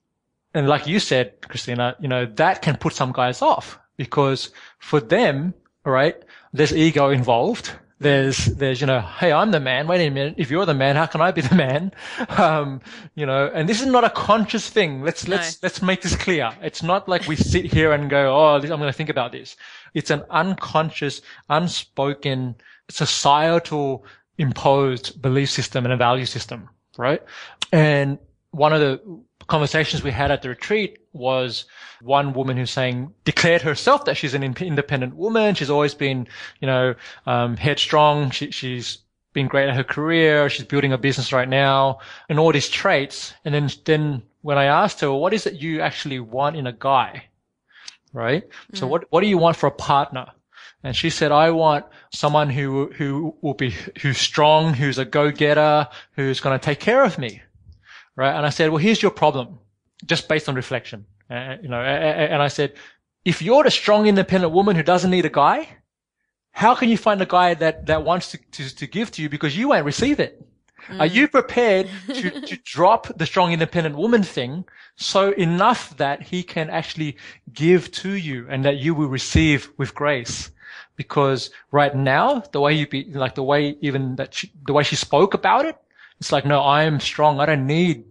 And 0.53 0.67
like 0.67 0.87
you 0.87 0.99
said, 0.99 1.41
Christina, 1.47 1.95
you 1.99 2.07
know, 2.07 2.25
that 2.25 2.61
can 2.61 2.77
put 2.77 2.93
some 2.93 3.11
guys 3.11 3.41
off 3.41 3.79
because 3.97 4.49
for 4.79 4.99
them, 4.99 5.53
right, 5.85 6.15
there's 6.53 6.73
ego 6.73 7.09
involved. 7.09 7.71
There's, 7.99 8.45
there's, 8.45 8.81
you 8.81 8.87
know, 8.87 8.99
hey, 8.99 9.31
I'm 9.31 9.51
the 9.51 9.59
man. 9.59 9.87
Wait 9.87 10.05
a 10.05 10.09
minute. 10.09 10.33
If 10.37 10.49
you're 10.49 10.65
the 10.65 10.73
man, 10.73 10.95
how 10.95 11.05
can 11.05 11.21
I 11.21 11.31
be 11.31 11.41
the 11.41 11.55
man? 11.55 11.91
Um, 12.29 12.81
you 13.13 13.27
know, 13.27 13.51
and 13.53 13.69
this 13.69 13.79
is 13.79 13.85
not 13.85 14.03
a 14.03 14.09
conscious 14.09 14.67
thing. 14.69 15.03
Let's, 15.03 15.27
No. 15.27 15.35
let's, 15.35 15.61
let's 15.61 15.81
make 15.83 16.01
this 16.01 16.15
clear. 16.15 16.51
It's 16.61 16.81
not 16.81 17.07
like 17.07 17.27
we 17.27 17.35
sit 17.35 17.65
here 17.65 17.91
and 17.93 18.09
go, 18.09 18.35
oh, 18.35 18.55
I'm 18.55 18.61
going 18.67 18.81
to 18.81 18.93
think 18.93 19.09
about 19.09 19.31
this. 19.31 19.55
It's 19.93 20.09
an 20.09 20.23
unconscious, 20.31 21.21
unspoken, 21.49 22.55
societal 22.89 24.03
imposed 24.39 25.21
belief 25.21 25.49
system 25.51 25.85
and 25.85 25.93
a 25.93 25.97
value 25.97 26.25
system, 26.25 26.69
right? 26.97 27.21
And 27.71 28.17
one 28.51 28.73
of 28.73 28.79
the 28.79 29.01
conversations 29.47 30.03
we 30.03 30.11
had 30.11 30.31
at 30.31 30.41
the 30.41 30.49
retreat 30.49 30.99
was 31.13 31.65
one 32.01 32.33
woman 32.33 32.57
who's 32.57 32.71
saying, 32.71 33.13
declared 33.25 33.61
herself 33.61 34.05
that 34.05 34.15
she's 34.15 34.33
an 34.33 34.43
in- 34.43 34.55
independent 34.59 35.15
woman. 35.15 35.55
She's 35.55 35.69
always 35.69 35.93
been, 35.93 36.27
you 36.59 36.67
know, 36.67 36.95
um, 37.25 37.57
headstrong. 37.57 38.31
She, 38.31 38.51
she's 38.51 38.99
been 39.33 39.47
great 39.47 39.69
at 39.69 39.75
her 39.75 39.83
career. 39.83 40.49
She's 40.49 40.65
building 40.65 40.93
a 40.93 40.97
business 40.97 41.33
right 41.33 41.49
now 41.49 41.99
and 42.29 42.39
all 42.39 42.51
these 42.51 42.69
traits. 42.69 43.33
And 43.45 43.53
then, 43.53 43.69
then 43.85 44.23
when 44.41 44.57
I 44.57 44.65
asked 44.65 45.01
her, 45.01 45.09
well, 45.09 45.19
what 45.19 45.33
is 45.33 45.45
it 45.47 45.55
you 45.55 45.81
actually 45.81 46.19
want 46.19 46.55
in 46.55 46.67
a 46.67 46.73
guy? 46.73 47.25
Right? 48.13 48.43
So 48.73 48.87
what, 48.87 49.05
what 49.09 49.21
do 49.21 49.27
you 49.27 49.37
want 49.37 49.55
for 49.55 49.67
a 49.67 49.71
partner? 49.71 50.27
And 50.83 50.95
she 50.95 51.09
said, 51.09 51.31
I 51.31 51.51
want 51.51 51.85
someone 52.11 52.49
who, 52.49 52.91
who 52.93 53.35
will 53.41 53.53
be, 53.53 53.73
who's 54.01 54.17
strong, 54.17 54.73
who's 54.73 54.97
a 54.97 55.05
go-getter, 55.05 55.87
who's 56.13 56.39
going 56.39 56.59
to 56.59 56.63
take 56.63 56.79
care 56.79 57.03
of 57.05 57.17
me. 57.17 57.41
Right. 58.15 58.35
And 58.35 58.45
I 58.45 58.49
said, 58.49 58.69
well, 58.69 58.77
here's 58.77 59.01
your 59.01 59.11
problem 59.11 59.59
just 60.05 60.27
based 60.27 60.49
on 60.49 60.55
reflection. 60.55 61.05
Uh, 61.29 61.55
you 61.61 61.69
know, 61.69 61.81
and 61.81 62.41
I 62.41 62.47
said, 62.47 62.73
if 63.23 63.41
you're 63.41 63.63
the 63.63 63.71
strong, 63.71 64.07
independent 64.07 64.51
woman 64.51 64.75
who 64.75 64.83
doesn't 64.83 65.11
need 65.11 65.25
a 65.25 65.29
guy, 65.29 65.67
how 66.51 66.75
can 66.75 66.89
you 66.89 66.97
find 66.97 67.21
a 67.21 67.25
guy 67.25 67.53
that, 67.53 67.85
that 67.85 68.03
wants 68.03 68.31
to, 68.31 68.37
to, 68.37 68.75
to 68.75 68.87
give 68.87 69.11
to 69.11 69.21
you 69.21 69.29
because 69.29 69.57
you 69.57 69.69
won't 69.69 69.85
receive 69.85 70.19
it? 70.19 70.45
Are 70.99 71.05
you 71.05 71.27
prepared 71.27 71.89
to, 72.07 72.41
to 72.41 72.57
drop 72.63 73.15
the 73.17 73.25
strong, 73.25 73.53
independent 73.53 73.95
woman 73.95 74.23
thing 74.23 74.65
so 74.95 75.31
enough 75.31 75.95
that 75.97 76.23
he 76.23 76.43
can 76.43 76.69
actually 76.69 77.17
give 77.53 77.91
to 77.91 78.13
you 78.13 78.47
and 78.49 78.65
that 78.65 78.77
you 78.77 78.93
will 78.93 79.07
receive 79.07 79.69
with 79.77 79.93
grace? 79.95 80.51
Because 80.95 81.51
right 81.71 81.95
now, 81.95 82.43
the 82.51 82.59
way 82.59 82.73
you 82.73 82.87
be, 82.87 83.05
like 83.05 83.35
the 83.35 83.43
way 83.43 83.77
even 83.81 84.15
that 84.17 84.33
she, 84.33 84.51
the 84.65 84.73
way 84.73 84.83
she 84.83 84.95
spoke 84.95 85.33
about 85.33 85.65
it, 85.65 85.77
it's 86.21 86.31
like, 86.31 86.45
no, 86.45 86.61
I 86.61 86.83
am 86.83 86.99
strong. 86.99 87.39
I 87.39 87.47
don't 87.47 87.65
need, 87.65 88.05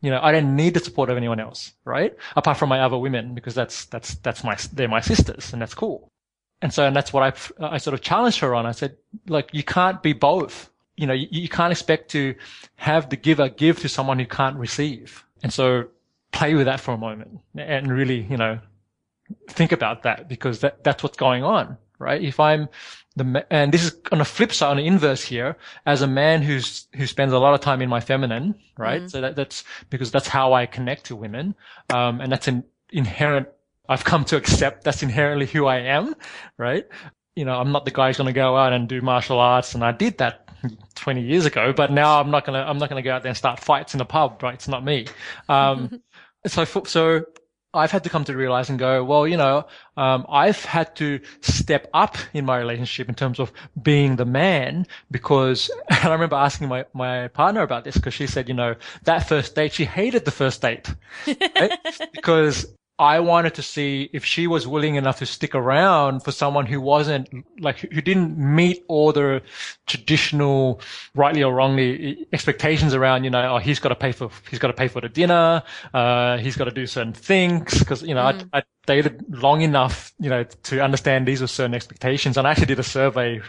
you 0.00 0.10
know, 0.10 0.18
I 0.20 0.32
don't 0.32 0.56
need 0.56 0.74
the 0.74 0.80
support 0.80 1.10
of 1.10 1.16
anyone 1.16 1.38
else, 1.38 1.72
right? 1.84 2.12
Apart 2.34 2.56
from 2.56 2.68
my 2.68 2.80
other 2.80 2.98
women, 2.98 3.34
because 3.36 3.54
that's, 3.54 3.84
that's, 3.84 4.16
that's 4.16 4.42
my, 4.42 4.56
they're 4.72 4.88
my 4.88 5.00
sisters 5.00 5.52
and 5.52 5.62
that's 5.62 5.72
cool. 5.72 6.10
And 6.60 6.74
so, 6.74 6.84
and 6.84 6.96
that's 6.96 7.12
what 7.12 7.22
I, 7.22 7.66
I 7.74 7.78
sort 7.78 7.94
of 7.94 8.00
challenged 8.00 8.40
her 8.40 8.52
on. 8.52 8.66
I 8.66 8.72
said, 8.72 8.96
like, 9.28 9.50
you 9.52 9.62
can't 9.62 10.02
be 10.02 10.12
both. 10.12 10.70
You 10.96 11.06
know, 11.06 11.12
you, 11.12 11.28
you 11.30 11.48
can't 11.48 11.70
expect 11.70 12.10
to 12.10 12.34
have 12.74 13.10
the 13.10 13.16
giver 13.16 13.48
give 13.48 13.78
to 13.80 13.88
someone 13.88 14.18
who 14.18 14.26
can't 14.26 14.56
receive. 14.56 15.24
And 15.44 15.52
so 15.52 15.84
play 16.32 16.54
with 16.54 16.66
that 16.66 16.80
for 16.80 16.94
a 16.94 16.98
moment 16.98 17.38
and 17.56 17.92
really, 17.92 18.22
you 18.28 18.38
know, 18.38 18.58
think 19.50 19.70
about 19.70 20.02
that 20.02 20.28
because 20.28 20.60
that, 20.60 20.82
that's 20.82 21.04
what's 21.04 21.16
going 21.16 21.44
on, 21.44 21.78
right? 21.98 22.22
If 22.22 22.40
I'm 22.40 22.68
the, 23.16 23.46
and 23.50 23.72
this 23.72 23.84
is 23.84 23.96
on 24.12 24.18
the 24.18 24.24
flip 24.24 24.52
side, 24.52 24.70
on 24.70 24.76
the 24.76 24.86
inverse 24.86 25.22
here, 25.22 25.56
as 25.86 26.02
a 26.02 26.06
man 26.06 26.42
who's, 26.42 26.86
who 26.94 27.06
spends 27.06 27.32
a 27.32 27.38
lot 27.38 27.54
of 27.54 27.60
time 27.60 27.80
in 27.80 27.88
my 27.88 28.00
feminine, 28.00 28.54
right? 28.78 29.10
So 29.10 29.20
that, 29.22 29.36
that's 29.36 29.64
because 29.88 30.10
that's 30.10 30.28
how 30.28 30.52
I 30.52 30.66
connect 30.66 31.06
to 31.06 31.16
women. 31.16 31.54
Um, 31.90 32.20
and 32.20 32.30
that's 32.30 32.48
an 32.48 32.64
inherent, 32.90 33.48
I've 33.88 34.04
come 34.04 34.24
to 34.26 34.36
accept 34.36 34.84
that's 34.84 35.02
inherently 35.02 35.46
who 35.46 35.66
I 35.66 35.78
am, 35.78 36.14
right? 36.58 36.86
You 37.34 37.44
know, 37.44 37.58
I'm 37.58 37.72
not 37.72 37.84
the 37.84 37.90
guy 37.90 38.08
who's 38.08 38.18
going 38.18 38.26
to 38.26 38.32
go 38.32 38.56
out 38.56 38.72
and 38.72 38.88
do 38.88 39.00
martial 39.00 39.38
arts. 39.38 39.74
And 39.74 39.84
I 39.84 39.92
did 39.92 40.18
that 40.18 40.48
20 40.96 41.22
years 41.22 41.46
ago, 41.46 41.72
but 41.72 41.90
now 41.90 42.20
I'm 42.20 42.30
not 42.30 42.44
going 42.44 42.60
to, 42.60 42.68
I'm 42.68 42.78
not 42.78 42.90
going 42.90 43.02
to 43.02 43.06
go 43.06 43.14
out 43.14 43.22
there 43.22 43.30
and 43.30 43.36
start 43.36 43.60
fights 43.60 43.94
in 43.94 43.98
the 43.98 44.04
pub, 44.04 44.42
right? 44.42 44.54
It's 44.54 44.68
not 44.68 44.84
me. 44.84 45.06
Um, 45.48 46.02
so, 46.46 46.64
so 46.64 47.24
I've 47.76 47.90
had 47.90 48.04
to 48.04 48.10
come 48.10 48.24
to 48.24 48.36
realize 48.36 48.70
and 48.70 48.78
go, 48.78 49.04
well, 49.04 49.26
you 49.26 49.36
know, 49.36 49.66
um, 49.96 50.26
I've 50.28 50.64
had 50.64 50.96
to 50.96 51.20
step 51.40 51.88
up 51.94 52.16
in 52.32 52.44
my 52.44 52.58
relationship 52.58 53.08
in 53.08 53.14
terms 53.14 53.38
of 53.38 53.52
being 53.80 54.16
the 54.16 54.24
man 54.24 54.86
because 55.10 55.70
and 55.90 56.08
I 56.08 56.12
remember 56.12 56.36
asking 56.36 56.68
my, 56.68 56.84
my 56.92 57.28
partner 57.28 57.62
about 57.62 57.84
this 57.84 57.96
because 57.96 58.14
she 58.14 58.26
said, 58.26 58.48
you 58.48 58.54
know, 58.54 58.74
that 59.04 59.28
first 59.28 59.54
date, 59.54 59.72
she 59.72 59.84
hated 59.84 60.24
the 60.24 60.30
first 60.30 60.62
date 60.62 60.94
right? 61.26 61.78
because 62.12 62.66
I 62.98 63.20
wanted 63.20 63.54
to 63.56 63.62
see 63.62 64.08
if 64.14 64.24
she 64.24 64.46
was 64.46 64.66
willing 64.66 64.94
enough 64.94 65.18
to 65.18 65.26
stick 65.26 65.54
around 65.54 66.20
for 66.20 66.32
someone 66.32 66.64
who 66.64 66.80
wasn't 66.80 67.28
like, 67.60 67.80
who 67.80 68.00
didn't 68.00 68.38
meet 68.38 68.86
all 68.88 69.12
the 69.12 69.42
traditional, 69.86 70.80
rightly 71.14 71.42
or 71.42 71.52
wrongly, 71.54 72.26
expectations 72.32 72.94
around, 72.94 73.24
you 73.24 73.30
know, 73.30 73.56
oh, 73.56 73.58
he's 73.58 73.80
got 73.80 73.90
to 73.90 73.94
pay 73.94 74.12
for, 74.12 74.30
he's 74.48 74.58
got 74.58 74.68
to 74.68 74.72
pay 74.72 74.88
for 74.88 75.02
the 75.02 75.10
dinner, 75.10 75.62
uh, 75.92 76.38
he's 76.38 76.56
got 76.56 76.64
to 76.64 76.70
do 76.70 76.86
certain 76.86 77.12
things. 77.12 77.82
Cause, 77.82 78.02
you 78.02 78.14
know, 78.14 78.22
I, 78.22 78.42
I 78.54 78.62
dated 78.86 79.22
long 79.28 79.60
enough, 79.60 80.14
you 80.18 80.30
know, 80.30 80.44
to 80.44 80.82
understand 80.82 81.28
these 81.28 81.42
were 81.42 81.48
certain 81.48 81.74
expectations. 81.74 82.38
And 82.38 82.48
I 82.48 82.52
actually 82.52 82.66
did 82.66 82.78
a 82.78 82.82
survey, 82.82 83.42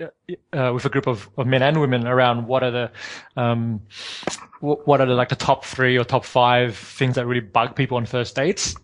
uh, 0.00 0.06
uh, 0.52 0.72
with 0.74 0.84
a 0.86 0.88
group 0.88 1.06
of, 1.06 1.30
of 1.38 1.46
men 1.46 1.62
and 1.62 1.80
women 1.80 2.04
around 2.04 2.48
what 2.48 2.64
are 2.64 2.72
the, 2.72 2.90
um, 3.36 3.80
what 4.60 5.00
are 5.00 5.06
the, 5.06 5.14
like 5.14 5.28
the 5.28 5.36
top 5.36 5.64
three 5.64 5.96
or 5.96 6.02
top 6.02 6.24
five 6.24 6.76
things 6.76 7.14
that 7.14 7.28
really 7.28 7.40
bug 7.40 7.76
people 7.76 7.96
on 7.96 8.04
first 8.04 8.34
dates 8.34 8.74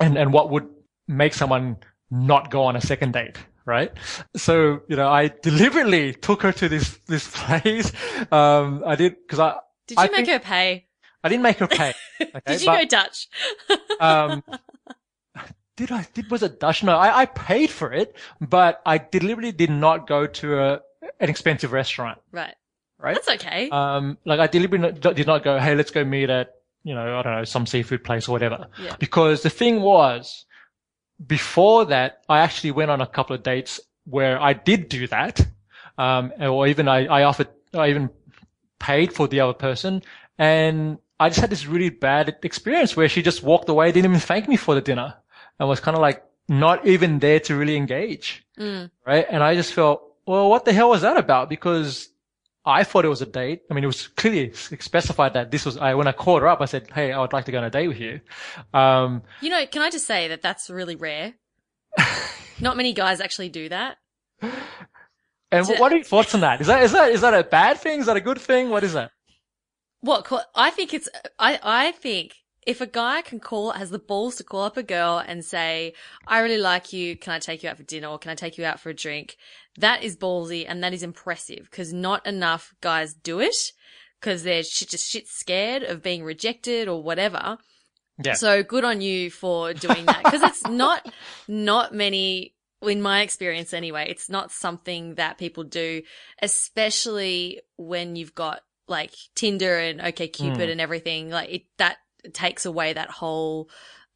and, 0.00 0.16
and 0.16 0.32
what 0.32 0.50
would 0.50 0.68
make 1.06 1.34
someone 1.34 1.76
not 2.10 2.50
go 2.50 2.62
on 2.64 2.76
a 2.76 2.80
second 2.80 3.12
date. 3.12 3.36
Right. 3.64 3.92
So, 4.36 4.80
you 4.88 4.96
know, 4.96 5.08
I 5.08 5.28
deliberately 5.42 6.14
took 6.14 6.42
her 6.42 6.52
to 6.52 6.68
this, 6.68 6.98
this 7.06 7.28
place. 7.30 7.92
Um, 8.32 8.82
I 8.86 8.94
did, 8.96 9.16
cause 9.28 9.38
I, 9.38 9.56
Did 9.86 9.98
you 9.98 10.04
I 10.04 10.06
make 10.06 10.14
think- 10.16 10.28
her 10.28 10.38
pay? 10.38 10.86
I 11.22 11.28
didn't 11.28 11.42
make 11.42 11.58
her 11.58 11.66
pay. 11.66 11.92
Okay, 12.20 12.40
Did 12.46 12.60
you 12.62 12.66
but, 12.66 12.78
go 12.80 12.84
Dutch? 12.86 13.28
um, 14.00 14.42
did 15.76 15.92
I, 15.92 16.06
did, 16.14 16.30
was 16.30 16.42
it 16.42 16.58
Dutch? 16.60 16.82
No, 16.82 16.96
I, 16.96 17.20
I 17.22 17.26
paid 17.26 17.70
for 17.70 17.92
it, 17.92 18.16
but 18.40 18.80
I 18.86 18.98
deliberately 18.98 19.52
did 19.52 19.70
not 19.70 20.06
go 20.06 20.26
to 20.26 20.58
a, 20.58 20.80
an 21.20 21.28
expensive 21.28 21.72
restaurant. 21.72 22.18
right. 22.32 22.54
Right. 23.00 23.14
That's 23.14 23.28
okay. 23.28 23.70
Um, 23.70 24.18
like 24.24 24.40
I 24.40 24.48
deliberately 24.48 24.90
did 25.14 25.26
not 25.28 25.44
go, 25.44 25.56
hey, 25.60 25.76
let's 25.76 25.92
go 25.92 26.04
meet 26.04 26.30
at, 26.30 26.50
you 26.82 26.94
know, 26.94 27.18
I 27.18 27.22
don't 27.22 27.34
know, 27.34 27.44
some 27.44 27.66
seafood 27.66 28.04
place 28.04 28.28
or 28.28 28.32
whatever. 28.32 28.68
Yeah. 28.82 28.96
Because 28.98 29.42
the 29.42 29.50
thing 29.50 29.80
was, 29.82 30.44
before 31.26 31.86
that, 31.86 32.22
I 32.28 32.40
actually 32.40 32.70
went 32.70 32.90
on 32.90 33.00
a 33.00 33.06
couple 33.06 33.34
of 33.34 33.42
dates 33.42 33.80
where 34.04 34.40
I 34.40 34.52
did 34.52 34.88
do 34.88 35.06
that. 35.08 35.46
Um, 35.98 36.32
or 36.40 36.68
even 36.68 36.86
I, 36.86 37.06
I 37.06 37.22
offered, 37.24 37.48
I 37.74 37.90
even 37.90 38.10
paid 38.78 39.12
for 39.12 39.26
the 39.26 39.40
other 39.40 39.52
person. 39.52 40.02
And 40.38 40.98
I 41.18 41.28
just 41.28 41.40
had 41.40 41.50
this 41.50 41.66
really 41.66 41.90
bad 41.90 42.36
experience 42.42 42.96
where 42.96 43.08
she 43.08 43.22
just 43.22 43.42
walked 43.42 43.68
away, 43.68 43.90
didn't 43.90 44.12
even 44.12 44.20
thank 44.20 44.48
me 44.48 44.56
for 44.56 44.76
the 44.76 44.80
dinner 44.80 45.14
and 45.58 45.68
was 45.68 45.80
kind 45.80 45.96
of 45.96 46.00
like 46.00 46.22
not 46.48 46.86
even 46.86 47.18
there 47.18 47.40
to 47.40 47.56
really 47.56 47.76
engage. 47.76 48.46
Mm. 48.58 48.90
Right. 49.04 49.26
And 49.28 49.42
I 49.42 49.56
just 49.56 49.72
felt, 49.72 50.02
well, 50.24 50.48
what 50.48 50.64
the 50.64 50.72
hell 50.72 50.90
was 50.90 51.02
that 51.02 51.16
about? 51.16 51.48
Because 51.48 52.08
I 52.68 52.84
thought 52.84 53.04
it 53.04 53.08
was 53.08 53.22
a 53.22 53.26
date. 53.26 53.62
I 53.70 53.74
mean, 53.74 53.82
it 53.84 53.86
was 53.88 54.08
clearly 54.08 54.52
specified 54.52 55.32
that 55.34 55.50
this 55.50 55.64
was, 55.64 55.76
I, 55.76 55.94
when 55.94 56.06
I 56.06 56.12
called 56.12 56.42
her 56.42 56.48
up, 56.48 56.60
I 56.60 56.66
said, 56.66 56.90
Hey, 56.92 57.12
I 57.12 57.18
would 57.20 57.32
like 57.32 57.46
to 57.46 57.52
go 57.52 57.58
on 57.58 57.64
a 57.64 57.70
date 57.70 57.88
with 57.88 57.98
you. 58.00 58.20
Um, 58.74 59.22
You 59.40 59.50
know, 59.50 59.66
can 59.66 59.82
I 59.82 59.90
just 59.90 60.06
say 60.06 60.28
that 60.28 60.42
that's 60.42 60.68
really 60.68 60.96
rare? 60.96 61.34
Not 62.60 62.76
many 62.76 62.92
guys 62.92 63.20
actually 63.20 63.48
do 63.48 63.68
that. 63.70 63.96
and 64.42 65.66
To- 65.66 65.76
what 65.76 65.92
are 65.92 65.96
your 65.96 66.04
thoughts 66.04 66.34
on 66.34 66.40
that? 66.42 66.60
Is 66.60 66.66
that, 66.66 66.82
is 66.82 66.92
that, 66.92 67.10
is 67.12 67.20
that 67.22 67.34
a 67.34 67.42
bad 67.44 67.78
thing? 67.78 68.00
Is 68.00 68.06
that 68.06 68.16
a 68.16 68.20
good 68.20 68.40
thing? 68.40 68.70
What 68.70 68.84
is 68.84 68.92
that? 68.92 69.10
What? 70.00 70.30
I 70.54 70.70
think 70.70 70.94
it's. 70.94 71.08
I 71.40 71.58
I 71.60 71.90
think 71.92 72.34
if 72.68 72.82
a 72.82 72.86
guy 72.86 73.22
can 73.22 73.40
call 73.40 73.70
has 73.72 73.88
the 73.90 73.98
balls 73.98 74.36
to 74.36 74.44
call 74.44 74.62
up 74.62 74.76
a 74.76 74.82
girl 74.82 75.22
and 75.26 75.42
say, 75.44 75.94
"I 76.26 76.40
really 76.40 76.58
like 76.58 76.92
you. 76.92 77.16
Can 77.16 77.32
I 77.32 77.38
take 77.38 77.62
you 77.62 77.70
out 77.70 77.78
for 77.78 77.82
dinner 77.82 78.08
or 78.08 78.18
can 78.18 78.30
I 78.30 78.34
take 78.34 78.58
you 78.58 78.64
out 78.66 78.78
for 78.78 78.90
a 78.90 78.94
drink?" 78.94 79.36
That 79.78 80.02
is 80.02 80.16
ballsy 80.16 80.66
and 80.68 80.84
that 80.84 80.92
is 80.92 81.02
impressive 81.02 81.62
because 81.70 81.92
not 81.92 82.26
enough 82.26 82.74
guys 82.82 83.14
do 83.14 83.40
it 83.40 83.56
because 84.20 84.42
they're 84.42 84.62
shit, 84.62 84.90
just 84.90 85.08
shit 85.10 85.28
scared 85.28 85.82
of 85.82 86.02
being 86.02 86.22
rejected 86.24 86.88
or 86.88 87.02
whatever. 87.02 87.56
Yeah. 88.22 88.34
So 88.34 88.62
good 88.62 88.84
on 88.84 89.00
you 89.00 89.30
for 89.30 89.72
doing 89.72 90.04
that 90.06 90.22
because 90.24 90.42
it's 90.42 90.66
not 90.84 91.10
not 91.46 91.94
many 91.94 92.54
in 92.82 93.00
my 93.00 93.22
experience 93.22 93.72
anyway. 93.72 94.06
It's 94.10 94.28
not 94.28 94.52
something 94.52 95.14
that 95.14 95.38
people 95.38 95.64
do, 95.64 96.02
especially 96.42 97.60
when 97.76 98.14
you've 98.16 98.34
got 98.34 98.60
like 98.88 99.14
Tinder 99.34 99.78
and 99.78 100.00
OkCupid 100.00 100.56
Mm. 100.56 100.72
and 100.72 100.80
everything. 100.80 101.30
Like 101.30 101.50
it 101.50 101.62
that 101.78 101.96
takes 102.32 102.66
away 102.66 102.92
that 102.92 103.10
whole 103.10 103.68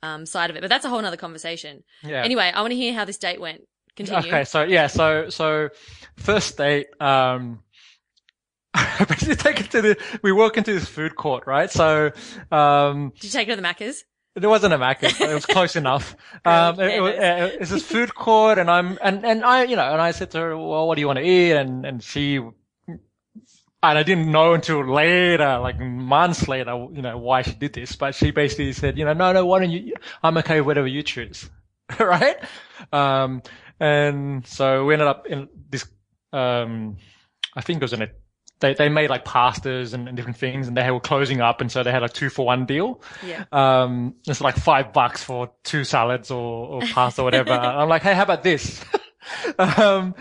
um, 0.03 0.27
side 0.27 0.51
of 0.51 0.57
it. 0.57 0.61
But 0.61 0.69
that's 0.71 0.85
a 0.85 0.89
whole 0.89 1.01
nother 1.01 1.17
conversation. 1.17 1.83
Yeah. 2.03 2.23
Anyway, 2.23 2.51
I 2.55 2.61
want 2.61 2.73
to 2.73 2.77
hear 2.77 2.93
how 2.93 3.05
this 3.05 3.19
date 3.19 3.41
went. 3.41 3.63
Continue. 3.97 4.29
Okay, 4.29 4.45
so 4.45 4.63
yeah, 4.63 4.87
so 4.87 5.29
so 5.29 5.69
first 6.17 6.57
date, 6.57 6.87
um 6.99 7.63
I 8.75 9.05
basically 9.09 9.37
take 9.37 9.61
it 9.61 9.71
to 9.73 9.83
the 9.83 10.19
we 10.23 10.33
walk 10.33 10.57
into 10.57 10.73
this 10.73 10.87
food 10.87 11.15
court, 11.15 11.47
right? 11.47 11.71
So 11.71 12.11
um 12.51 13.13
Did 13.17 13.25
you 13.25 13.31
take 13.31 13.49
her 13.49 13.55
to 13.55 13.61
the 13.61 13.67
Macca's? 13.67 14.05
there 14.35 14.49
wasn't 14.49 14.73
a 14.73 14.79
Macca's, 14.79 15.19
but 15.19 15.29
it 15.29 15.35
was 15.35 15.45
close 15.45 15.77
enough. 15.77 16.17
Um 16.47 16.81
it, 16.81 16.95
it 16.95 17.01
was 17.03 17.15
uh, 17.15 17.51
it's 17.61 17.71
this 17.71 17.85
food 17.85 18.15
court 18.15 18.59
and 18.59 18.71
I'm 18.71 18.99
and 19.03 19.27
and 19.27 19.45
I 19.45 19.65
you 19.65 19.77
know, 19.77 19.93
and 19.93 20.01
I 20.01 20.13
said 20.13 20.31
to 20.31 20.39
her, 20.39 20.57
Well, 20.57 20.89
what 20.89 20.95
do 20.95 21.03
you 21.03 21.07
want 21.07 21.19
to 21.19 21.25
eat? 21.25 21.53
And 21.53 21.85
and 21.85 22.03
she 22.03 22.41
and 23.83 23.99
I 23.99 24.03
didn't 24.03 24.31
know 24.31 24.55
until 24.55 24.85
later, 24.87 25.59
like 25.59 25.79
months 25.81 26.47
later, 26.47 26.87
you 26.93 27.03
know, 27.03 27.19
why 27.19 27.43
she 27.43 27.53
did 27.53 27.73
this. 27.73 27.97
But 27.97 28.15
she 28.15 28.31
basically 28.31 28.73
said, 28.73 28.97
you 28.97 29.05
know, 29.05 29.13
no, 29.13 29.33
no, 29.33 29.45
why 29.45 29.59
don't 29.59 29.71
you, 29.71 29.95
I'm 30.23 30.37
okay 30.39 30.61
with 30.61 30.67
whatever 30.67 30.87
you 30.87 31.03
choose. 31.03 31.51
right? 31.99 32.37
Um, 32.93 33.43
and 33.81 34.47
so 34.47 34.85
we 34.85 34.95
ended 34.95 35.09
up 35.09 35.27
in 35.27 35.49
this, 35.69 35.85
um, 36.33 36.97
I 37.57 37.61
think 37.61 37.79
it 37.79 37.85
was 37.85 37.93
in 37.93 38.03
a, 38.03 38.09
they, 38.61 38.75
they 38.75 38.89
made 38.89 39.11
like 39.11 39.25
pastas 39.25 39.93
and, 39.93 40.07
and 40.07 40.17
different 40.17 40.37
things 40.37 40.69
and 40.69 40.77
they 40.77 40.89
were 40.89 41.01
closing 41.01 41.41
up. 41.41 41.61
And 41.61 41.71
so 41.71 41.83
they 41.83 41.91
had 41.91 42.05
a 42.05 42.09
two 42.09 42.31
for 42.31 42.47
one 42.47 42.67
deal. 42.67 43.03
Yeah. 43.27 43.45
Um, 43.51 44.15
it's 44.29 44.41
like 44.41 44.55
five 44.55 44.93
bucks 44.93 45.25
for 45.25 45.51
two 45.65 45.83
salads 45.83 46.31
or, 46.31 46.67
or 46.67 46.81
pasta 46.83 47.23
or 47.23 47.25
whatever. 47.25 47.51
I'm 47.53 47.89
like, 47.89 48.03
hey, 48.03 48.15
how 48.15 48.23
about 48.23 48.45
this? 48.45 48.85
um, 49.59 50.15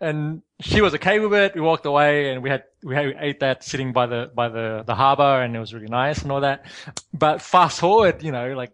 and 0.00 0.42
she 0.60 0.80
was 0.80 0.94
okay 0.94 1.18
with 1.18 1.34
it. 1.34 1.54
We 1.54 1.60
walked 1.60 1.86
away 1.86 2.30
and 2.30 2.42
we 2.42 2.50
had, 2.50 2.64
we 2.82 2.94
had, 2.94 3.06
we 3.06 3.14
ate 3.18 3.40
that 3.40 3.64
sitting 3.64 3.92
by 3.92 4.06
the, 4.06 4.30
by 4.34 4.48
the, 4.48 4.84
the 4.86 4.94
harbor 4.94 5.42
and 5.42 5.54
it 5.54 5.60
was 5.60 5.74
really 5.74 5.88
nice 5.88 6.22
and 6.22 6.32
all 6.32 6.40
that. 6.40 6.64
But 7.12 7.42
fast 7.42 7.80
forward, 7.80 8.22
you 8.22 8.32
know, 8.32 8.54
like 8.54 8.72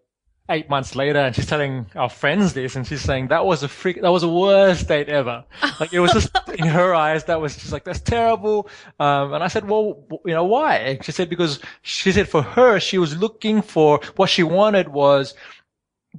eight 0.51 0.69
months 0.69 0.95
later 0.95 1.19
and 1.19 1.35
she's 1.35 1.47
telling 1.47 1.87
our 1.95 2.11
friends 2.11 2.53
this 2.53 2.77
and 2.77 2.87
she's 2.87 3.01
saying 3.01 3.29
that 3.29 3.47
was 3.47 3.63
a 3.63 3.69
freak, 3.69 4.03
that 4.03 4.13
was 4.13 4.23
the 4.23 4.29
worst 4.29 4.89
date 4.89 5.09
ever. 5.09 5.45
Like 5.81 5.93
it 5.93 6.01
was 6.01 6.13
just 6.13 6.31
in 6.57 6.67
her 6.67 6.95
eyes, 6.95 7.25
that 7.25 7.41
was 7.41 7.57
just 7.57 7.73
like, 7.73 7.85
that's 7.85 8.01
terrible. 8.01 8.69
Um, 9.01 9.33
and 9.33 9.43
I 9.43 9.49
said, 9.49 9.69
well, 9.69 10.07
you 10.25 10.33
know, 10.33 10.45
why? 10.45 10.99
She 11.03 11.11
said, 11.11 11.29
because 11.29 11.59
she 11.83 12.13
said 12.13 12.29
for 12.29 12.43
her, 12.43 12.79
she 12.79 12.97
was 12.99 13.17
looking 13.17 13.61
for 13.61 14.01
what 14.17 14.31
she 14.31 14.45
wanted 14.45 14.89
was 14.89 15.35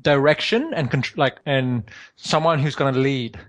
direction 0.01 0.73
and 0.73 1.17
like, 1.17 1.37
and 1.45 1.83
someone 2.17 2.59
who's 2.59 2.75
going 2.75 2.93
to 2.93 2.99
lead. 2.99 3.39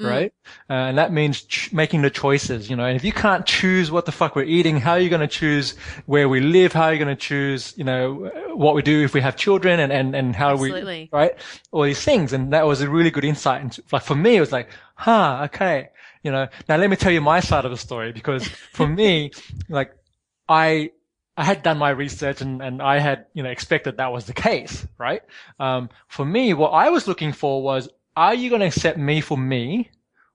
Mm. 0.00 0.08
Right. 0.08 0.32
Uh, 0.68 0.72
and 0.72 0.98
that 0.98 1.12
means 1.12 1.42
ch- 1.42 1.72
making 1.72 2.00
the 2.02 2.10
choices, 2.10 2.70
you 2.70 2.76
know, 2.76 2.84
and 2.84 2.96
if 2.96 3.04
you 3.04 3.12
can't 3.12 3.44
choose 3.44 3.90
what 3.90 4.06
the 4.06 4.12
fuck 4.12 4.34
we're 4.34 4.44
eating, 4.44 4.80
how 4.80 4.92
are 4.92 4.98
you 4.98 5.10
going 5.10 5.20
to 5.20 5.28
choose 5.28 5.76
where 6.06 6.26
we 6.26 6.40
live? 6.40 6.72
How 6.72 6.84
are 6.84 6.92
you 6.92 6.98
going 6.98 7.14
to 7.14 7.20
choose, 7.20 7.74
you 7.76 7.84
know, 7.84 8.30
what 8.54 8.74
we 8.74 8.80
do 8.80 9.04
if 9.04 9.12
we 9.12 9.20
have 9.20 9.36
children 9.36 9.78
and, 9.78 9.92
and, 9.92 10.16
and 10.16 10.34
how 10.34 10.52
Absolutely. 10.52 11.10
we, 11.12 11.18
right? 11.18 11.32
All 11.70 11.82
these 11.82 12.02
things. 12.02 12.32
And 12.32 12.52
that 12.54 12.66
was 12.66 12.80
a 12.80 12.88
really 12.88 13.10
good 13.10 13.24
insight. 13.24 13.60
into 13.60 13.82
like 13.92 14.02
for 14.02 14.14
me, 14.14 14.36
it 14.36 14.40
was 14.40 14.52
like, 14.52 14.70
huh, 14.94 15.42
okay. 15.52 15.90
You 16.22 16.32
know, 16.32 16.48
now 16.68 16.76
let 16.76 16.88
me 16.88 16.96
tell 16.96 17.12
you 17.12 17.20
my 17.20 17.40
side 17.40 17.66
of 17.66 17.70
the 17.70 17.76
story 17.76 18.12
because 18.12 18.48
for 18.72 18.86
me, 19.00 19.32
like 19.68 19.94
I, 20.48 20.92
I 21.36 21.44
had 21.44 21.62
done 21.62 21.78
my 21.78 21.90
research 21.90 22.40
and, 22.40 22.62
and 22.62 22.82
I 22.82 22.98
had, 22.98 23.26
you 23.34 23.42
know, 23.42 23.50
expected 23.50 23.96
that 23.98 24.12
was 24.12 24.26
the 24.26 24.34
case, 24.34 24.86
right? 24.98 25.22
Um, 25.58 25.90
for 26.08 26.24
me, 26.24 26.54
what 26.54 26.70
I 26.70 26.90
was 26.90 27.06
looking 27.06 27.32
for 27.32 27.62
was, 27.62 27.88
are 28.16 28.34
you 28.34 28.48
going 28.50 28.60
to 28.60 28.66
accept 28.66 28.98
me 28.98 29.20
for 29.20 29.38
me 29.38 29.90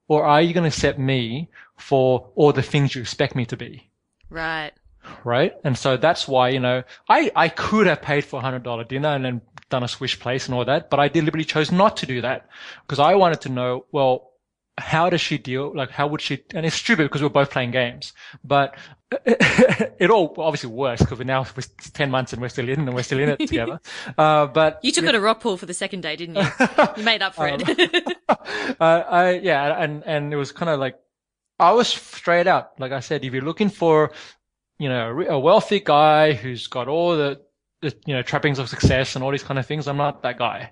or 0.08 0.26
are 0.26 0.42
you 0.42 0.54
going 0.54 0.64
to 0.64 0.76
accept 0.76 1.00
me 1.00 1.50
for 1.78 2.30
all 2.36 2.54
the 2.54 2.62
things 2.62 2.96
you 2.96 3.02
expect 3.02 3.36
me 3.36 3.46
to 3.46 3.58
be? 3.58 3.90
Right. 4.30 4.72
Right. 5.24 5.54
And 5.64 5.78
so 5.78 5.98
that's 5.98 6.28
why, 6.28 6.50
you 6.50 6.60
know, 6.60 6.84
I, 7.08 7.32
I 7.36 7.50
could 7.50 7.88
have 7.88 8.02
paid 8.02 8.26
for 8.26 8.40
a 8.40 8.42
hundred 8.44 8.64
dollar 8.64 8.84
dinner 8.84 9.10
and 9.10 9.26
then 9.26 9.42
done 9.70 9.84
a 9.84 9.88
swish 9.88 10.20
place 10.20 10.46
and 10.46 10.56
all 10.56 10.66
that, 10.66 10.90
but 10.90 11.00
I 11.00 11.08
deliberately 11.08 11.46
chose 11.46 11.72
not 11.72 11.98
to 11.98 12.06
do 12.06 12.22
that 12.22 12.48
because 12.82 13.00
I 13.00 13.16
wanted 13.16 13.42
to 13.42 13.50
know, 13.50 13.86
well, 13.92 14.32
how 14.78 15.10
does 15.10 15.22
she 15.22 15.38
deal? 15.38 15.74
Like, 15.76 15.90
how 15.90 16.08
would 16.08 16.22
she? 16.22 16.44
And 16.54 16.66
it's 16.66 16.76
stupid 16.76 17.04
because 17.04 17.22
we're 17.22 17.30
both 17.30 17.52
playing 17.52 17.72
games, 17.72 18.14
but 18.44 18.76
it 19.26 20.10
all 20.10 20.34
obviously 20.38 20.70
works 20.70 21.02
because 21.02 21.18
we're 21.18 21.24
now 21.26 21.46
we're 21.56 21.64
10 21.94 22.10
months 22.12 22.34
and 22.34 22.42
we're 22.42 22.50
still 22.50 22.68
in 22.70 22.80
and 22.82 22.94
we're 22.94 23.04
still 23.04 23.20
in 23.20 23.30
it 23.30 23.40
together. 23.40 23.80
Uh, 24.18 24.46
but 24.48 24.80
You 24.84 24.92
took 24.92 25.06
her 25.06 25.12
to 25.12 25.20
Rockpool 25.20 25.58
for 25.60 25.66
the 25.66 25.74
second 25.74 26.02
day, 26.02 26.16
didn't 26.16 26.36
you? 26.36 26.44
You 26.98 27.04
made 27.04 27.22
up 27.22 27.36
for 27.36 27.48
Um, 27.48 27.60
it. 27.66 28.18
uh, 28.30 29.04
I, 29.10 29.32
yeah, 29.42 29.82
and, 29.82 30.04
and 30.06 30.34
it 30.34 30.38
was 30.38 30.52
kind 30.52 30.70
of 30.70 30.80
like, 30.80 30.96
I 31.60 31.72
was 31.72 31.88
straight 31.88 32.48
out. 32.48 32.80
Like 32.80 32.92
I 32.92 33.00
said, 33.00 33.24
if 33.24 33.34
you're 33.34 33.42
looking 33.44 33.70
for, 33.70 34.12
you 34.80 34.90
know, 34.90 35.08
a 35.08 35.14
re- 35.14 35.28
a 35.28 35.40
wealthy 35.40 35.80
guy 35.80 36.34
who's 36.34 36.68
got 36.68 36.88
all 36.88 37.16
the, 37.16 37.42
the, 37.82 37.96
you 38.06 38.14
know, 38.14 38.22
trappings 38.22 38.60
of 38.60 38.68
success 38.70 39.16
and 39.16 39.24
all 39.24 39.32
these 39.32 39.44
kind 39.44 39.58
of 39.60 39.66
things, 39.66 39.88
I'm 39.88 39.98
not 39.98 40.22
that 40.24 40.38
guy. 40.38 40.72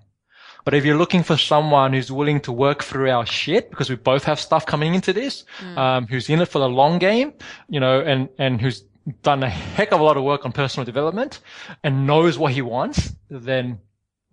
But 0.64 0.74
if 0.74 0.86
you're 0.86 0.97
looking 0.97 1.24
for 1.24 1.38
someone 1.38 1.93
who's 1.93 2.11
willing 2.11 2.39
to 2.41 2.51
work 2.51 2.84
through 2.84 3.09
our 3.09 3.26
shit, 3.26 3.70
because 3.70 3.89
we 3.89 3.95
both 3.95 4.24
have 4.24 4.39
stuff 4.39 4.66
coming 4.66 4.95
into 4.95 5.14
this, 5.14 5.45
um, 5.78 6.07
who's 6.07 6.30
in 6.30 6.41
it 6.41 6.47
for 6.47 6.59
the 6.59 6.70
long 6.70 6.99
game, 6.99 7.34
you 7.70 7.80
know, 7.80 7.99
and, 7.99 8.30
and 8.38 8.61
who's 8.61 8.84
done 9.22 9.43
a 9.43 9.49
heck 9.49 9.91
of 9.91 9.99
a 9.99 10.03
lot 10.03 10.16
of 10.16 10.24
work 10.24 10.45
on 10.45 10.51
personal 10.51 10.86
development 10.86 11.39
and 11.84 12.07
knows 12.07 12.38
what 12.38 12.53
he 12.53 12.61
wants, 12.61 13.14
then 13.30 13.80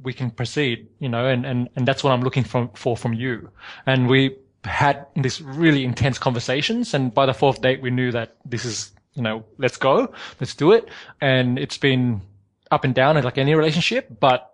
we 0.03 0.13
can 0.13 0.31
proceed, 0.31 0.89
you 0.99 1.09
know, 1.09 1.27
and, 1.27 1.45
and, 1.45 1.69
and 1.77 1.87
that's 1.87 2.05
what 2.05 2.13
I'm 2.13 2.23
looking 2.23 2.45
from, 2.45 2.71
for 2.75 2.97
from 2.97 3.13
you. 3.13 3.51
And 3.87 4.09
we 4.09 4.37
had 4.65 5.07
this 5.17 5.41
really 5.41 5.85
intense 5.85 6.19
conversations. 6.19 6.95
And 6.95 7.13
by 7.13 7.27
the 7.27 7.35
fourth 7.35 7.61
date, 7.61 7.83
we 7.83 7.91
knew 7.91 8.13
that 8.13 8.37
this 8.45 8.65
is, 8.65 8.93
you 9.15 9.23
know, 9.23 9.45
let's 9.59 9.77
go, 9.77 10.13
let's 10.39 10.55
do 10.55 10.73
it. 10.73 10.89
And 11.21 11.59
it's 11.59 11.79
been 11.79 12.23
up 12.71 12.85
and 12.85 12.95
down 12.95 13.21
like 13.23 13.39
any 13.39 13.55
relationship, 13.55 14.21
but 14.21 14.50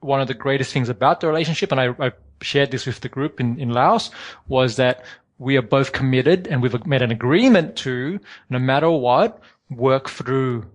one 0.00 0.20
of 0.20 0.28
the 0.28 0.34
greatest 0.34 0.72
things 0.72 0.88
about 0.88 1.20
the 1.20 1.28
relationship, 1.28 1.72
and 1.72 1.80
I, 1.80 1.94
I 1.98 2.12
shared 2.42 2.70
this 2.70 2.86
with 2.86 3.00
the 3.00 3.08
group 3.08 3.40
in, 3.40 3.58
in 3.58 3.70
Laos, 3.70 4.10
was 4.48 4.76
that 4.76 5.04
we 5.38 5.56
are 5.56 5.62
both 5.62 5.92
committed 5.92 6.46
and 6.48 6.62
we've 6.62 6.86
made 6.86 7.02
an 7.02 7.10
agreement 7.10 7.76
to, 7.76 8.20
no 8.50 8.58
matter 8.58 8.90
what, 8.90 9.40
work 9.70 10.08
through 10.08 10.66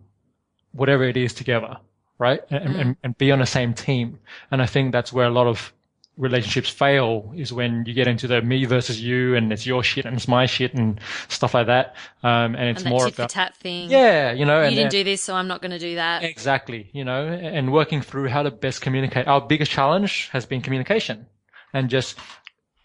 whatever 0.71 1.03
it 1.03 1.17
is 1.17 1.33
together, 1.33 1.77
right? 2.17 2.41
And, 2.49 2.75
and, 2.75 2.95
mm. 2.95 2.97
and 3.03 3.17
be 3.17 3.31
on 3.31 3.39
the 3.39 3.45
same 3.45 3.73
team. 3.73 4.19
And 4.51 4.61
I 4.61 4.65
think 4.65 4.91
that's 4.91 5.13
where 5.13 5.27
a 5.27 5.31
lot 5.31 5.47
of 5.47 5.71
relationships 6.17 6.69
fail 6.69 7.33
is 7.35 7.51
when 7.51 7.83
you 7.85 7.93
get 7.93 8.07
into 8.07 8.27
the 8.27 8.41
me 8.41 8.63
versus 8.65 9.01
you 9.01 9.35
and 9.35 9.51
it's 9.51 9.65
your 9.65 9.83
shit 9.83 10.05
and 10.05 10.15
it's 10.15 10.27
my 10.27 10.45
shit 10.45 10.73
and 10.73 10.99
stuff 11.27 11.53
like 11.53 11.67
that. 11.67 11.95
Um, 12.23 12.55
and 12.55 12.69
it's 12.69 12.83
and 12.83 12.89
more 12.89 13.05
tit 13.05 13.15
for 13.15 13.21
about, 13.23 13.29
tat 13.31 13.55
thing. 13.55 13.89
yeah, 13.89 14.31
you 14.31 14.45
know, 14.45 14.61
You 14.61 14.67
and 14.67 14.75
didn't 14.75 14.91
do 14.91 15.03
this, 15.03 15.21
so 15.21 15.35
I'm 15.35 15.47
not 15.47 15.61
going 15.61 15.71
to 15.71 15.79
do 15.79 15.95
that. 15.95 16.23
Exactly, 16.23 16.89
you 16.93 17.03
know, 17.03 17.27
and 17.27 17.73
working 17.73 18.01
through 18.01 18.29
how 18.29 18.43
to 18.43 18.51
best 18.51 18.81
communicate. 18.81 19.27
Our 19.27 19.41
biggest 19.41 19.71
challenge 19.71 20.29
has 20.31 20.45
been 20.45 20.61
communication 20.61 21.25
and 21.73 21.89
just, 21.89 22.17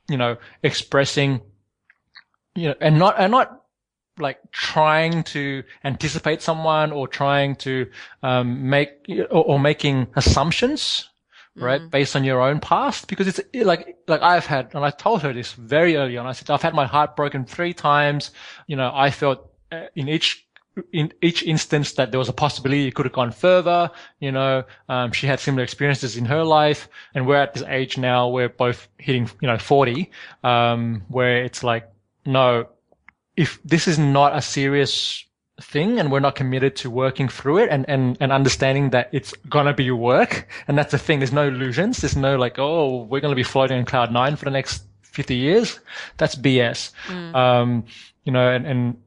you 0.09 0.17
know, 0.17 0.37
expressing, 0.65 1.41
you 2.57 2.69
know, 2.69 2.75
and 2.81 2.99
not, 2.99 3.15
and 3.19 3.31
not 3.31 3.63
like 4.19 4.39
trying 4.51 5.23
to 5.23 5.63
anticipate 5.85 6.43
someone 6.43 6.91
or 6.91 7.07
trying 7.07 7.55
to, 7.57 7.89
um, 8.25 8.69
make, 8.69 8.91
or, 9.31 9.45
or 9.45 9.61
making 9.61 10.09
assumptions, 10.17 11.10
right? 11.57 11.91
Based 11.91 12.17
on 12.17 12.25
your 12.25 12.41
own 12.41 12.61
past. 12.61 13.09
Because 13.09 13.27
it's 13.29 13.41
like, 13.55 13.97
like 14.07 14.23
I've 14.23 14.47
had, 14.47 14.75
and 14.75 14.85
I 14.85 14.91
told 14.91 15.23
her 15.23 15.33
this 15.33 15.53
very 15.53 15.97
early 15.97 16.17
on. 16.17 16.27
I 16.27 16.33
said, 16.33 16.51
I've 16.51 16.63
had 16.63 16.75
my 16.75 16.87
heart 16.87 17.17
broken 17.17 17.45
three 17.45 17.75
times. 17.75 18.31
You 18.67 18.77
know, 18.77 18.91
I 18.95 19.11
felt 19.11 19.51
uh, 19.73 19.87
in 19.95 20.09
each 20.09 20.47
in 20.93 21.13
each 21.21 21.43
instance 21.43 21.93
that 21.95 22.11
there 22.11 22.19
was 22.19 22.29
a 22.29 22.33
possibility 22.33 22.87
it 22.87 22.95
could 22.95 23.05
have 23.05 23.13
gone 23.13 23.33
further. 23.33 23.91
You 24.21 24.33
know, 24.33 24.65
um, 24.89 25.13
she 25.13 25.27
had 25.27 25.41
similar 25.41 25.65
experiences 25.65 26.17
in 26.17 26.25
her 26.27 26.45
life, 26.45 26.89
and 27.15 27.27
we're 27.27 27.37
at 27.37 27.55
this 27.55 27.65
age 27.65 27.99
now. 27.99 28.29
We're 28.29 28.49
both 28.49 28.89
hitting, 28.99 29.29
you 29.41 29.49
know, 29.49 29.59
forty, 29.59 30.11
um, 30.45 31.03
where 31.09 31.45
it's 31.45 31.63
like, 31.65 31.91
no, 32.25 32.69
if 33.37 33.61
this 33.65 33.89
is 33.89 33.99
not 33.99 34.37
a 34.37 34.41
serious 34.41 35.25
thing 35.61 35.99
and 35.99 36.11
we're 36.11 36.21
not 36.21 36.35
committed 36.35 36.77
to 36.77 36.91
working 36.91 37.29
through 37.29 37.59
it 37.59 37.69
and, 37.71 37.89
and, 37.89 38.17
and 38.21 38.33
understanding 38.33 38.91
that 38.91 39.09
it's 39.13 39.33
gonna 39.49 39.75
be 39.75 39.91
work. 39.91 40.49
And 40.69 40.77
that's 40.77 40.93
the 40.93 40.99
thing. 40.99 41.21
There's 41.21 41.33
no 41.33 41.49
illusions. 41.49 41.99
There's 41.99 42.17
no 42.17 42.37
like, 42.37 42.59
oh, 42.59 43.05
we're 43.05 43.21
gonna 43.21 43.35
be 43.35 43.43
floating 43.43 43.79
in 43.79 43.85
cloud 43.85 44.13
nine 44.13 44.37
for 44.37 44.45
the 44.45 44.51
next 44.51 44.83
50 45.03 45.35
years. 45.35 45.81
That's 46.17 46.35
BS. 46.35 46.93
Mm. 47.07 47.35
Um, 47.35 47.85
you 48.25 48.33
know, 48.33 48.51
and, 48.51 48.67
and 48.67 49.03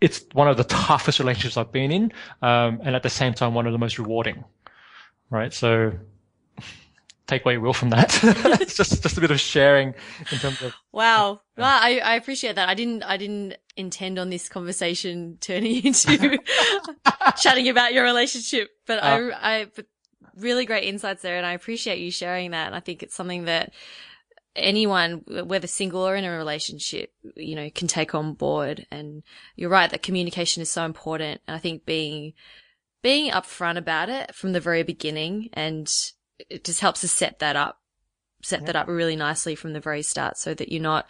it's 0.00 0.24
one 0.32 0.48
of 0.48 0.56
the 0.56 0.64
toughest 0.64 1.18
relationships 1.18 1.56
I've 1.56 1.72
been 1.72 1.90
in. 1.90 2.12
Um, 2.42 2.80
and 2.82 2.96
at 2.96 3.02
the 3.02 3.10
same 3.10 3.34
time, 3.34 3.54
one 3.54 3.66
of 3.66 3.72
the 3.72 3.78
most 3.78 3.98
rewarding. 3.98 4.44
Right. 5.30 5.52
So 5.52 5.92
take 7.30 7.44
what 7.44 7.52
you 7.52 7.60
will 7.60 7.72
from 7.72 7.90
that. 7.90 8.18
it's 8.60 8.76
just 8.76 9.02
just 9.02 9.16
a 9.16 9.20
bit 9.20 9.30
of 9.30 9.40
sharing 9.40 9.94
in 10.30 10.38
terms 10.38 10.60
of. 10.60 10.74
Wow, 10.92 11.40
yeah. 11.56 11.62
well, 11.62 11.78
I 11.80 12.00
I 12.00 12.14
appreciate 12.16 12.56
that. 12.56 12.68
I 12.68 12.74
didn't 12.74 13.02
I 13.04 13.16
didn't 13.16 13.56
intend 13.80 14.18
on 14.18 14.30
this 14.30 14.48
conversation 14.48 15.38
turning 15.40 15.84
into 15.84 16.38
chatting 17.40 17.68
about 17.68 17.92
your 17.92 18.04
relationship, 18.04 18.70
but 18.86 19.02
uh, 19.02 19.30
I 19.40 19.60
I 19.60 19.66
but 19.74 19.86
really 20.36 20.66
great 20.66 20.84
insights 20.84 21.22
there, 21.22 21.36
and 21.36 21.46
I 21.46 21.52
appreciate 21.52 21.98
you 21.98 22.10
sharing 22.10 22.52
that. 22.52 22.66
And 22.66 22.74
I 22.74 22.80
think 22.80 23.02
it's 23.02 23.14
something 23.14 23.44
that 23.44 23.72
anyone, 24.56 25.22
whether 25.26 25.66
single 25.66 26.06
or 26.06 26.16
in 26.16 26.24
a 26.24 26.36
relationship, 26.36 27.12
you 27.36 27.54
know, 27.54 27.70
can 27.70 27.88
take 27.88 28.14
on 28.14 28.34
board. 28.34 28.86
And 28.90 29.22
you're 29.56 29.70
right 29.70 29.90
that 29.90 30.02
communication 30.02 30.62
is 30.62 30.70
so 30.70 30.84
important. 30.84 31.40
And 31.46 31.54
I 31.54 31.58
think 31.58 31.84
being 31.84 32.34
being 33.02 33.32
upfront 33.32 33.78
about 33.78 34.08
it 34.08 34.34
from 34.34 34.52
the 34.52 34.60
very 34.60 34.82
beginning 34.82 35.48
and 35.54 35.90
it 36.50 36.64
just 36.64 36.80
helps 36.80 37.00
to 37.00 37.08
set 37.08 37.38
that 37.38 37.56
up, 37.56 37.78
set 38.42 38.66
that 38.66 38.76
up 38.76 38.88
really 38.88 39.16
nicely 39.16 39.54
from 39.54 39.72
the 39.72 39.80
very 39.80 40.02
start 40.02 40.36
so 40.36 40.52
that 40.52 40.70
you're 40.70 40.82
not 40.82 41.06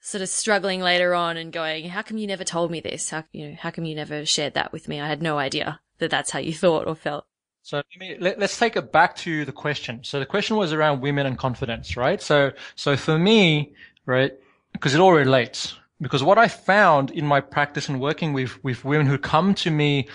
sort 0.00 0.22
of 0.22 0.28
struggling 0.28 0.80
later 0.80 1.14
on 1.14 1.36
and 1.36 1.52
going, 1.52 1.88
how 1.88 2.02
come 2.02 2.18
you 2.18 2.26
never 2.26 2.44
told 2.44 2.70
me 2.70 2.80
this? 2.80 3.10
How, 3.10 3.24
you 3.32 3.48
know, 3.48 3.56
how 3.58 3.70
come 3.70 3.84
you 3.84 3.94
never 3.94 4.24
shared 4.24 4.54
that 4.54 4.72
with 4.72 4.88
me? 4.88 5.00
I 5.00 5.08
had 5.08 5.22
no 5.22 5.38
idea 5.38 5.80
that 5.98 6.10
that's 6.10 6.30
how 6.30 6.38
you 6.38 6.54
thought 6.54 6.86
or 6.86 6.94
felt. 6.94 7.26
So 7.62 7.82
let, 8.18 8.42
us 8.42 8.58
take 8.58 8.76
it 8.76 8.92
back 8.92 9.14
to 9.16 9.44
the 9.44 9.52
question. 9.52 10.02
So 10.02 10.18
the 10.18 10.26
question 10.26 10.56
was 10.56 10.72
around 10.72 11.02
women 11.02 11.26
and 11.26 11.36
confidence, 11.36 11.98
right? 11.98 12.22
So, 12.22 12.52
so 12.76 12.96
for 12.96 13.18
me, 13.18 13.74
right, 14.06 14.32
because 14.72 14.94
it 14.94 15.00
all 15.00 15.12
relates. 15.12 15.76
Because 16.00 16.22
what 16.22 16.38
I 16.38 16.48
found 16.48 17.10
in 17.10 17.26
my 17.26 17.40
practice 17.40 17.88
and 17.88 18.00
working 18.00 18.32
with, 18.32 18.62
with 18.64 18.84
women 18.86 19.06
who 19.06 19.18
come 19.18 19.54
to 19.56 19.70
me 19.70 20.08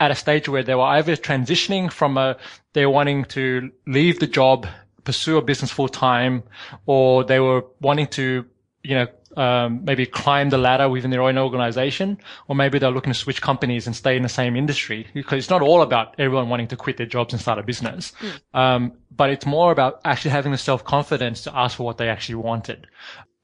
at 0.00 0.10
a 0.10 0.14
stage 0.14 0.48
where 0.48 0.62
they 0.62 0.74
were 0.74 0.82
either 0.82 1.16
transitioning 1.16 1.92
from 1.92 2.16
a, 2.16 2.36
they're 2.72 2.88
wanting 2.88 3.24
to 3.26 3.70
leave 3.86 4.20
the 4.20 4.26
job, 4.26 4.66
pursue 5.04 5.36
a 5.36 5.42
business 5.42 5.70
full 5.70 5.88
time, 5.88 6.42
or 6.86 7.24
they 7.24 7.40
were 7.40 7.64
wanting 7.80 8.06
to, 8.06 8.46
you 8.86 8.94
know, 8.94 9.06
um, 9.36 9.84
maybe 9.84 10.06
climb 10.06 10.48
the 10.50 10.58
ladder 10.58 10.88
within 10.88 11.10
their 11.10 11.22
own 11.22 11.36
organization, 11.36 12.18
or 12.46 12.54
maybe 12.54 12.78
they're 12.78 12.90
looking 12.90 13.12
to 13.12 13.18
switch 13.18 13.42
companies 13.42 13.86
and 13.86 13.96
stay 13.96 14.16
in 14.16 14.22
the 14.22 14.28
same 14.28 14.54
industry 14.54 15.08
because 15.12 15.38
it's 15.38 15.50
not 15.50 15.60
all 15.60 15.82
about 15.82 16.14
everyone 16.18 16.48
wanting 16.48 16.68
to 16.68 16.76
quit 16.76 16.96
their 16.96 17.06
jobs 17.06 17.32
and 17.34 17.42
start 17.42 17.58
a 17.58 17.64
business. 17.64 18.12
Mm. 18.20 18.58
Um, 18.58 18.92
but 19.10 19.30
it's 19.30 19.44
more 19.44 19.72
about 19.72 20.00
actually 20.04 20.30
having 20.30 20.52
the 20.52 20.58
self 20.58 20.84
confidence 20.84 21.42
to 21.42 21.56
ask 21.56 21.76
for 21.76 21.82
what 21.82 21.98
they 21.98 22.08
actually 22.08 22.36
wanted. 22.36 22.86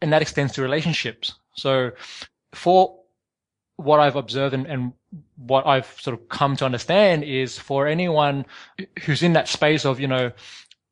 And 0.01 0.12
that 0.12 0.22
extends 0.22 0.53
to 0.55 0.62
relationships. 0.62 1.34
So 1.55 1.90
for 2.53 3.01
what 3.76 3.99
I've 3.99 4.16
observed 4.16 4.55
and, 4.55 4.66
and, 4.66 4.93
what 5.36 5.66
I've 5.66 6.01
sort 6.01 6.18
of 6.18 6.28
come 6.30 6.57
to 6.57 6.64
understand 6.64 7.24
is 7.24 7.59
for 7.59 7.86
anyone 7.86 8.47
who's 9.05 9.22
in 9.22 9.34
that 9.34 9.47
space 9.47 9.84
of, 9.84 10.01
you 10.01 10.07
know, 10.07 10.32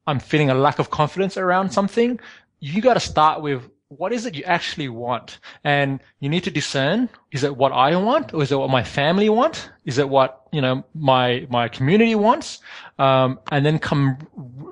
I'm 0.06 0.18
feeling 0.18 0.50
a 0.50 0.54
lack 0.54 0.78
of 0.78 0.90
confidence 0.90 1.38
around 1.38 1.70
something, 1.70 2.20
you 2.58 2.82
got 2.82 2.94
to 2.94 3.00
start 3.00 3.40
with 3.40 3.70
what 3.90 4.12
is 4.12 4.24
it 4.24 4.36
you 4.36 4.44
actually 4.44 4.88
want? 4.88 5.40
And 5.64 5.98
you 6.20 6.28
need 6.28 6.44
to 6.44 6.50
discern, 6.50 7.08
is 7.32 7.42
it 7.42 7.56
what 7.56 7.72
I 7.72 7.96
want 7.96 8.32
or 8.32 8.40
is 8.42 8.52
it 8.52 8.56
what 8.56 8.70
my 8.70 8.84
family 8.84 9.28
want? 9.28 9.68
Is 9.84 9.98
it 9.98 10.08
what, 10.08 10.46
you 10.52 10.60
know, 10.60 10.84
my, 10.94 11.46
my 11.50 11.66
community 11.68 12.14
wants? 12.14 12.60
Um, 13.00 13.40
and 13.50 13.66
then 13.66 13.80
come, 13.80 14.16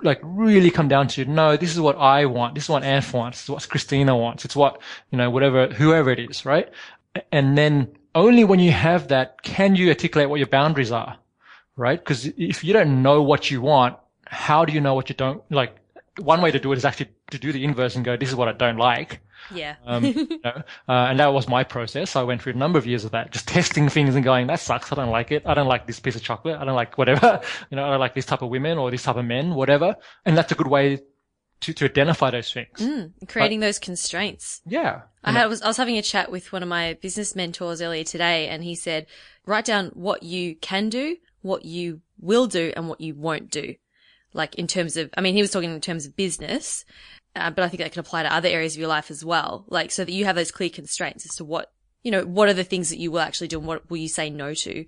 like 0.05 0.21
really 0.23 0.71
come 0.71 0.87
down 0.87 1.09
to, 1.09 1.25
no, 1.25 1.57
this 1.57 1.73
is 1.73 1.81
what 1.81 1.97
I 1.97 2.27
want. 2.27 2.55
This 2.55 2.65
is 2.65 2.71
what 2.71 2.85
Anf 2.85 3.13
wants. 3.13 3.39
This 3.39 3.45
is 3.45 3.51
what 3.51 3.69
Christina 3.69 4.17
wants. 4.17 4.45
It's 4.45 4.55
what, 4.55 4.81
you 5.11 5.19
know, 5.19 5.31
whatever, 5.31 5.67
whoever 5.67 6.11
it 6.11 6.21
is, 6.21 6.47
right? 6.47 6.71
And 7.33 7.59
then 7.59 7.89
only 8.15 8.45
when 8.45 8.61
you 8.61 8.71
have 8.71 9.09
that 9.09 9.43
can 9.43 9.75
you 9.75 9.89
articulate 9.89 10.31
what 10.31 10.39
your 10.39 10.47
boundaries 10.47 10.93
are, 10.93 11.19
right? 11.75 11.99
Because 11.99 12.27
if 12.37 12.63
you 12.63 12.73
don't 12.73 13.03
know 13.03 13.21
what 13.23 13.51
you 13.51 13.63
want, 13.63 13.97
how 14.27 14.65
do 14.65 14.73
you 14.73 14.81
know 14.81 14.95
what 14.95 15.09
you 15.09 15.17
don't 15.17 15.43
like? 15.51 15.75
One 16.19 16.41
way 16.41 16.51
to 16.51 16.59
do 16.59 16.73
it 16.73 16.77
is 16.77 16.85
actually 16.85 17.11
to 17.31 17.39
do 17.39 17.53
the 17.53 17.65
inverse 17.65 17.97
and 17.97 18.05
go, 18.05 18.17
this 18.17 18.29
is 18.29 18.35
what 18.35 18.49
I 18.49 18.53
don't 18.53 18.77
like. 18.77 19.21
Yeah. 19.55 19.77
um, 19.85 20.05
you 20.05 20.41
know, 20.45 20.63
uh, 20.89 20.93
and 20.93 21.19
that 21.21 21.33
was 21.33 21.49
my 21.49 21.65
process. 21.65 22.17
I 22.17 22.23
went 22.23 22.43
through 22.43 22.55
a 22.55 22.57
number 22.57 22.79
of 22.79 22.87
years 22.87 23.05
of 23.05 23.13
that, 23.13 23.31
just 23.31 23.49
testing 23.49 23.89
things 23.89 24.15
and 24.15 24.25
going, 24.25 24.47
that 24.49 24.61
sucks. 24.61 24.93
I 24.93 24.97
don't 24.97 25.11
like 25.11 25.33
it. 25.33 25.43
I 25.47 25.55
don't 25.55 25.69
like 25.69 25.87
this 25.87 26.01
piece 26.01 26.17
of 26.17 26.23
chocolate. 26.23 26.59
I 26.59 26.65
don't 26.65 26.75
like 26.75 26.99
whatever. 26.99 27.41
you 27.71 27.77
know, 27.77 27.85
I 27.85 27.91
don't 27.91 28.01
like 28.01 28.15
this 28.15 28.27
type 28.27 28.43
of 28.43 28.51
women 28.51 28.79
or 28.79 28.91
this 28.91 29.03
type 29.03 29.17
of 29.17 29.25
men, 29.25 29.55
whatever. 29.55 29.97
And 30.25 30.37
that's 30.37 30.53
a 30.53 30.55
good 30.55 30.69
way 30.69 31.01
to, 31.61 31.73
to 31.73 31.85
identify 31.85 32.31
those 32.31 32.53
things. 32.53 32.79
Mm, 32.79 33.29
creating 33.29 33.61
but, 33.61 33.67
those 33.67 33.79
constraints. 33.79 34.61
Yeah. 34.67 35.03
I, 35.25 35.33
had, 35.33 35.47
was, 35.47 35.63
I 35.63 35.69
was 35.69 35.77
having 35.77 35.99
a 35.99 36.03
chat 36.03 36.31
with 36.31 36.53
one 36.53 36.63
of 36.63 36.69
my 36.69 36.95
business 36.95 37.35
mentors 37.35 37.83
earlier 37.83 38.05
today 38.05 38.49
and 38.49 38.63
he 38.63 38.75
said, 38.75 39.07
write 39.47 39.65
down 39.65 39.87
what 39.95 40.23
you 40.23 40.57
can 40.57 40.89
do, 40.89 41.17
what 41.43 41.65
you 41.65 42.01
will 42.21 42.47
do 42.47 42.73
and 42.77 42.89
what 42.89 43.01
you 43.01 43.15
won't 43.15 43.51
do. 43.51 43.75
Like 44.39 44.55
in 44.55 44.67
terms 44.67 44.97
of, 44.97 45.11
I 45.17 45.21
mean, 45.21 45.35
he 45.35 45.43
was 45.43 45.51
talking 45.51 45.75
in 45.75 45.81
terms 45.81 46.07
of 46.07 46.17
business, 46.17 46.85
uh, 47.37 47.51
but 47.51 47.65
I 47.65 47.69
think 47.69 47.83
that 47.83 47.93
can 47.93 48.01
apply 48.01 48.23
to 48.23 48.33
other 48.33 48.49
areas 48.49 48.75
of 48.75 48.81
your 48.81 48.89
life 48.89 49.11
as 49.11 49.25
well. 49.25 49.65
Like 49.69 49.91
so 49.91 50.05
that 50.05 50.13
you 50.13 50.25
have 50.25 50.37
those 50.37 50.51
clear 50.51 50.71
constraints 50.71 51.27
as 51.27 51.37
to 51.37 51.45
what, 51.45 51.73
you 52.03 52.11
know, 52.11 52.25
what 52.25 52.49
are 52.49 52.55
the 52.55 52.65
things 52.65 52.89
that 52.89 52.99
you 52.99 53.11
will 53.11 53.21
actually 53.21 53.49
do 53.49 53.59
and 53.59 53.67
what 53.67 53.91
will 53.91 53.99
you 53.99 54.09
say 54.09 54.31
no 54.31 54.55
to? 54.55 54.87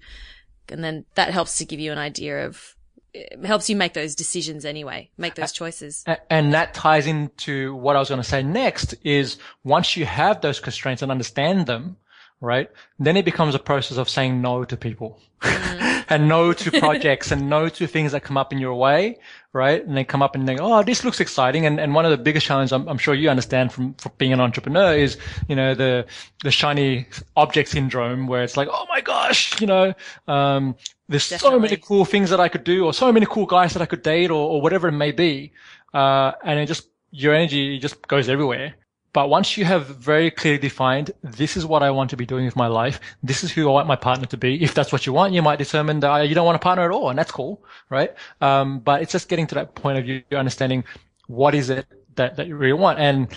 And 0.69 0.83
then 0.83 1.05
that 1.17 1.33
helps 1.33 1.59
to 1.59 1.65
give 1.67 1.81
you 1.81 1.93
an 1.93 1.99
idea 1.99 2.47
of 2.47 2.77
it 3.13 3.45
helps 3.45 3.69
you 3.69 3.75
make 3.75 3.93
those 3.93 4.15
decisions 4.15 4.65
anyway, 4.65 5.11
make 5.19 5.35
those 5.35 5.51
choices. 5.51 6.05
And 6.31 6.55
that 6.55 6.75
ties 6.75 7.09
into 7.09 7.75
what 7.75 7.97
I 7.97 7.99
was 7.99 8.09
going 8.09 8.23
to 8.23 8.29
say 8.29 8.45
next 8.45 8.95
is 9.03 9.37
once 9.65 9.97
you 9.97 10.07
have 10.07 10.41
those 10.41 10.61
constraints 10.61 11.03
and 11.03 11.11
understand 11.11 11.67
them, 11.67 11.97
right? 12.41 12.71
Then 13.01 13.17
it 13.17 13.25
becomes 13.25 13.57
a 13.57 13.59
process 13.59 13.99
of 13.99 14.09
saying 14.09 14.41
no 14.41 14.65
to 14.65 14.77
people 14.77 15.21
mm. 15.41 15.90
And 16.11 16.29
no 16.29 16.53
to 16.53 16.71
projects 16.81 17.31
and 17.31 17.49
no 17.49 17.69
to 17.69 17.87
things 17.87 18.13
that 18.13 18.23
come 18.23 18.37
up 18.37 18.53
in 18.53 18.59
your 18.59 18.75
way, 18.75 19.17
right? 19.53 19.85
And 19.87 19.97
they 19.97 20.05
come 20.05 20.23
up 20.23 20.35
and 20.35 20.47
they 20.47 20.57
go, 20.57 20.75
Oh, 20.75 20.83
this 20.83 21.05
looks 21.05 21.21
exciting. 21.21 21.65
And, 21.67 21.81
and 21.81 21.95
one 21.95 22.05
of 22.05 22.11
the 22.11 22.19
biggest 22.19 22.47
challenges 22.47 22.73
I'm, 22.73 22.89
I'm 22.89 22.99
sure 22.99 23.15
you 23.15 23.31
understand 23.31 23.73
from, 23.73 23.95
from 23.95 24.13
being 24.19 24.33
an 24.33 24.41
entrepreneur 24.41 24.93
is, 24.95 25.17
you 25.49 25.57
know, 25.57 25.75
the, 25.75 26.05
the 26.43 26.51
shiny 26.51 27.07
object 27.37 27.71
syndrome 27.71 28.27
where 28.27 28.43
it's 28.43 28.57
like, 28.57 28.69
Oh 28.71 28.87
my 28.89 29.01
gosh, 29.01 29.61
you 29.61 29.67
know, 29.67 29.95
um, 30.29 30.75
there's 31.09 31.29
Definitely. 31.29 31.57
so 31.57 31.61
many 31.61 31.77
cool 31.77 32.05
things 32.05 32.31
that 32.31 32.41
I 32.41 32.49
could 32.49 32.65
do 32.65 32.85
or 32.85 32.93
so 32.93 33.13
many 33.13 33.27
cool 33.27 33.47
guys 33.47 33.73
that 33.73 33.83
I 33.83 33.87
could 33.87 34.03
date 34.03 34.31
or, 34.31 34.51
or 34.51 34.61
whatever 34.61 34.89
it 34.89 34.93
may 34.93 35.13
be. 35.13 35.53
Uh, 35.95 36.33
and 36.45 36.61
it 36.61 36.67
just, 36.67 36.89
your 37.13 37.35
energy 37.35 37.79
just 37.79 38.07
goes 38.07 38.29
everywhere. 38.29 38.75
But 39.13 39.29
once 39.29 39.57
you 39.57 39.65
have 39.65 39.87
very 39.87 40.31
clearly 40.31 40.59
defined, 40.59 41.11
this 41.23 41.57
is 41.57 41.67
what 41.67 41.83
I 41.83 41.91
want 41.91 42.11
to 42.11 42.17
be 42.17 42.27
doing 42.27 42.45
with 42.45 42.57
my 42.57 42.69
life. 42.69 43.01
This 43.23 43.43
is 43.43 43.51
who 43.51 43.69
I 43.69 43.73
want 43.73 43.89
my 43.89 43.97
partner 43.97 44.27
to 44.27 44.37
be. 44.37 44.63
If 44.63 44.75
that's 44.75 44.93
what 44.93 45.07
you 45.07 45.13
want, 45.13 45.35
you 45.35 45.43
might 45.43 45.59
determine 45.59 46.01
that 46.01 46.29
you 46.29 46.35
don't 46.35 46.47
want 46.47 46.57
a 46.57 46.61
partner 46.61 46.85
at 46.85 46.93
all, 46.93 47.11
and 47.11 47.19
that's 47.19 47.33
cool, 47.33 47.65
right? 47.89 48.15
Um, 48.41 48.79
but 48.81 49.03
it's 49.03 49.13
just 49.13 49.29
getting 49.29 49.47
to 49.49 49.55
that 49.57 49.75
point 49.75 49.99
of 49.99 50.07
you 50.07 50.23
understanding 50.33 50.85
what 51.27 51.55
is 51.55 51.71
it 51.71 51.87
that, 52.17 52.37
that 52.37 52.47
you 52.47 52.57
really 52.57 52.73
want. 52.73 52.99
And 52.99 53.29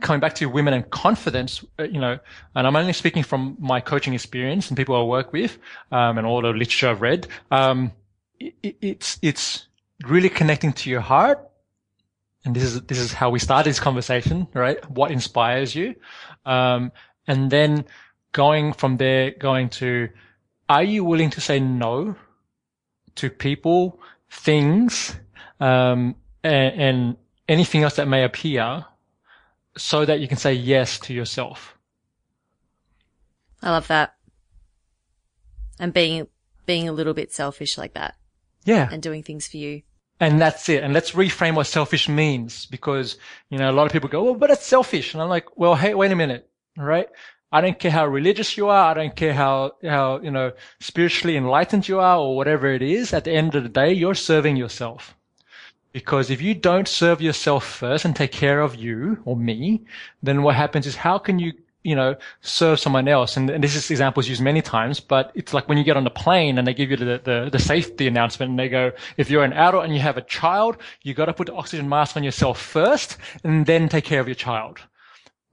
coming 0.00 0.20
back 0.20 0.34
to 0.36 0.46
women 0.46 0.74
and 0.74 0.88
confidence, 0.90 1.64
uh, 1.78 1.84
you 1.84 2.00
know, 2.00 2.18
and 2.54 2.66
I'm 2.66 2.76
only 2.76 2.92
speaking 2.92 3.22
from 3.22 3.56
my 3.58 3.80
coaching 3.80 4.14
experience 4.14 4.68
and 4.68 4.76
people 4.76 4.96
I 4.96 5.02
work 5.02 5.32
with, 5.32 5.58
um, 5.92 6.18
and 6.18 6.26
all 6.26 6.42
the 6.42 6.48
literature 6.48 6.88
I've 6.88 7.00
read. 7.00 7.28
Um, 7.50 7.92
it, 8.40 8.76
it's, 8.80 9.18
it's 9.22 9.66
really 10.06 10.28
connecting 10.28 10.72
to 10.72 10.90
your 10.90 11.00
heart. 11.00 11.48
And 12.44 12.56
this 12.56 12.64
is, 12.64 12.82
this 12.82 12.98
is 12.98 13.12
how 13.12 13.30
we 13.30 13.38
started 13.38 13.70
this 13.70 13.80
conversation, 13.80 14.48
right? 14.52 14.78
What 14.90 15.10
inspires 15.10 15.74
you? 15.74 15.94
Um, 16.44 16.90
and 17.26 17.50
then 17.50 17.84
going 18.32 18.72
from 18.72 18.96
there, 18.96 19.30
going 19.30 19.68
to, 19.70 20.08
are 20.68 20.82
you 20.82 21.04
willing 21.04 21.30
to 21.30 21.40
say 21.40 21.60
no 21.60 22.16
to 23.16 23.30
people, 23.30 24.00
things, 24.30 25.14
um, 25.60 26.16
and, 26.42 26.80
and 26.80 27.16
anything 27.48 27.82
else 27.82 27.96
that 27.96 28.08
may 28.08 28.24
appear 28.24 28.84
so 29.76 30.04
that 30.04 30.20
you 30.20 30.28
can 30.28 30.36
say 30.36 30.52
yes 30.52 30.98
to 31.00 31.14
yourself. 31.14 31.76
I 33.62 33.70
love 33.70 33.86
that. 33.88 34.16
And 35.78 35.92
being, 35.92 36.26
being 36.66 36.88
a 36.88 36.92
little 36.92 37.14
bit 37.14 37.32
selfish 37.32 37.78
like 37.78 37.94
that. 37.94 38.16
Yeah. 38.64 38.88
And 38.90 39.02
doing 39.02 39.22
things 39.22 39.46
for 39.46 39.56
you. 39.56 39.82
And 40.22 40.40
that's 40.40 40.68
it. 40.68 40.84
And 40.84 40.94
let's 40.94 41.10
reframe 41.10 41.56
what 41.56 41.66
selfish 41.66 42.08
means 42.08 42.66
because, 42.66 43.16
you 43.50 43.58
know, 43.58 43.68
a 43.68 43.74
lot 43.74 43.86
of 43.86 43.92
people 43.92 44.08
go, 44.08 44.22
well, 44.22 44.36
but 44.36 44.50
it's 44.50 44.64
selfish. 44.64 45.14
And 45.14 45.20
I'm 45.20 45.28
like, 45.28 45.56
well, 45.56 45.74
hey, 45.74 45.94
wait 45.94 46.12
a 46.12 46.14
minute. 46.14 46.48
Right. 46.76 47.08
I 47.50 47.60
don't 47.60 47.76
care 47.76 47.90
how 47.90 48.06
religious 48.06 48.56
you 48.56 48.68
are. 48.68 48.92
I 48.92 48.94
don't 48.94 49.16
care 49.16 49.34
how, 49.34 49.72
how, 49.82 50.20
you 50.20 50.30
know, 50.30 50.52
spiritually 50.78 51.36
enlightened 51.36 51.88
you 51.88 51.98
are 51.98 52.18
or 52.18 52.36
whatever 52.36 52.72
it 52.72 52.82
is. 52.82 53.12
At 53.12 53.24
the 53.24 53.32
end 53.32 53.56
of 53.56 53.64
the 53.64 53.68
day, 53.68 53.92
you're 53.92 54.14
serving 54.14 54.54
yourself. 54.54 55.16
Because 55.90 56.30
if 56.30 56.40
you 56.40 56.54
don't 56.54 56.86
serve 56.86 57.20
yourself 57.20 57.66
first 57.66 58.04
and 58.04 58.14
take 58.14 58.30
care 58.30 58.60
of 58.60 58.76
you 58.76 59.20
or 59.24 59.36
me, 59.36 59.82
then 60.22 60.44
what 60.44 60.54
happens 60.54 60.86
is 60.86 60.94
how 60.94 61.18
can 61.18 61.40
you 61.40 61.52
you 61.82 61.94
know, 61.94 62.16
serve 62.40 62.78
someone 62.78 63.08
else. 63.08 63.36
And, 63.36 63.50
and 63.50 63.62
this 63.62 63.74
is 63.74 63.90
examples 63.90 64.28
used 64.28 64.40
many 64.40 64.62
times, 64.62 65.00
but 65.00 65.32
it's 65.34 65.52
like 65.52 65.68
when 65.68 65.78
you 65.78 65.84
get 65.84 65.96
on 65.96 66.04
the 66.04 66.10
plane 66.10 66.58
and 66.58 66.66
they 66.66 66.74
give 66.74 66.90
you 66.90 66.96
the, 66.96 67.20
the, 67.22 67.48
the, 67.50 67.58
safety 67.58 68.06
announcement 68.06 68.50
and 68.50 68.58
they 68.58 68.68
go, 68.68 68.92
if 69.16 69.30
you're 69.30 69.44
an 69.44 69.52
adult 69.52 69.84
and 69.84 69.94
you 69.94 70.00
have 70.00 70.16
a 70.16 70.22
child, 70.22 70.76
you 71.02 71.14
got 71.14 71.26
to 71.26 71.32
put 71.32 71.46
the 71.46 71.54
oxygen 71.54 71.88
mask 71.88 72.16
on 72.16 72.22
yourself 72.22 72.60
first 72.60 73.16
and 73.44 73.66
then 73.66 73.88
take 73.88 74.04
care 74.04 74.20
of 74.20 74.28
your 74.28 74.34
child. 74.34 74.78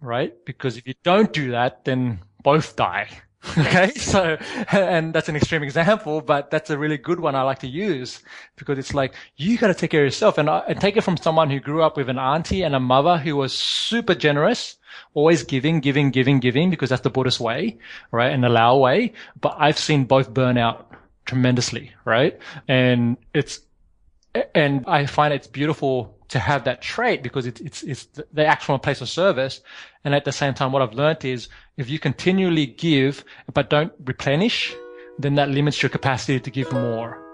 Right? 0.01 0.33
Because 0.45 0.77
if 0.77 0.87
you 0.87 0.93
don't 1.03 1.33
do 1.33 1.51
that, 1.51 1.85
then 1.85 2.19
both 2.41 2.75
die. 2.75 3.09
okay. 3.57 3.91
So, 3.91 4.37
and 4.71 5.13
that's 5.13 5.29
an 5.29 5.35
extreme 5.35 5.63
example, 5.63 6.21
but 6.21 6.51
that's 6.51 6.69
a 6.69 6.77
really 6.77 6.97
good 6.97 7.19
one 7.19 7.35
I 7.35 7.43
like 7.43 7.59
to 7.59 7.67
use 7.67 8.21
because 8.57 8.77
it's 8.77 8.93
like, 8.93 9.15
you 9.37 9.57
got 9.57 9.67
to 9.67 9.73
take 9.73 9.91
care 9.91 10.01
of 10.01 10.07
yourself 10.07 10.37
and, 10.37 10.49
uh, 10.49 10.63
and 10.67 10.79
take 10.79 10.97
it 10.97 11.01
from 11.01 11.17
someone 11.17 11.49
who 11.49 11.59
grew 11.59 11.81
up 11.81 11.97
with 11.97 12.09
an 12.09 12.19
auntie 12.19 12.63
and 12.63 12.75
a 12.75 12.79
mother 12.79 13.17
who 13.17 13.35
was 13.35 13.53
super 13.53 14.15
generous 14.15 14.77
always 15.13 15.43
giving, 15.43 15.79
giving, 15.79 16.11
giving, 16.11 16.39
giving, 16.39 16.69
because 16.69 16.89
that's 16.89 17.01
the 17.01 17.09
Buddhist 17.09 17.39
way, 17.39 17.77
right? 18.11 18.31
And 18.31 18.43
the 18.43 18.49
Lao 18.49 18.77
way. 18.77 19.13
But 19.39 19.55
I've 19.57 19.77
seen 19.77 20.05
both 20.05 20.33
burn 20.33 20.57
out 20.57 20.91
tremendously, 21.25 21.91
right? 22.05 22.37
And 22.67 23.17
it's, 23.33 23.61
and 24.55 24.85
I 24.87 25.05
find 25.05 25.33
it's 25.33 25.47
beautiful 25.47 26.18
to 26.29 26.39
have 26.39 26.63
that 26.63 26.81
trait 26.81 27.21
because 27.23 27.45
it's, 27.45 27.59
it's, 27.61 27.83
it's 27.83 28.07
they 28.31 28.45
act 28.45 28.63
from 28.63 28.75
a 28.75 28.79
place 28.79 29.01
of 29.01 29.09
service. 29.09 29.61
And 30.03 30.15
at 30.15 30.25
the 30.25 30.31
same 30.31 30.53
time, 30.53 30.71
what 30.71 30.81
I've 30.81 30.93
learned 30.93 31.25
is 31.25 31.49
if 31.77 31.89
you 31.89 31.99
continually 31.99 32.65
give, 32.65 33.25
but 33.53 33.69
don't 33.69 33.91
replenish, 34.05 34.73
then 35.17 35.35
that 35.35 35.49
limits 35.49 35.81
your 35.81 35.89
capacity 35.89 36.39
to 36.39 36.49
give 36.49 36.71
more. 36.71 37.25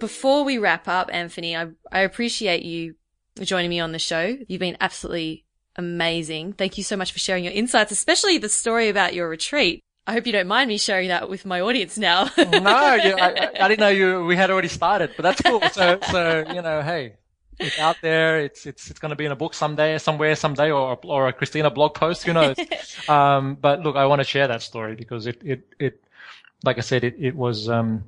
Before 0.00 0.44
we 0.44 0.58
wrap 0.58 0.86
up, 0.86 1.10
Anfernee, 1.10 1.56
I, 1.56 1.72
I 1.96 2.02
appreciate 2.02 2.62
you 2.62 2.94
joining 3.40 3.70
me 3.70 3.80
on 3.80 3.92
the 3.92 3.98
show. 3.98 4.38
You've 4.46 4.60
been 4.60 4.76
absolutely 4.80 5.44
amazing. 5.76 6.52
Thank 6.52 6.78
you 6.78 6.84
so 6.84 6.96
much 6.96 7.12
for 7.12 7.18
sharing 7.18 7.44
your 7.44 7.52
insights, 7.52 7.92
especially 7.92 8.38
the 8.38 8.48
story 8.48 8.88
about 8.88 9.14
your 9.14 9.28
retreat. 9.28 9.82
I 10.08 10.12
hope 10.12 10.26
you 10.26 10.32
don't 10.32 10.48
mind 10.48 10.68
me 10.68 10.78
sharing 10.78 11.08
that 11.08 11.28
with 11.28 11.44
my 11.44 11.60
audience 11.60 11.98
now. 11.98 12.30
no, 12.38 12.62
I, 12.64 13.50
I, 13.60 13.68
didn't 13.68 13.80
know 13.80 13.90
you. 13.90 14.24
We 14.24 14.36
had 14.36 14.50
already 14.50 14.68
started, 14.68 15.10
but 15.14 15.22
that's 15.22 15.42
cool. 15.42 15.60
So, 15.70 15.98
so 16.10 16.44
you 16.50 16.62
know, 16.62 16.80
hey, 16.80 17.16
it's 17.58 17.78
out 17.78 17.96
there. 18.00 18.40
It's 18.40 18.64
it's 18.64 18.88
it's 18.88 18.98
going 18.98 19.10
to 19.10 19.16
be 19.16 19.26
in 19.26 19.32
a 19.32 19.36
book 19.36 19.52
someday, 19.52 19.98
somewhere, 19.98 20.34
someday, 20.34 20.70
or 20.70 20.98
or 21.04 21.28
a 21.28 21.32
Christina 21.34 21.68
blog 21.68 21.92
post. 21.92 22.24
Who 22.24 22.32
knows? 22.32 22.56
um, 23.10 23.56
but 23.60 23.82
look, 23.82 23.96
I 23.96 24.06
want 24.06 24.20
to 24.20 24.24
share 24.24 24.48
that 24.48 24.62
story 24.62 24.94
because 24.94 25.26
it 25.26 25.42
it 25.44 25.74
it, 25.78 26.02
like 26.64 26.78
I 26.78 26.80
said, 26.80 27.04
it 27.04 27.16
it 27.18 27.36
was 27.36 27.68
um, 27.68 28.04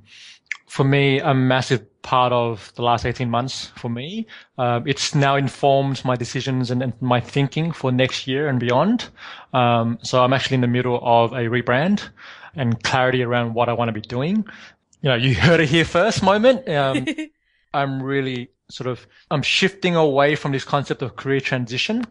for 0.71 0.85
me, 0.85 1.19
a 1.19 1.35
massive 1.35 1.85
part 2.03 2.33
of 2.33 2.73
the 2.77 2.83
last 2.83 3.05
18 3.05 3.29
months 3.29 3.73
for 3.75 3.89
me. 3.89 4.25
Uh, 4.57 4.81
it's 4.87 5.17
now 5.17 5.35
informed 5.35 6.01
my 6.05 6.15
decisions 6.15 6.71
and, 6.71 6.81
and, 6.81 6.93
my 7.03 7.21
thinking 7.21 7.73
for 7.73 7.91
next 7.91 8.29
year 8.29 8.47
and 8.47 8.61
beyond. 8.61 9.09
Um, 9.53 9.99
so 10.03 10.23
I'm 10.23 10.33
actually 10.33 10.55
in 10.55 10.61
the 10.61 10.69
middle 10.69 11.01
of 11.03 11.33
a 11.33 11.49
rebrand 11.49 12.09
and 12.55 12.81
clarity 12.85 13.25
around 13.25 13.55
what 13.55 13.69
I 13.69 13.73
want 13.73 13.89
to 13.89 13.93
be 13.93 14.01
doing. 14.01 14.45
You 15.03 15.09
know, 15.09 15.17
you 15.17 15.35
heard 15.47 15.59
it 15.59 15.69
here 15.69 15.85
first 15.85 16.23
moment. 16.23 16.69
Um, 16.69 17.05
I'm 17.75 18.01
really 18.01 18.51
sort 18.71 18.87
of, 18.87 19.05
I'm 19.29 19.43
shifting 19.43 19.97
away 19.97 20.37
from 20.37 20.53
this 20.53 20.63
concept 20.63 21.03
of 21.03 21.17
career 21.17 21.41
transition. 21.41 22.05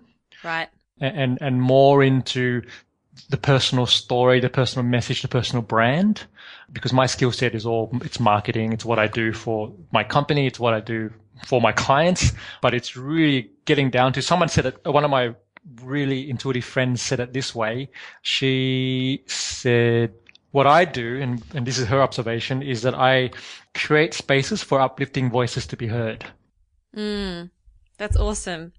Right. 0.43 0.67
And, 0.99 1.17
and, 1.17 1.37
and 1.39 1.61
more 1.61 2.03
into 2.03 2.63
the 3.29 3.37
personal 3.37 3.85
story, 3.85 4.41
the 4.41 4.49
personal 4.49 4.85
message, 4.85 5.21
the 5.21 5.29
personal 5.29 5.61
brand, 5.61 6.25
because 6.71 6.93
my 6.93 7.05
skill 7.05 7.31
set 7.31 7.55
is 7.55 7.65
all, 7.65 7.89
it's 8.03 8.19
marketing. 8.19 8.73
It's 8.73 8.85
what 8.85 8.99
I 8.99 9.07
do 9.07 9.33
for 9.33 9.73
my 9.91 10.03
company. 10.03 10.47
It's 10.47 10.59
what 10.59 10.73
I 10.73 10.79
do 10.79 11.11
for 11.45 11.61
my 11.61 11.71
clients, 11.71 12.33
but 12.61 12.73
it's 12.73 12.95
really 12.95 13.51
getting 13.65 13.89
down 13.89 14.13
to 14.13 14.21
someone 14.21 14.49
said 14.49 14.65
it, 14.65 14.85
one 14.85 15.05
of 15.05 15.11
my 15.11 15.33
really 15.83 16.29
intuitive 16.29 16.65
friends 16.65 17.01
said 17.01 17.19
it 17.19 17.33
this 17.33 17.55
way. 17.55 17.89
She 18.21 19.23
said, 19.27 20.13
what 20.51 20.67
I 20.67 20.83
do, 20.85 21.21
and, 21.21 21.43
and 21.53 21.65
this 21.65 21.77
is 21.77 21.87
her 21.87 22.01
observation, 22.01 22.61
is 22.61 22.81
that 22.81 22.95
I 22.95 23.31
create 23.73 24.13
spaces 24.13 24.63
for 24.63 24.81
uplifting 24.81 25.29
voices 25.29 25.67
to 25.67 25.77
be 25.77 25.87
heard. 25.87 26.25
Mm, 26.95 27.51
that's 27.97 28.17
awesome 28.17 28.73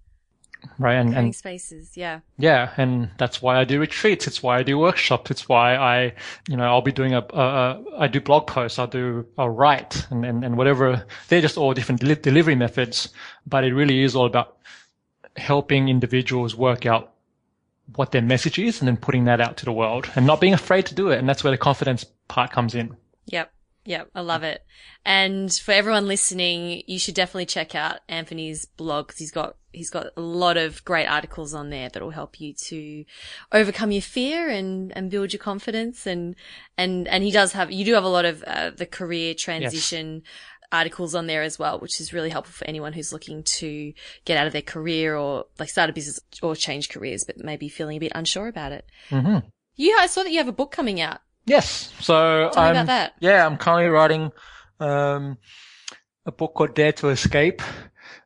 right 0.79 0.95
and, 0.95 1.15
and 1.15 1.35
spaces 1.35 1.97
yeah. 1.97 2.21
Yeah 2.39 2.73
and 2.77 3.11
that's 3.19 3.41
why 3.41 3.59
i 3.59 3.65
do 3.65 3.81
retreats. 3.81 4.27
It's 4.27 4.43
why 4.43 4.59
i 4.59 4.63
do 4.63 4.79
workshops 4.79 5.31
it's 5.31 5.49
why 5.49 5.77
i 5.77 6.13
you 6.49 6.57
know 6.57 6.65
i'll 6.65 6.83
be 6.83 6.93
doing 6.93 7.15
a, 7.15 7.25
a, 7.33 7.41
a 7.41 7.85
I 7.99 8.07
do 8.09 8.21
blog 8.21 8.47
posts. 8.47 8.79
I'll 8.79 8.87
do 8.87 9.27
a 9.39 9.49
write 9.49 10.07
and, 10.11 10.25
and, 10.25 10.45
and 10.45 10.57
whatever. 10.57 11.05
They're 11.29 11.41
just 11.41 11.57
all 11.57 11.75
different 11.75 12.01
del- 12.01 12.17
delivery 12.17 12.55
methods 12.55 13.09
but 13.47 13.65
it 13.65 13.75
really 13.75 14.03
is 14.03 14.15
all 14.15 14.27
about 14.27 14.57
helping 15.37 15.89
individuals 15.89 16.55
work 16.57 16.87
out 16.87 17.13
what 17.97 18.13
their 18.13 18.23
message 18.23 18.59
is 18.59 18.81
and 18.81 18.89
then 18.89 18.97
putting 18.97 19.25
that 19.25 19.41
out 19.41 19.57
to 19.59 19.65
the 19.65 19.73
world 19.73 20.11
and 20.15 20.27
not 20.27 20.41
being 20.41 20.55
afraid 20.55 20.87
to 20.87 20.95
do 20.95 21.11
it. 21.11 21.19
And 21.19 21.29
that's 21.29 21.43
where 21.43 21.51
the 21.51 21.59
confidence 21.59 22.05
part 22.29 22.51
comes 22.53 22.75
in. 22.75 22.97
Yep 23.27 23.53
yeah, 23.85 24.05
I 24.15 24.21
love 24.21 24.43
it. 24.43 24.65
And 25.05 25.53
for 25.53 25.73
everyone 25.73 26.07
listening, 26.07 26.83
you 26.87 26.99
should 26.99 27.15
definitely 27.15 27.47
check 27.47 27.75
out 27.75 28.01
Anfernee's 28.09 28.67
blog 28.67 29.07
because 29.07 29.19
he's 29.19 29.31
got 29.31 29.57
he's 29.73 29.91
got 29.91 30.07
a 30.17 30.21
lot 30.21 30.57
of 30.57 30.85
great 30.85 31.07
articles 31.07 31.55
on 31.55 31.71
there 31.71 31.89
that 31.89 32.03
will 32.03 32.11
help 32.11 32.41
you 32.41 32.53
to 32.53 33.05
overcome 33.53 33.93
your 33.93 34.03
fear 34.03 34.49
and 34.49 34.93
and 34.97 35.11
build 35.11 35.33
your 35.33 35.41
confidence 35.41 36.07
and 36.07 36.35
and 36.77 37.07
and 37.09 37.25
he 37.25 37.31
does 37.31 37.53
have 37.53 37.71
you 37.71 37.85
do 37.85 37.95
have 37.95 38.05
a 38.05 38.09
lot 38.09 38.25
of 38.25 38.43
uh, 38.47 38.71
the 38.71 38.87
career 38.87 39.33
transition 39.33 40.15
yes. 40.15 40.23
articles 40.73 41.15
on 41.15 41.27
there 41.29 41.43
as 41.43 41.57
well 41.59 41.79
which 41.79 42.01
is 42.01 42.13
really 42.13 42.31
helpful 42.31 42.53
for 42.53 42.67
anyone 42.67 42.93
who's 42.93 43.13
looking 43.13 43.43
to 43.45 43.93
get 44.25 44.37
out 44.37 44.47
of 44.47 44.53
their 44.53 44.61
career 44.61 45.17
or 45.17 45.47
like 45.59 45.69
start 45.69 45.89
a 45.89 45.93
business 45.93 46.21
or 46.43 46.57
change 46.57 46.89
careers 46.89 47.25
but 47.25 47.39
maybe 47.39 47.69
feeling 47.69 47.97
a 47.97 48.01
bit 48.01 48.13
unsure 48.15 48.49
about 48.49 48.73
it. 48.73 48.87
Mm-hmm. 49.11 49.47
You 49.77 49.97
I 49.99 50.07
saw 50.07 50.23
that 50.23 50.33
you 50.33 50.39
have 50.39 50.49
a 50.49 50.53
book 50.53 50.73
coming 50.73 51.01
out. 51.01 51.21
Yes. 51.47 51.93
So 52.01 52.51
Tell 52.53 52.63
I'm, 52.63 52.75
yeah, 53.21 53.47
I'm 53.47 53.57
currently 53.57 53.89
writing 53.89 54.33
um, 54.79 55.39
a 56.27 56.33
book 56.33 56.55
called 56.55 56.75
Dare 56.75 56.93
to 56.93 57.09
Escape, 57.09 57.63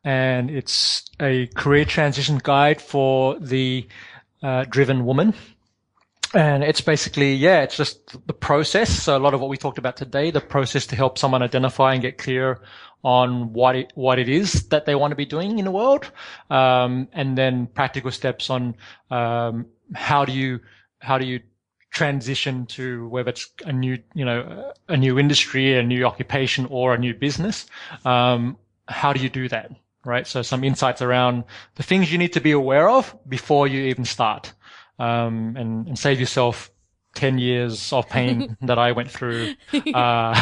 and 0.03 0.51
it's 0.51 1.05
a 1.21 1.47
career 1.49 1.85
transition 1.85 2.41
guide 2.43 2.81
for 2.81 3.39
the 3.39 3.87
uh, 4.43 4.65
driven 4.69 5.05
woman. 5.05 5.35
And 6.35 6.65
it's 6.65 6.81
basically, 6.81 7.35
yeah, 7.35 7.62
it's 7.62 7.77
just 7.77 8.27
the 8.27 8.33
process. 8.33 8.91
So 8.91 9.17
a 9.17 9.21
lot 9.21 9.35
of 9.35 9.41
what 9.41 9.49
we 9.49 9.57
talked 9.57 9.79
about 9.79 9.97
today, 9.97 10.33
the 10.33 10.41
process 10.41 10.85
to 10.89 10.97
help 10.97 11.17
someone 11.17 11.43
identify 11.43 11.93
and 11.93 12.03
get 12.03 12.19
clear 12.19 12.61
on 13.05 13.53
what 13.53 13.77
it, 13.77 13.93
what 13.95 14.19
it 14.19 14.29
is 14.29 14.69
that 14.69 14.85
they 14.85 14.97
want 14.97 15.12
to 15.12 15.17
be 15.17 15.27
doing 15.27 15.61
in 15.61 15.65
the 15.65 15.71
world. 15.71 16.11
Um, 16.51 17.09
and 17.12 17.39
then 17.39 17.69
practical 17.69 18.11
steps 18.11 18.51
on, 18.51 18.75
um, 19.11 19.67
how 19.95 20.25
do 20.25 20.33
you, 20.33 20.59
how 20.99 21.19
do 21.19 21.25
you 21.25 21.41
transition 21.95 22.66
to 22.66 23.09
whether 23.09 23.30
it's 23.30 23.49
a 23.64 23.72
new, 23.72 23.99
you 24.14 24.24
know, 24.24 24.72
a 24.88 24.97
new 24.97 25.18
industry, 25.18 25.78
a 25.78 25.82
new 25.82 26.05
occupation 26.05 26.66
or 26.66 26.92
a 26.92 26.99
new 26.99 27.14
business. 27.14 27.66
Um, 28.05 28.59
how 28.86 29.12
do 29.12 29.20
you 29.20 29.30
do 29.30 29.49
that? 29.49 29.70
Right. 30.05 30.26
So 30.26 30.42
some 30.42 30.64
insights 30.64 31.01
around 31.01 31.45
the 31.76 31.82
things 31.82 32.12
you 32.12 32.18
need 32.18 32.34
to 32.34 32.40
be 32.40 32.51
aware 32.51 32.90
of 32.90 33.16
before 33.26 33.66
you 33.66 33.84
even 33.84 34.05
start. 34.05 34.53
Um, 34.99 35.57
and, 35.57 35.88
and 35.88 35.99
save 35.99 36.20
yourself 36.20 36.70
10 37.14 37.38
years 37.38 37.92
of 37.92 38.09
pain 38.09 38.57
that 38.62 38.78
I 38.78 38.92
went 38.92 39.11
through, 39.11 39.55
uh, 39.95 40.34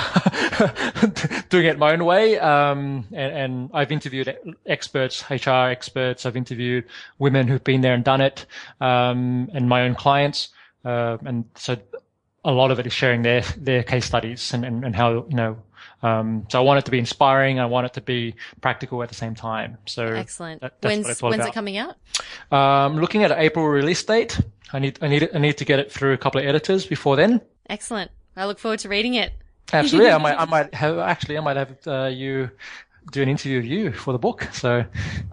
doing 1.49 1.67
it 1.67 1.79
my 1.79 1.93
own 1.93 2.05
way. 2.05 2.39
Um, 2.39 3.07
and, 3.13 3.37
and, 3.37 3.71
I've 3.73 3.93
interviewed 3.93 4.37
experts, 4.67 5.25
HR 5.31 5.71
experts. 5.71 6.27
I've 6.27 6.37
interviewed 6.37 6.85
women 7.19 7.47
who've 7.47 7.65
been 7.65 7.83
there 7.83 7.95
and 7.95 8.05
done 8.05 8.21
it, 8.21 8.47
um, 8.81 9.49
and 9.55 9.69
my 9.69 9.83
own 9.83 9.95
clients. 9.95 10.49
Uh, 10.85 11.19
and 11.25 11.45
so 11.55 11.77
a 12.45 12.53
lot 12.53 12.71
of 12.71 12.79
it 12.79 12.87
is 12.87 12.93
sharing 12.93 13.23
their, 13.23 13.43
their 13.57 13.83
case 13.83 14.05
studies 14.05 14.53
and, 14.53 14.65
and, 14.65 14.85
and 14.85 14.97
how, 14.97 15.27
you 15.29 15.37
know, 15.37 15.57
um, 16.03 16.47
so 16.51 16.59
I 16.59 16.63
want 16.63 16.79
it 16.79 16.85
to 16.87 16.91
be 16.91 16.99
inspiring. 16.99 17.61
I 17.61 17.67
want 17.67 17.87
it 17.87 17.93
to 17.95 18.01
be 18.01 18.35
practical 18.61 19.03
at 19.03 19.09
the 19.09 19.15
same 19.15 19.35
time. 19.35 19.79
So 19.87 20.05
excellent. 20.05 20.61
That, 20.61 20.75
when's 20.81 21.21
when's 21.21 21.47
it 21.47 21.55
coming 21.55 21.77
out? 21.77 21.97
Um, 22.51 22.99
looking 22.99 23.23
at 23.23 23.31
an 23.31 23.39
April 23.39 23.67
release 23.67 24.03
date. 24.03 24.41
I 24.73 24.79
need 24.81 24.99
I 25.01 25.09
need 25.09 25.29
I 25.33 25.39
need 25.39 25.59
to 25.59 25.65
get 25.65 25.79
it 25.79 25.93
through 25.93 26.13
a 26.13 26.19
couple 26.19 26.41
of 26.41 26.47
editors 26.47 26.87
before 26.87 27.17
then. 27.17 27.41
Excellent. 27.69 28.11
I 28.37 28.47
look 28.47 28.59
forward 28.59 28.81
to 28.81 28.89
reading 28.89 29.15
it. 29.15 29.33
Absolutely. 29.73 30.11
I 30.11 30.19
might 30.19 30.37
I 30.37 30.45
might 30.57 30.75
have 30.75 30.99
actually 30.99 31.39
I 31.39 31.41
might 31.41 31.57
have 31.57 31.77
uh, 31.87 32.11
you 32.13 32.51
do 33.13 33.23
an 33.23 33.29
interview 33.29 33.59
of 33.59 33.65
you 33.65 33.93
for 33.93 34.13
the 34.13 34.19
book. 34.19 34.49
So. 34.53 34.85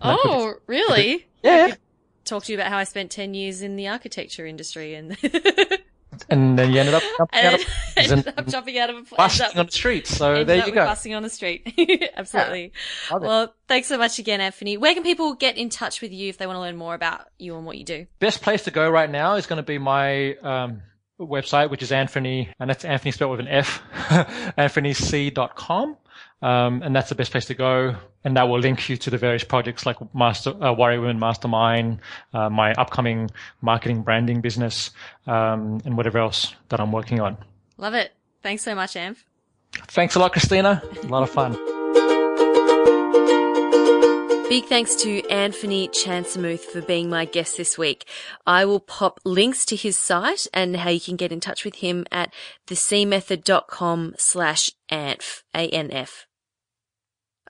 Oh, 0.02 0.54
could, 0.54 0.62
really? 0.68 1.18
Could, 1.20 1.26
yeah 1.44 1.76
talk 2.26 2.44
to 2.46 2.52
you 2.52 2.58
about 2.58 2.70
how 2.70 2.78
I 2.78 2.84
spent 2.84 3.12
10 3.12 3.34
years 3.34 3.62
in 3.62 3.76
the 3.76 3.88
architecture 3.88 4.46
industry 4.46 4.96
and 4.96 5.18
and 6.30 6.58
then 6.58 6.72
you 6.72 6.80
ended 6.80 6.96
up 6.96 7.04
jumping 7.18 7.40
out 7.40 7.54
of 7.60 7.68
ended 7.98 8.34
up 8.38 8.48
jumping 8.48 8.78
out 8.78 8.90
of 8.90 8.98
a 8.98 9.16
busting 9.16 9.58
on 9.58 9.66
the 9.66 9.72
streets. 9.72 10.16
So 10.16 10.44
there 10.44 10.66
you 10.66 10.72
go. 10.74 10.86
Busting 10.86 11.14
on 11.14 11.24
the 11.24 11.30
street. 11.30 12.12
Absolutely. 12.16 12.74
It. 13.12 13.22
Well, 13.22 13.54
thanks 13.68 13.88
so 13.88 13.98
much 13.98 14.20
again, 14.20 14.40
Anfernee. 14.40 14.78
Where 14.78 14.94
can 14.94 15.04
people 15.04 15.34
get 15.36 15.58
in 15.58 15.70
touch 15.70 16.02
with 16.02 16.12
you 16.12 16.30
if 16.30 16.38
they 16.38 16.48
want 16.48 16.58
to 16.58 16.62
learn 16.62 16.78
more 16.78 16.96
about 16.96 17.28
you 17.38 17.56
and 17.56 17.66
what 17.66 17.78
you 17.78 17.86
do? 17.86 18.06
Best 18.20 18.42
place 18.42 18.64
to 18.64 18.72
go 18.72 18.90
right 18.90 19.10
now 19.10 19.36
is 19.36 19.48
going 19.48 19.58
to 19.58 19.64
be 19.64 19.78
my 19.78 20.36
um, 20.36 20.82
website, 21.20 21.70
which 21.70 21.84
is 21.84 21.92
Anfernee, 21.92 22.50
and 22.60 22.70
that's 22.70 22.84
Anfernee 22.84 23.14
spelled 23.14 23.32
with 23.32 23.40
an 23.42 23.48
F, 23.48 23.82
anferneec.com. 24.58 25.98
Um, 26.42 26.82
and 26.82 26.96
that's 26.96 27.10
the 27.10 27.16
best 27.16 27.32
place 27.32 27.46
to 27.46 27.54
go. 27.54 27.96
And 28.24 28.38
that 28.38 28.44
will 28.44 28.60
link 28.60 28.90
you 28.90 28.98
to 28.98 29.10
the 29.10 29.18
various 29.18 29.44
projects 29.44 29.86
like 29.86 29.98
Master, 30.14 30.52
uh, 30.64 30.74
Warrior 30.74 31.02
Women 31.02 31.20
Mastermind, 31.20 32.00
uh, 32.34 32.50
my 32.50 32.74
upcoming 32.74 33.30
marketing 33.62 34.04
branding 34.04 34.42
business, 34.42 34.92
um, 35.28 35.82
and 35.86 35.98
whatever 35.98 36.20
else 36.20 36.54
that 36.70 36.80
I'm 36.80 36.92
working 36.92 37.20
on. 37.20 37.38
Love 37.78 37.94
it. 37.94 38.12
Thanks 38.42 38.64
so 38.64 38.76
much, 38.76 38.94
Anf. 38.94 39.24
Thanks 39.88 40.16
a 40.16 40.20
lot, 40.20 40.32
Christina. 40.32 40.82
A 41.04 41.08
lot 41.08 41.24
of 41.24 41.30
fun. 41.30 41.58
Big 44.50 44.66
thanks 44.66 44.96
to 44.96 45.22
Anfernee 45.30 45.90
Chansamooth 45.90 46.62
for 46.62 46.82
being 46.82 47.08
my 47.08 47.26
guest 47.26 47.56
this 47.56 47.78
week. 47.78 48.06
I 48.48 48.66
will 48.66 48.80
pop 48.80 49.20
links 49.24 49.64
to 49.66 49.76
his 49.76 49.96
site 49.96 50.48
and 50.52 50.78
how 50.78 50.90
you 50.90 51.00
can 51.00 51.18
get 51.18 51.32
in 51.32 51.40
touch 51.40 51.64
with 51.64 51.76
him 51.76 52.08
at 52.12 52.34
thecmethod.com 52.66 54.16
slash 54.18 54.72
anf, 54.92 55.44
A-N-F. 55.54 56.26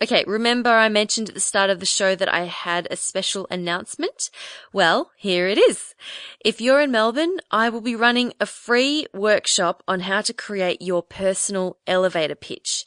Okay, 0.02 0.24
remember 0.26 0.70
I 0.70 0.88
mentioned 0.88 1.28
at 1.28 1.36
the 1.36 1.42
start 1.42 1.70
of 1.70 1.82
the 1.82 1.86
show 1.86 2.16
that 2.16 2.34
I 2.34 2.46
had 2.46 2.88
a 2.90 2.96
special 2.96 3.46
announcement? 3.52 4.30
Well, 4.72 5.12
here 5.18 5.50
it 5.50 5.58
is. 5.58 5.94
If 6.40 6.62
you're 6.62 6.80
in 6.80 6.92
Melbourne, 6.92 7.38
I 7.52 7.68
will 7.68 7.82
be 7.82 7.98
running 7.98 8.32
a 8.40 8.46
free 8.46 9.08
workshop 9.14 9.84
on 9.90 10.02
how 10.02 10.22
to 10.22 10.34
create 10.34 10.82
your 10.82 11.04
personal 11.04 11.78
elevator 11.86 12.36
pitch. 12.36 12.86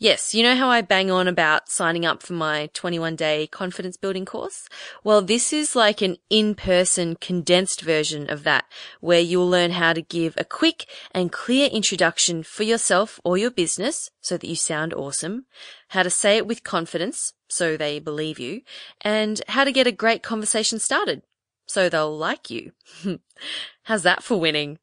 Yes, 0.00 0.32
you 0.32 0.44
know 0.44 0.54
how 0.54 0.68
I 0.68 0.80
bang 0.80 1.10
on 1.10 1.26
about 1.26 1.68
signing 1.68 2.06
up 2.06 2.22
for 2.22 2.32
my 2.32 2.70
21 2.72 3.16
day 3.16 3.48
confidence 3.48 3.96
building 3.96 4.24
course? 4.24 4.68
Well, 5.02 5.22
this 5.22 5.52
is 5.52 5.74
like 5.74 6.00
an 6.00 6.18
in-person 6.30 7.16
condensed 7.16 7.80
version 7.80 8.30
of 8.30 8.44
that, 8.44 8.66
where 9.00 9.18
you'll 9.18 9.50
learn 9.50 9.72
how 9.72 9.92
to 9.92 10.00
give 10.00 10.34
a 10.36 10.44
quick 10.44 10.86
and 11.10 11.32
clear 11.32 11.68
introduction 11.68 12.44
for 12.44 12.62
yourself 12.62 13.18
or 13.24 13.36
your 13.36 13.50
business 13.50 14.08
so 14.20 14.36
that 14.36 14.46
you 14.46 14.54
sound 14.54 14.94
awesome, 14.94 15.46
how 15.88 16.04
to 16.04 16.10
say 16.10 16.36
it 16.36 16.46
with 16.46 16.62
confidence 16.62 17.32
so 17.48 17.76
they 17.76 17.98
believe 17.98 18.38
you, 18.38 18.60
and 19.00 19.42
how 19.48 19.64
to 19.64 19.72
get 19.72 19.88
a 19.88 19.92
great 19.92 20.22
conversation 20.22 20.78
started 20.78 21.22
so 21.66 21.88
they'll 21.88 22.16
like 22.16 22.50
you. 22.50 22.70
How's 23.82 24.04
that 24.04 24.22
for 24.22 24.38
winning? 24.38 24.78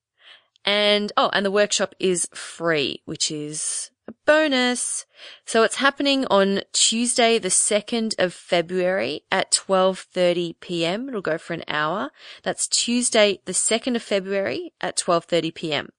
And, 0.66 1.13
oh, 1.16 1.30
and 1.32 1.45
the 1.45 1.51
workshop 1.51 1.95
is 1.99 2.28
free, 2.34 3.01
which 3.05 3.32
is 3.32 3.91
a 4.07 4.13
bonus. 4.25 5.05
So 5.45 5.63
it's 5.63 5.77
happening 5.77 6.25
on 6.27 6.61
Tuesday, 6.73 7.39
the 7.39 7.49
2nd 7.49 8.13
of 8.19 8.33
February 8.33 9.23
at 9.31 9.51
12.30 9.51 10.59
p.m. 10.59 11.09
It'll 11.09 11.21
go 11.21 11.37
for 11.37 11.53
an 11.53 11.63
hour. 11.67 12.11
That's 12.43 12.67
Tuesday, 12.67 13.39
the 13.45 13.51
2nd 13.51 13.95
of 13.95 14.03
February 14.03 14.73
at 14.81 14.97
12.30 14.97 15.55
p.m. 15.55 15.89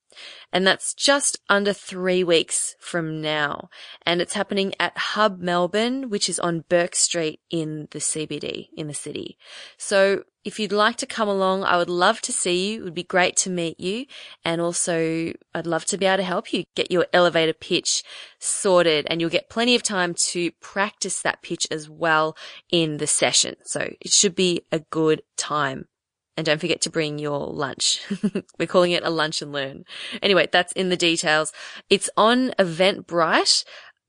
And 0.52 0.66
that's 0.66 0.94
just 0.94 1.38
under 1.48 1.72
three 1.72 2.24
weeks 2.24 2.74
from 2.80 3.20
now. 3.20 3.68
And 4.06 4.22
it's 4.22 4.34
happening 4.34 4.74
at 4.80 4.96
Hub 4.96 5.40
Melbourne, 5.40 6.08
which 6.08 6.28
is 6.28 6.38
on 6.38 6.64
Bourke 6.68 6.94
Street 6.94 7.40
in 7.50 7.88
the 7.90 7.98
CBD, 7.98 8.68
in 8.74 8.86
the 8.86 8.94
city. 8.94 9.36
So 9.76 10.24
if 10.46 10.60
you'd 10.60 10.70
like 10.70 10.94
to 10.98 11.06
come 11.06 11.28
along, 11.28 11.64
I 11.64 11.76
would 11.76 11.90
love 11.90 12.20
to 12.20 12.32
see 12.32 12.74
you. 12.74 12.80
It 12.80 12.84
would 12.84 12.94
be 12.94 13.02
great 13.02 13.34
to 13.38 13.50
meet 13.50 13.80
you. 13.80 14.06
And 14.44 14.60
also, 14.60 15.32
I'd 15.52 15.66
love 15.66 15.84
to 15.86 15.98
be 15.98 16.06
able 16.06 16.18
to 16.18 16.22
help 16.22 16.52
you 16.52 16.62
get 16.76 16.92
your 16.92 17.06
elevator 17.12 17.52
pitch 17.52 18.04
sorted 18.38 19.08
and 19.10 19.20
you'll 19.20 19.28
get 19.28 19.50
plenty 19.50 19.74
of 19.74 19.82
time 19.82 20.14
to 20.30 20.52
practice 20.60 21.20
that 21.22 21.42
pitch 21.42 21.66
as 21.72 21.90
well 21.90 22.36
in 22.70 22.98
the 22.98 23.08
session. 23.08 23.56
So 23.64 23.92
it 24.00 24.12
should 24.12 24.36
be 24.36 24.62
a 24.70 24.78
good 24.78 25.22
time. 25.36 25.88
And 26.36 26.46
don't 26.46 26.60
forget 26.60 26.80
to 26.82 26.90
bring 26.90 27.18
your 27.18 27.48
lunch. 27.48 28.00
We're 28.58 28.68
calling 28.68 28.92
it 28.92 29.02
a 29.02 29.10
lunch 29.10 29.42
and 29.42 29.50
learn. 29.50 29.82
Anyway, 30.22 30.48
that's 30.52 30.72
in 30.74 30.90
the 30.90 30.96
details. 30.96 31.52
It's 31.90 32.08
on 32.16 32.50
Eventbrite, 32.56 33.64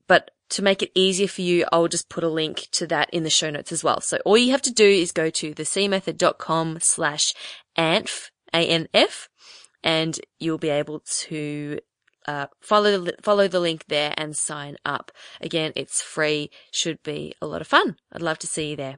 but 0.08 0.30
to 0.50 0.62
make 0.62 0.82
it 0.82 0.92
easier 0.96 1.28
for 1.28 1.42
you, 1.42 1.66
I'll 1.72 1.88
just 1.88 2.10
put 2.10 2.24
a 2.24 2.30
link 2.30 2.68
to 2.74 2.88
that 2.88 3.10
in 3.12 3.24
the 3.24 3.30
show 3.30 3.50
notes 3.50 3.72
as 3.72 3.84
well. 3.84 4.02
So 4.02 4.18
all 4.26 4.38
you 4.38 4.52
have 4.52 4.62
to 4.64 4.74
do 4.74 4.88
is 4.88 5.12
go 5.12 5.30
to 5.30 5.54
thecmethod.com 5.54 6.80
slash 6.82 7.34
anf, 7.78 8.30
A-N-F, 8.54 9.30
and 9.84 10.20
you'll 10.40 10.58
be 10.58 10.70
able 10.70 11.02
to 11.06 11.80
uh, 12.28 12.48
follow 12.62 13.00
the, 13.00 13.16
follow 13.22 13.48
the 13.48 13.60
link 13.60 13.86
there 13.88 14.14
and 14.18 14.36
sign 14.36 14.76
up. 14.86 15.12
Again, 15.42 15.72
it's 15.76 16.02
free. 16.02 16.50
Should 16.72 17.02
be 17.04 17.34
a 17.42 17.48
lot 17.48 17.62
of 17.62 17.68
fun. 17.68 17.98
I'd 18.12 18.22
love 18.22 18.40
to 18.40 18.48
see 18.48 18.72
you 18.72 18.76
there. 18.76 18.98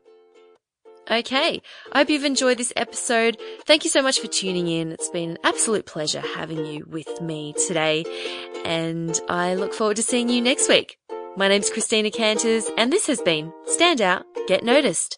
Okay. 1.10 1.62
I 1.92 2.00
hope 2.00 2.10
you've 2.10 2.24
enjoyed 2.24 2.58
this 2.58 2.74
episode. 2.76 3.38
Thank 3.66 3.84
you 3.84 3.90
so 3.90 4.02
much 4.02 4.20
for 4.20 4.28
tuning 4.28 4.68
in. 4.68 4.92
It's 4.92 5.10
been 5.10 5.32
an 5.32 5.38
absolute 5.44 5.86
pleasure 5.86 6.22
having 6.22 6.66
you 6.66 6.86
with 6.88 7.22
me 7.22 7.54
today. 7.68 8.06
And 8.64 9.20
I 9.28 9.56
look 9.56 9.74
forward 9.74 9.98
to 9.98 10.04
seeing 10.04 10.30
you 10.30 10.42
next 10.42 10.70
week. 10.70 10.98
My 11.38 11.48
name's 11.48 11.70
Christina 11.70 12.12
Canters 12.12 12.70
and 12.78 12.92
this 12.92 13.08
has 13.08 13.22
been 13.22 13.54
Stand 13.66 14.02
Out, 14.02 14.26
Get 14.48 14.64
Noticed. 14.64 15.18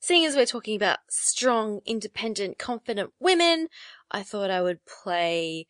Seeing 0.00 0.24
as 0.24 0.34
we're 0.34 0.46
talking 0.46 0.74
about 0.74 0.98
strong, 1.08 1.80
independent, 1.84 2.58
confident 2.58 3.12
women, 3.20 3.68
I 4.10 4.22
thought 4.22 4.50
I 4.50 4.62
would 4.62 4.80
play 4.86 5.66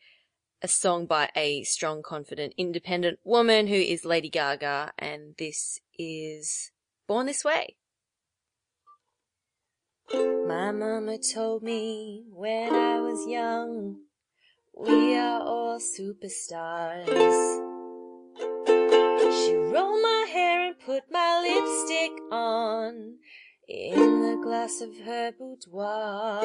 a 0.61 0.67
song 0.67 1.05
by 1.05 1.29
a 1.35 1.63
strong, 1.63 2.01
confident, 2.01 2.53
independent 2.57 3.19
woman 3.23 3.67
who 3.67 3.75
is 3.75 4.05
Lady 4.05 4.29
Gaga, 4.29 4.93
and 4.97 5.35
this 5.37 5.79
is 5.99 6.71
Born 7.07 7.25
This 7.25 7.43
Way. 7.43 7.75
My 10.13 10.71
mama 10.71 11.17
told 11.19 11.63
me 11.63 12.25
when 12.33 12.73
I 12.73 12.99
was 12.99 13.25
young, 13.27 14.01
we 14.77 15.15
are 15.15 15.41
all 15.41 15.79
superstars. 15.79 17.07
She 18.67 19.55
rolled 19.55 20.01
my 20.01 20.27
hair 20.29 20.67
and 20.67 20.79
put 20.79 21.03
my 21.09 21.39
lipstick 21.39 22.11
on 22.29 23.19
in 23.69 24.21
the 24.21 24.37
glass 24.43 24.81
of 24.81 24.97
her 25.05 25.31
boudoir. 25.31 26.41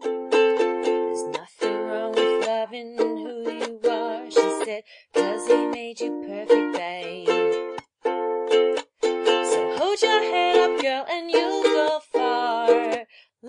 There's 0.00 1.22
nothing 1.24 1.76
wrong 1.88 2.12
with 2.12 2.46
loving 2.46 2.96
who 2.96 3.50
you 3.50 3.80
are, 3.90 4.30
she 4.30 4.64
said, 4.64 4.84
cause 5.12 5.46
he 5.46 5.66
made 5.66 6.00
you 6.00 6.24
perfect, 6.26 6.72
babe. 6.74 7.28
So 9.02 9.76
hold 9.76 10.00
your 10.00 10.22
head 10.22 10.56
up, 10.56 10.80
girl, 10.80 11.04
and 11.10 11.30
you'll 11.30 11.62
go. 11.64 12.00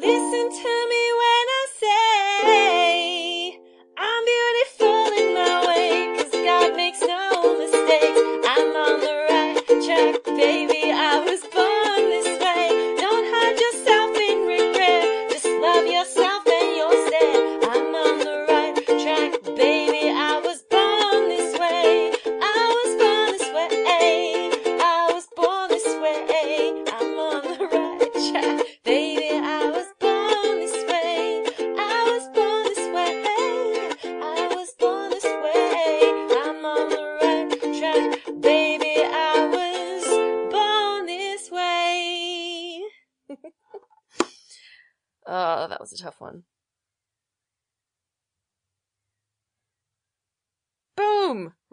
Listen 0.01 0.49
to 0.49 0.87
me 0.89 1.03
when 1.21 1.47
I 1.59 1.67
say, 1.81 3.59
I'm 3.97 4.25
beautiful 4.25 5.19
in 5.19 5.35
my 5.35 5.67
way, 5.67 6.17
cause 6.17 6.31
God 6.31 6.75
makes 6.75 7.01
no 7.01 7.59
mistakes. 7.59 8.19
I'm 8.47 8.75
on 8.77 8.99
the 9.01 9.15
right 9.29 9.63
track, 9.85 10.23
baby, 10.25 10.70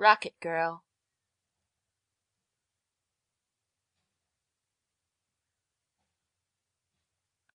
Rocket 0.08 0.40
girl. 0.40 0.82